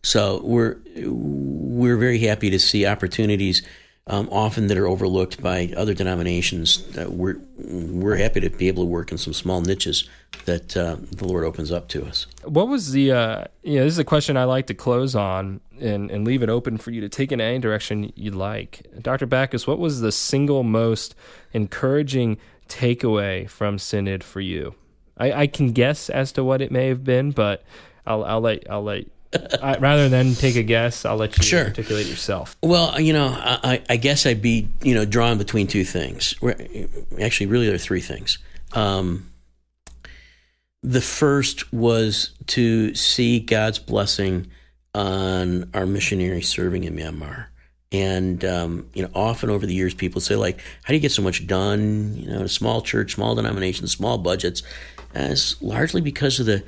So 0.01 0.41
we're 0.43 0.77
we're 0.95 1.97
very 1.97 2.19
happy 2.19 2.49
to 2.49 2.57
see 2.59 2.87
opportunities 2.87 3.61
um, 4.07 4.29
often 4.31 4.67
that 4.67 4.77
are 4.77 4.87
overlooked 4.87 5.41
by 5.41 5.73
other 5.75 5.93
denominations. 5.93 6.97
Uh, 6.97 7.07
we're 7.09 7.39
we're 7.57 8.15
happy 8.15 8.39
to 8.39 8.49
be 8.49 8.67
able 8.67 8.83
to 8.83 8.87
work 8.87 9.11
in 9.11 9.17
some 9.17 9.33
small 9.33 9.61
niches 9.61 10.09
that 10.45 10.75
uh, 10.77 10.95
the 11.11 11.27
Lord 11.27 11.43
opens 11.43 11.71
up 11.71 11.89
to 11.89 12.05
us. 12.05 12.25
What 12.43 12.69
was 12.69 12.91
the? 12.93 13.11
Uh, 13.11 13.43
you 13.63 13.75
know, 13.75 13.83
this 13.83 13.93
is 13.93 13.99
a 13.99 14.05
question 14.05 14.37
I 14.37 14.45
like 14.45 14.67
to 14.67 14.73
close 14.73 15.13
on 15.13 15.59
and 15.79 16.09
and 16.09 16.25
leave 16.25 16.41
it 16.41 16.49
open 16.49 16.77
for 16.77 16.91
you 16.91 17.01
to 17.01 17.09
take 17.09 17.31
in 17.31 17.41
any 17.41 17.59
direction 17.59 18.11
you'd 18.15 18.35
like, 18.35 18.87
Dr. 19.01 19.25
Backus. 19.25 19.67
What 19.67 19.79
was 19.79 19.99
the 19.99 20.11
single 20.11 20.63
most 20.63 21.13
encouraging 21.51 22.37
takeaway 22.69 23.49
from 23.49 23.77
Synod 23.77 24.23
for 24.23 24.39
you? 24.39 24.75
I, 25.17 25.33
I 25.33 25.47
can 25.47 25.71
guess 25.71 26.09
as 26.09 26.31
to 26.33 26.43
what 26.43 26.61
it 26.61 26.71
may 26.71 26.87
have 26.87 27.03
been, 27.03 27.31
but 27.31 27.63
I'll 28.05 28.23
I'll 28.23 28.41
let 28.41 28.69
I'll 28.69 28.83
let 28.83 29.05
I, 29.61 29.77
rather 29.77 30.09
than 30.09 30.35
take 30.35 30.55
a 30.55 30.63
guess, 30.63 31.05
I'll 31.05 31.17
let 31.17 31.37
you 31.37 31.43
sure. 31.43 31.65
articulate 31.65 32.07
yourself. 32.07 32.55
Well, 32.63 32.99
you 32.99 33.13
know, 33.13 33.27
I, 33.27 33.81
I, 33.89 33.97
guess 33.97 34.25
I'd 34.25 34.41
be, 34.41 34.69
you 34.81 34.93
know, 34.95 35.05
drawn 35.05 35.37
between 35.37 35.67
two 35.67 35.83
things. 35.83 36.35
Actually, 37.19 37.47
really, 37.47 37.65
there 37.65 37.75
are 37.75 37.79
three 37.79 38.01
things. 38.01 38.37
Um, 38.73 39.31
the 40.81 41.01
first 41.01 41.73
was 41.73 42.31
to 42.47 42.95
see 42.95 43.39
God's 43.39 43.79
blessing 43.79 44.47
on 44.93 45.69
our 45.73 45.85
missionaries 45.85 46.47
serving 46.47 46.85
in 46.85 46.95
Myanmar. 46.95 47.47
And, 47.91 48.43
um, 48.43 48.89
you 48.93 49.01
know, 49.01 49.09
often 49.13 49.49
over 49.49 49.65
the 49.65 49.73
years, 49.73 49.93
people 49.93 50.21
say, 50.21 50.35
like, 50.35 50.59
how 50.83 50.89
do 50.89 50.93
you 50.95 50.99
get 50.99 51.11
so 51.11 51.21
much 51.21 51.47
done? 51.47 52.15
You 52.17 52.29
know, 52.29 52.41
a 52.41 52.49
small 52.49 52.81
church, 52.81 53.15
small 53.15 53.35
denomination, 53.35 53.87
small 53.87 54.17
budgets. 54.17 54.63
And 55.13 55.31
it's 55.31 55.61
largely 55.61 56.01
because 56.01 56.39
of 56.39 56.45
the 56.45 56.63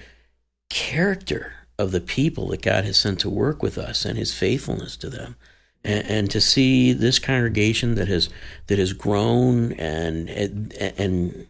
character 0.69 1.53
of 1.79 1.91
the 1.91 2.01
people 2.01 2.49
that 2.49 2.61
God 2.61 2.83
has 2.83 2.97
sent 2.97 3.19
to 3.21 3.29
work 3.29 3.63
with 3.63 3.77
us 3.77 4.05
and 4.05 4.17
His 4.17 4.33
faithfulness 4.33 4.95
to 4.97 5.09
them, 5.09 5.35
and, 5.83 6.05
and 6.07 6.31
to 6.31 6.41
see 6.41 6.93
this 6.93 7.17
congregation 7.17 7.95
that 7.95 8.07
has 8.07 8.29
that 8.67 8.77
has 8.77 8.93
grown 8.93 9.71
and 9.73 10.29
and 10.29 11.47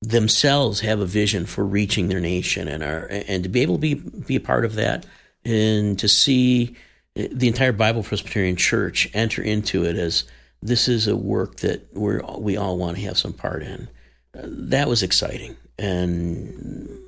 themselves 0.00 0.80
have 0.80 1.00
a 1.00 1.06
vision 1.06 1.44
for 1.46 1.64
reaching 1.64 2.08
their 2.08 2.20
nation 2.20 2.68
and 2.68 2.82
are 2.82 3.06
and 3.10 3.42
to 3.42 3.48
be 3.48 3.60
able 3.60 3.74
to 3.74 3.80
be 3.80 3.94
be 3.94 4.36
a 4.36 4.40
part 4.40 4.64
of 4.64 4.74
that 4.76 5.04
and 5.44 5.98
to 5.98 6.08
see 6.08 6.76
the 7.14 7.48
entire 7.48 7.72
Bible 7.72 8.02
Presbyterian 8.02 8.56
Church 8.56 9.08
enter 9.14 9.42
into 9.42 9.84
it 9.84 9.96
as 9.96 10.24
this 10.62 10.88
is 10.88 11.06
a 11.06 11.16
work 11.16 11.56
that 11.56 11.94
we 11.94 12.20
we 12.38 12.56
all 12.56 12.78
want 12.78 12.96
to 12.96 13.02
have 13.02 13.18
some 13.18 13.32
part 13.32 13.62
in. 13.62 13.88
Uh, 14.36 14.42
that 14.44 14.88
was 14.88 15.02
exciting, 15.02 15.56
and 15.78 17.03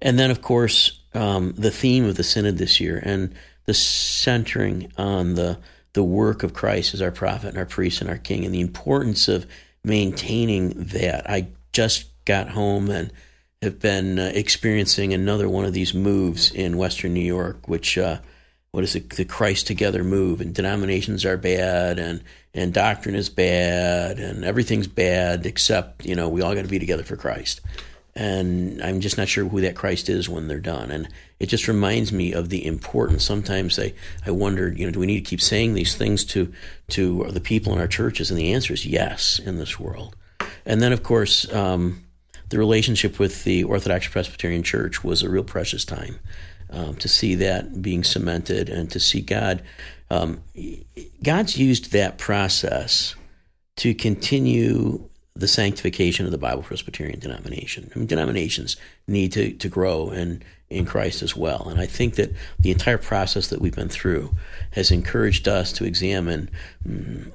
and 0.00 0.18
then 0.18 0.30
of 0.30 0.42
course 0.42 1.00
um, 1.14 1.52
the 1.56 1.70
theme 1.70 2.04
of 2.04 2.16
the 2.16 2.22
synod 2.22 2.58
this 2.58 2.80
year 2.80 3.02
and 3.04 3.34
the 3.66 3.74
centering 3.74 4.90
on 4.96 5.34
the 5.34 5.58
the 5.94 6.04
work 6.04 6.42
of 6.42 6.54
Christ 6.54 6.94
as 6.94 7.02
our 7.02 7.10
prophet 7.10 7.48
and 7.48 7.58
our 7.58 7.66
priest 7.66 8.00
and 8.00 8.08
our 8.08 8.18
king 8.18 8.44
and 8.44 8.54
the 8.54 8.60
importance 8.60 9.26
of 9.26 9.46
maintaining 9.82 10.70
that. 10.70 11.28
I 11.28 11.48
just 11.72 12.06
got 12.24 12.50
home 12.50 12.90
and 12.90 13.12
have 13.62 13.80
been 13.80 14.18
uh, 14.18 14.30
experiencing 14.34 15.12
another 15.12 15.48
one 15.48 15.64
of 15.64 15.72
these 15.72 15.94
moves 15.94 16.52
in 16.52 16.76
Western 16.76 17.14
New 17.14 17.20
York, 17.20 17.66
which 17.66 17.98
uh, 17.98 18.18
what 18.70 18.84
is 18.84 18.94
it? 18.94 19.10
The 19.10 19.24
Christ 19.24 19.66
Together 19.66 20.04
move, 20.04 20.40
and 20.40 20.54
denominations 20.54 21.24
are 21.24 21.36
bad, 21.36 21.98
and 21.98 22.22
and 22.54 22.72
doctrine 22.72 23.16
is 23.16 23.28
bad, 23.28 24.18
and 24.18 24.44
everything's 24.44 24.86
bad 24.86 25.46
except 25.46 26.04
you 26.04 26.14
know 26.14 26.28
we 26.28 26.42
all 26.42 26.54
got 26.54 26.62
to 26.62 26.68
be 26.68 26.78
together 26.78 27.02
for 27.02 27.16
Christ 27.16 27.60
and 28.18 28.82
I'm 28.82 28.98
just 29.00 29.16
not 29.16 29.28
sure 29.28 29.48
who 29.48 29.60
that 29.60 29.76
Christ 29.76 30.08
is 30.08 30.28
when 30.28 30.48
they're 30.48 30.58
done. 30.58 30.90
And 30.90 31.08
it 31.38 31.46
just 31.46 31.68
reminds 31.68 32.12
me 32.12 32.32
of 32.32 32.48
the 32.48 32.66
importance. 32.66 33.22
Sometimes 33.22 33.78
I, 33.78 33.94
I 34.26 34.32
wondered, 34.32 34.76
you 34.76 34.84
know, 34.84 34.90
do 34.90 34.98
we 34.98 35.06
need 35.06 35.24
to 35.24 35.30
keep 35.30 35.40
saying 35.40 35.74
these 35.74 35.94
things 35.94 36.24
to 36.26 36.52
to 36.88 37.26
the 37.30 37.40
people 37.40 37.72
in 37.72 37.78
our 37.78 37.86
churches? 37.86 38.28
And 38.28 38.38
the 38.38 38.52
answer 38.52 38.74
is 38.74 38.84
yes 38.84 39.38
in 39.38 39.58
this 39.58 39.78
world. 39.78 40.16
And 40.66 40.82
then, 40.82 40.92
of 40.92 41.04
course, 41.04 41.50
um, 41.52 42.04
the 42.48 42.58
relationship 42.58 43.20
with 43.20 43.44
the 43.44 43.62
Orthodox 43.62 44.08
Presbyterian 44.08 44.64
Church 44.64 45.04
was 45.04 45.22
a 45.22 45.30
real 45.30 45.44
precious 45.44 45.84
time 45.84 46.18
um, 46.70 46.96
to 46.96 47.08
see 47.08 47.36
that 47.36 47.80
being 47.80 48.02
cemented 48.02 48.68
and 48.68 48.90
to 48.90 48.98
see 48.98 49.20
God. 49.20 49.62
Um, 50.10 50.42
God's 51.22 51.56
used 51.56 51.92
that 51.92 52.18
process 52.18 53.14
to 53.76 53.94
continue 53.94 55.07
the 55.38 55.48
sanctification 55.48 56.26
of 56.26 56.32
the 56.32 56.38
Bible 56.38 56.62
Presbyterian 56.62 57.20
denomination. 57.20 57.90
I 57.94 57.98
mean, 57.98 58.08
denominations 58.08 58.76
need 59.06 59.32
to, 59.32 59.52
to 59.52 59.68
grow 59.68 60.10
and 60.10 60.44
in 60.68 60.84
Christ 60.84 61.22
as 61.22 61.36
well. 61.36 61.68
And 61.68 61.80
I 61.80 61.86
think 61.86 62.16
that 62.16 62.32
the 62.58 62.70
entire 62.70 62.98
process 62.98 63.48
that 63.48 63.60
we've 63.60 63.74
been 63.74 63.88
through 63.88 64.34
has 64.72 64.90
encouraged 64.90 65.48
us 65.48 65.72
to 65.74 65.84
examine 65.84 66.50
mm, 66.86 67.30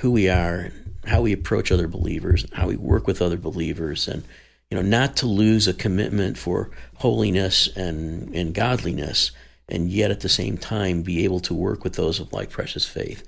who 0.00 0.10
we 0.10 0.28
are, 0.28 0.70
how 1.06 1.20
we 1.20 1.32
approach 1.32 1.70
other 1.70 1.86
believers, 1.86 2.46
how 2.54 2.68
we 2.68 2.76
work 2.76 3.06
with 3.06 3.22
other 3.22 3.36
believers, 3.36 4.08
and 4.08 4.24
you 4.70 4.76
know, 4.76 4.82
not 4.82 5.16
to 5.18 5.26
lose 5.26 5.68
a 5.68 5.74
commitment 5.74 6.38
for 6.38 6.70
holiness 6.94 7.68
and, 7.76 8.34
and 8.34 8.54
godliness, 8.54 9.30
and 9.68 9.90
yet 9.90 10.10
at 10.10 10.20
the 10.20 10.28
same 10.30 10.56
time 10.56 11.02
be 11.02 11.24
able 11.24 11.40
to 11.40 11.52
work 11.52 11.84
with 11.84 11.94
those 11.94 12.18
of 12.18 12.32
like 12.32 12.48
precious 12.48 12.86
faith. 12.86 13.22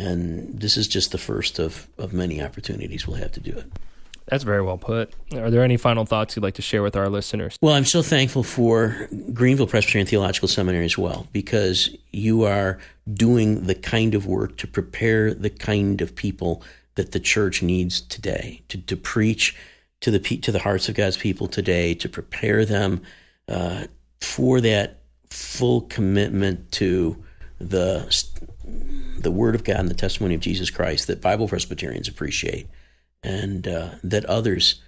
And 0.00 0.58
this 0.58 0.76
is 0.76 0.88
just 0.88 1.12
the 1.12 1.18
first 1.18 1.58
of, 1.58 1.86
of 1.98 2.12
many 2.12 2.42
opportunities 2.42 3.06
we'll 3.06 3.18
have 3.18 3.32
to 3.32 3.40
do 3.40 3.52
it. 3.52 3.66
That's 4.26 4.44
very 4.44 4.62
well 4.62 4.78
put. 4.78 5.12
Are 5.34 5.50
there 5.50 5.62
any 5.62 5.76
final 5.76 6.04
thoughts 6.06 6.36
you'd 6.36 6.42
like 6.42 6.54
to 6.54 6.62
share 6.62 6.82
with 6.82 6.96
our 6.96 7.08
listeners? 7.08 7.58
Well, 7.60 7.74
I'm 7.74 7.84
so 7.84 8.00
thankful 8.00 8.44
for 8.44 9.08
Greenville 9.32 9.66
Presbyterian 9.66 10.06
Theological 10.06 10.48
Seminary 10.48 10.84
as 10.84 10.96
well, 10.96 11.26
because 11.32 11.90
you 12.12 12.44
are 12.44 12.78
doing 13.12 13.64
the 13.64 13.74
kind 13.74 14.14
of 14.14 14.26
work 14.26 14.56
to 14.58 14.66
prepare 14.66 15.34
the 15.34 15.50
kind 15.50 16.00
of 16.00 16.14
people 16.14 16.62
that 16.94 17.12
the 17.12 17.20
church 17.20 17.62
needs 17.62 18.00
today 18.00 18.62
to, 18.68 18.78
to 18.78 18.96
preach 18.96 19.56
to 20.00 20.10
the 20.10 20.20
to 20.20 20.52
the 20.52 20.60
hearts 20.60 20.88
of 20.88 20.94
God's 20.94 21.16
people 21.16 21.48
today, 21.48 21.94
to 21.94 22.08
prepare 22.08 22.64
them 22.64 23.02
uh, 23.48 23.84
for 24.20 24.60
that 24.60 25.00
full 25.28 25.82
commitment 25.82 26.70
to 26.72 27.22
the 27.58 28.06
the 29.18 29.30
Word 29.30 29.54
of 29.54 29.64
God 29.64 29.76
and 29.76 29.88
the 29.88 29.94
testimony 29.94 30.34
of 30.34 30.40
Jesus 30.40 30.70
Christ 30.70 31.06
that 31.06 31.20
Bible 31.20 31.48
Presbyterians 31.48 32.08
appreciate 32.08 32.66
and 33.22 33.66
uh, 33.68 33.90
that 34.02 34.24
others 34.24 34.80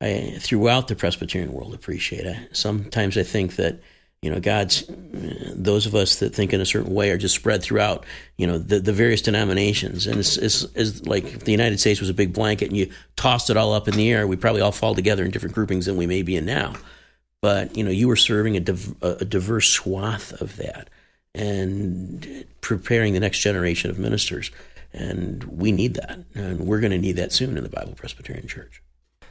I, 0.00 0.36
throughout 0.38 0.88
the 0.88 0.96
Presbyterian 0.96 1.52
world 1.52 1.74
appreciate. 1.74 2.26
I, 2.26 2.48
sometimes 2.52 3.16
I 3.16 3.22
think 3.22 3.56
that 3.56 3.80
you 4.22 4.30
know 4.30 4.40
God's 4.40 4.84
those 4.88 5.86
of 5.86 5.94
us 5.94 6.16
that 6.16 6.34
think 6.34 6.52
in 6.52 6.60
a 6.60 6.66
certain 6.66 6.92
way 6.92 7.10
are 7.10 7.18
just 7.18 7.34
spread 7.34 7.62
throughout 7.62 8.04
you 8.36 8.46
know 8.46 8.58
the, 8.58 8.80
the 8.80 8.92
various 8.92 9.22
denominations, 9.22 10.06
and 10.06 10.18
it's, 10.18 10.36
it's, 10.36 10.64
it's 10.74 11.06
like 11.06 11.24
if 11.24 11.44
the 11.44 11.52
United 11.52 11.80
States 11.80 12.00
was 12.00 12.10
a 12.10 12.14
big 12.14 12.32
blanket 12.32 12.68
and 12.68 12.76
you 12.76 12.90
tossed 13.16 13.50
it 13.50 13.56
all 13.56 13.72
up 13.72 13.88
in 13.88 13.94
the 13.94 14.10
air, 14.10 14.26
we 14.26 14.36
probably 14.36 14.60
all 14.60 14.72
fall 14.72 14.94
together 14.94 15.24
in 15.24 15.30
different 15.30 15.54
groupings 15.54 15.86
than 15.86 15.96
we 15.96 16.06
may 16.06 16.22
be 16.22 16.36
in 16.36 16.44
now. 16.44 16.74
But 17.40 17.76
you 17.76 17.84
know, 17.84 17.90
you 17.90 18.08
were 18.08 18.16
serving 18.16 18.56
a, 18.56 18.60
div- 18.60 19.02
a 19.02 19.24
diverse 19.24 19.68
swath 19.68 20.32
of 20.40 20.56
that 20.56 20.88
and 21.36 22.46
preparing 22.62 23.12
the 23.12 23.20
next 23.20 23.38
generation 23.40 23.90
of 23.90 23.98
ministers. 23.98 24.50
And 24.92 25.44
we 25.44 25.70
need 25.70 25.94
that. 25.94 26.18
And 26.34 26.60
we're 26.60 26.80
going 26.80 26.92
to 26.92 26.98
need 26.98 27.16
that 27.16 27.32
soon 27.32 27.56
in 27.56 27.62
the 27.62 27.68
Bible 27.68 27.94
Presbyterian 27.94 28.48
Church. 28.48 28.82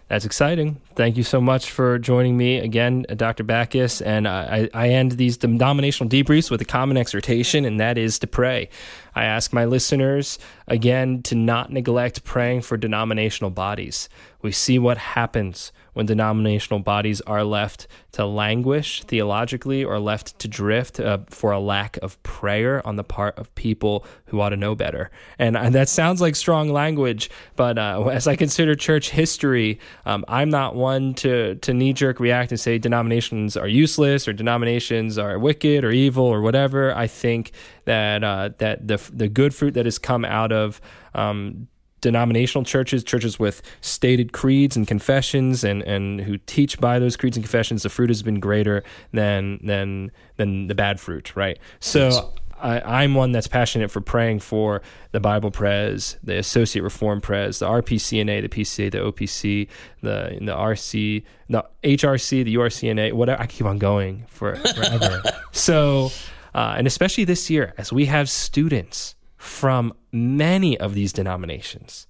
That's 0.07 0.23
exciting. 0.23 0.79
Thank 0.95 1.17
you 1.17 1.23
so 1.23 1.41
much 1.41 1.71
for 1.71 1.97
joining 1.97 2.37
me 2.37 2.59
again, 2.59 3.07
Dr. 3.15 3.43
Backus. 3.43 4.01
And 4.01 4.27
I, 4.27 4.69
I 4.71 4.89
end 4.89 5.13
these 5.13 5.35
denominational 5.35 6.11
debriefs 6.11 6.51
with 6.51 6.61
a 6.61 6.65
common 6.65 6.95
exhortation, 6.95 7.65
and 7.65 7.79
that 7.79 7.97
is 7.97 8.19
to 8.19 8.27
pray. 8.27 8.69
I 9.15 9.23
ask 9.23 9.53
my 9.53 9.65
listeners 9.65 10.37
again 10.67 11.23
to 11.23 11.35
not 11.35 11.71
neglect 11.71 12.23
praying 12.23 12.61
for 12.61 12.77
denominational 12.77 13.49
bodies. 13.49 14.09
We 14.41 14.51
see 14.51 14.77
what 14.77 14.97
happens 14.97 15.71
when 15.93 16.05
denominational 16.05 16.79
bodies 16.81 17.21
are 17.21 17.43
left 17.43 17.87
to 18.11 18.25
languish 18.25 19.01
theologically 19.03 19.83
or 19.83 19.97
left 19.97 20.37
to 20.39 20.47
drift 20.47 20.99
uh, 20.99 21.19
for 21.29 21.51
a 21.51 21.59
lack 21.59 21.97
of 22.03 22.21
prayer 22.21 22.85
on 22.85 22.97
the 22.97 23.03
part 23.03 23.39
of 23.39 23.53
people 23.55 24.05
who 24.25 24.41
ought 24.41 24.49
to 24.49 24.57
know 24.57 24.75
better. 24.75 25.09
And, 25.39 25.55
and 25.55 25.73
that 25.73 25.87
sounds 25.87 26.19
like 26.19 26.35
strong 26.35 26.69
language, 26.69 27.29
but 27.55 27.77
uh, 27.77 28.03
as 28.11 28.27
I 28.27 28.35
consider 28.35 28.75
church 28.75 29.11
history, 29.11 29.79
um, 30.05 30.25
I'm 30.27 30.49
not 30.49 30.75
one 30.75 31.13
to, 31.15 31.55
to 31.55 31.73
knee 31.73 31.93
jerk 31.93 32.19
react 32.19 32.51
and 32.51 32.59
say 32.59 32.77
denominations 32.77 33.55
are 33.55 33.67
useless 33.67 34.27
or 34.27 34.33
denominations 34.33 35.17
are 35.17 35.39
wicked 35.39 35.85
or 35.85 35.91
evil 35.91 36.25
or 36.25 36.41
whatever. 36.41 36.93
I 36.93 37.07
think 37.07 37.51
that 37.85 38.23
uh, 38.23 38.49
that 38.57 38.87
the 38.87 39.01
the 39.13 39.27
good 39.27 39.53
fruit 39.53 39.73
that 39.75 39.85
has 39.85 39.97
come 39.97 40.25
out 40.25 40.51
of 40.51 40.81
um, 41.13 41.67
denominational 42.05 42.63
churches, 42.63 43.03
churches 43.03 43.39
with 43.39 43.63
stated 43.81 44.31
creeds 44.31 44.77
and 44.77 44.87
confessions, 44.87 45.63
and, 45.63 45.81
and 45.83 46.21
who 46.21 46.37
teach 46.37 46.79
by 46.79 46.99
those 46.99 47.17
creeds 47.17 47.35
and 47.35 47.43
confessions, 47.43 47.81
the 47.81 47.89
fruit 47.89 48.11
has 48.11 48.21
been 48.21 48.39
greater 48.39 48.83
than 49.11 49.59
than 49.63 50.11
than 50.37 50.67
the 50.67 50.75
bad 50.75 50.99
fruit, 50.99 51.35
right? 51.35 51.57
So. 51.79 52.09
Yes. 52.09 52.21
I, 52.57 53.03
am 53.03 53.15
one 53.15 53.33
that's 53.33 53.47
passionate 53.47 53.91
for 53.91 53.99
praying 53.99 54.39
for 54.39 54.81
the 55.11 55.19
Bible 55.19 55.51
Pres, 55.51 56.17
the 56.23 56.37
Associate 56.37 56.81
Reform 56.81 57.19
Pres, 57.19 57.59
the 57.59 57.67
RPCNA, 57.67 58.41
the 58.41 58.49
PCA, 58.49 58.91
the 58.91 58.99
OPC, 58.99 59.67
the 60.01 60.37
the 60.39 60.53
RC, 60.53 61.23
the 61.49 61.65
HRC, 61.83 62.45
the 62.45 62.55
URCNA, 62.55 63.11
whatever. 63.11 63.41
I 63.41 63.45
keep 63.45 63.67
on 63.67 63.77
going 63.77 64.23
for 64.29 64.55
forever. 64.55 65.21
so, 65.51 66.11
uh, 66.55 66.75
and 66.77 66.87
especially 66.87 67.25
this 67.25 67.49
year, 67.49 67.73
as 67.77 67.91
we 67.91 68.05
have 68.05 68.29
students 68.29 69.15
from 69.35 69.93
many 70.13 70.79
of 70.79 70.93
these 70.93 71.11
denominations. 71.11 72.07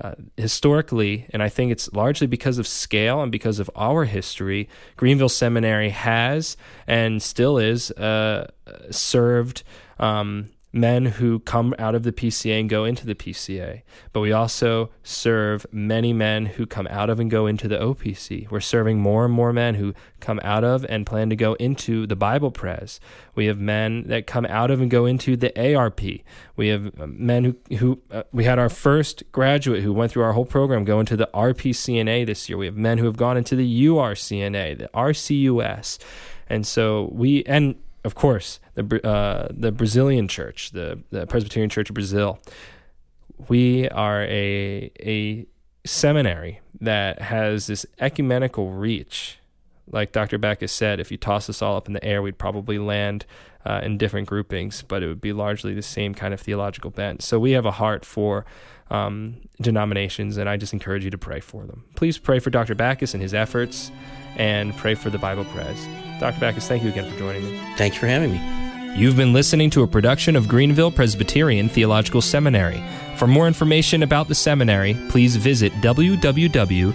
Uh, 0.00 0.14
historically, 0.36 1.26
and 1.30 1.40
I 1.40 1.48
think 1.48 1.70
it's 1.70 1.90
largely 1.92 2.26
because 2.26 2.58
of 2.58 2.66
scale 2.66 3.22
and 3.22 3.30
because 3.30 3.60
of 3.60 3.70
our 3.76 4.04
history, 4.06 4.68
Greenville 4.96 5.28
Seminary 5.28 5.90
has 5.90 6.56
and 6.88 7.22
still 7.22 7.58
is 7.58 7.92
uh, 7.92 8.50
served 8.90 9.62
um, 10.00 10.50
men 10.74 11.06
who 11.06 11.38
come 11.38 11.72
out 11.78 11.94
of 11.94 12.02
the 12.02 12.10
PCA 12.10 12.58
and 12.58 12.68
go 12.68 12.84
into 12.84 13.06
the 13.06 13.14
PCA. 13.14 13.82
But 14.12 14.20
we 14.20 14.32
also 14.32 14.90
serve 15.04 15.64
many 15.70 16.12
men 16.12 16.46
who 16.46 16.66
come 16.66 16.88
out 16.90 17.08
of 17.08 17.20
and 17.20 17.30
go 17.30 17.46
into 17.46 17.68
the 17.68 17.78
OPC. 17.78 18.50
We're 18.50 18.58
serving 18.58 18.98
more 18.98 19.24
and 19.24 19.32
more 19.32 19.52
men 19.52 19.76
who 19.76 19.94
come 20.18 20.40
out 20.42 20.64
of 20.64 20.84
and 20.88 21.06
plan 21.06 21.30
to 21.30 21.36
go 21.36 21.54
into 21.54 22.08
the 22.08 22.16
Bible 22.16 22.50
Pres. 22.50 22.98
We 23.36 23.46
have 23.46 23.60
men 23.60 24.08
that 24.08 24.26
come 24.26 24.46
out 24.46 24.72
of 24.72 24.80
and 24.80 24.90
go 24.90 25.06
into 25.06 25.36
the 25.36 25.76
ARP. 25.76 26.00
We 26.56 26.68
have 26.68 27.00
uh, 27.00 27.06
men 27.06 27.44
who, 27.44 27.76
who 27.76 28.02
uh, 28.10 28.24
we 28.32 28.42
had 28.42 28.58
our 28.58 28.68
first 28.68 29.22
graduate 29.30 29.82
who 29.82 29.92
went 29.92 30.10
through 30.10 30.24
our 30.24 30.32
whole 30.32 30.44
program 30.44 30.84
go 30.84 30.98
into 30.98 31.16
the 31.16 31.30
RPCNA 31.32 32.26
this 32.26 32.48
year. 32.48 32.58
We 32.58 32.66
have 32.66 32.76
men 32.76 32.98
who 32.98 33.06
have 33.06 33.16
gone 33.16 33.36
into 33.36 33.54
the 33.54 33.86
URCNA, 33.86 34.78
the 34.78 34.90
RCUS. 34.92 35.98
And 36.48 36.66
so 36.66 37.08
we, 37.12 37.44
and 37.44 37.76
of 38.04 38.14
course, 38.14 38.60
the 38.74 39.06
uh, 39.06 39.48
the 39.50 39.72
Brazilian 39.72 40.28
church, 40.28 40.70
the, 40.72 41.00
the 41.10 41.26
Presbyterian 41.26 41.70
Church 41.70 41.90
of 41.90 41.94
Brazil. 41.94 42.38
We 43.48 43.88
are 43.88 44.22
a 44.24 44.90
a 45.00 45.46
seminary 45.86 46.60
that 46.80 47.20
has 47.20 47.66
this 47.66 47.86
ecumenical 47.98 48.70
reach. 48.70 49.38
Like 49.90 50.12
Dr. 50.12 50.38
Backus 50.38 50.72
said, 50.72 50.98
if 50.98 51.10
you 51.10 51.18
toss 51.18 51.50
us 51.50 51.60
all 51.60 51.76
up 51.76 51.86
in 51.88 51.92
the 51.92 52.02
air, 52.02 52.22
we'd 52.22 52.38
probably 52.38 52.78
land 52.78 53.26
uh, 53.66 53.80
in 53.82 53.98
different 53.98 54.28
groupings, 54.28 54.82
but 54.82 55.02
it 55.02 55.08
would 55.08 55.20
be 55.20 55.32
largely 55.32 55.74
the 55.74 55.82
same 55.82 56.14
kind 56.14 56.32
of 56.32 56.40
theological 56.40 56.90
bent. 56.90 57.22
So 57.22 57.38
we 57.38 57.52
have 57.52 57.66
a 57.66 57.70
heart 57.70 58.04
for 58.04 58.46
um, 58.90 59.36
denominations, 59.60 60.36
and 60.36 60.48
I 60.48 60.56
just 60.56 60.72
encourage 60.72 61.04
you 61.04 61.10
to 61.10 61.18
pray 61.18 61.40
for 61.40 61.66
them. 61.66 61.84
Please 61.96 62.18
pray 62.18 62.38
for 62.38 62.50
Dr. 62.50 62.74
Backus 62.74 63.12
and 63.12 63.22
his 63.22 63.34
efforts, 63.34 63.90
and 64.36 64.76
pray 64.76 64.94
for 64.94 65.10
the 65.10 65.18
Bible 65.18 65.44
Pres. 65.44 65.86
Dr. 66.20 66.38
Backus, 66.40 66.68
thank 66.68 66.82
you 66.82 66.90
again 66.90 67.10
for 67.10 67.18
joining 67.18 67.44
me. 67.44 67.60
Thanks 67.76 67.96
for 67.96 68.06
having 68.06 68.32
me. 68.32 68.40
You've 68.96 69.16
been 69.16 69.32
listening 69.32 69.70
to 69.70 69.82
a 69.82 69.88
production 69.88 70.36
of 70.36 70.46
Greenville 70.46 70.92
Presbyterian 70.92 71.68
Theological 71.68 72.22
Seminary. 72.22 72.82
For 73.16 73.26
more 73.26 73.48
information 73.48 74.04
about 74.04 74.28
the 74.28 74.34
seminary, 74.34 74.94
please 75.08 75.34
visit 75.36 75.72
www.gpts.edu. 75.74 76.94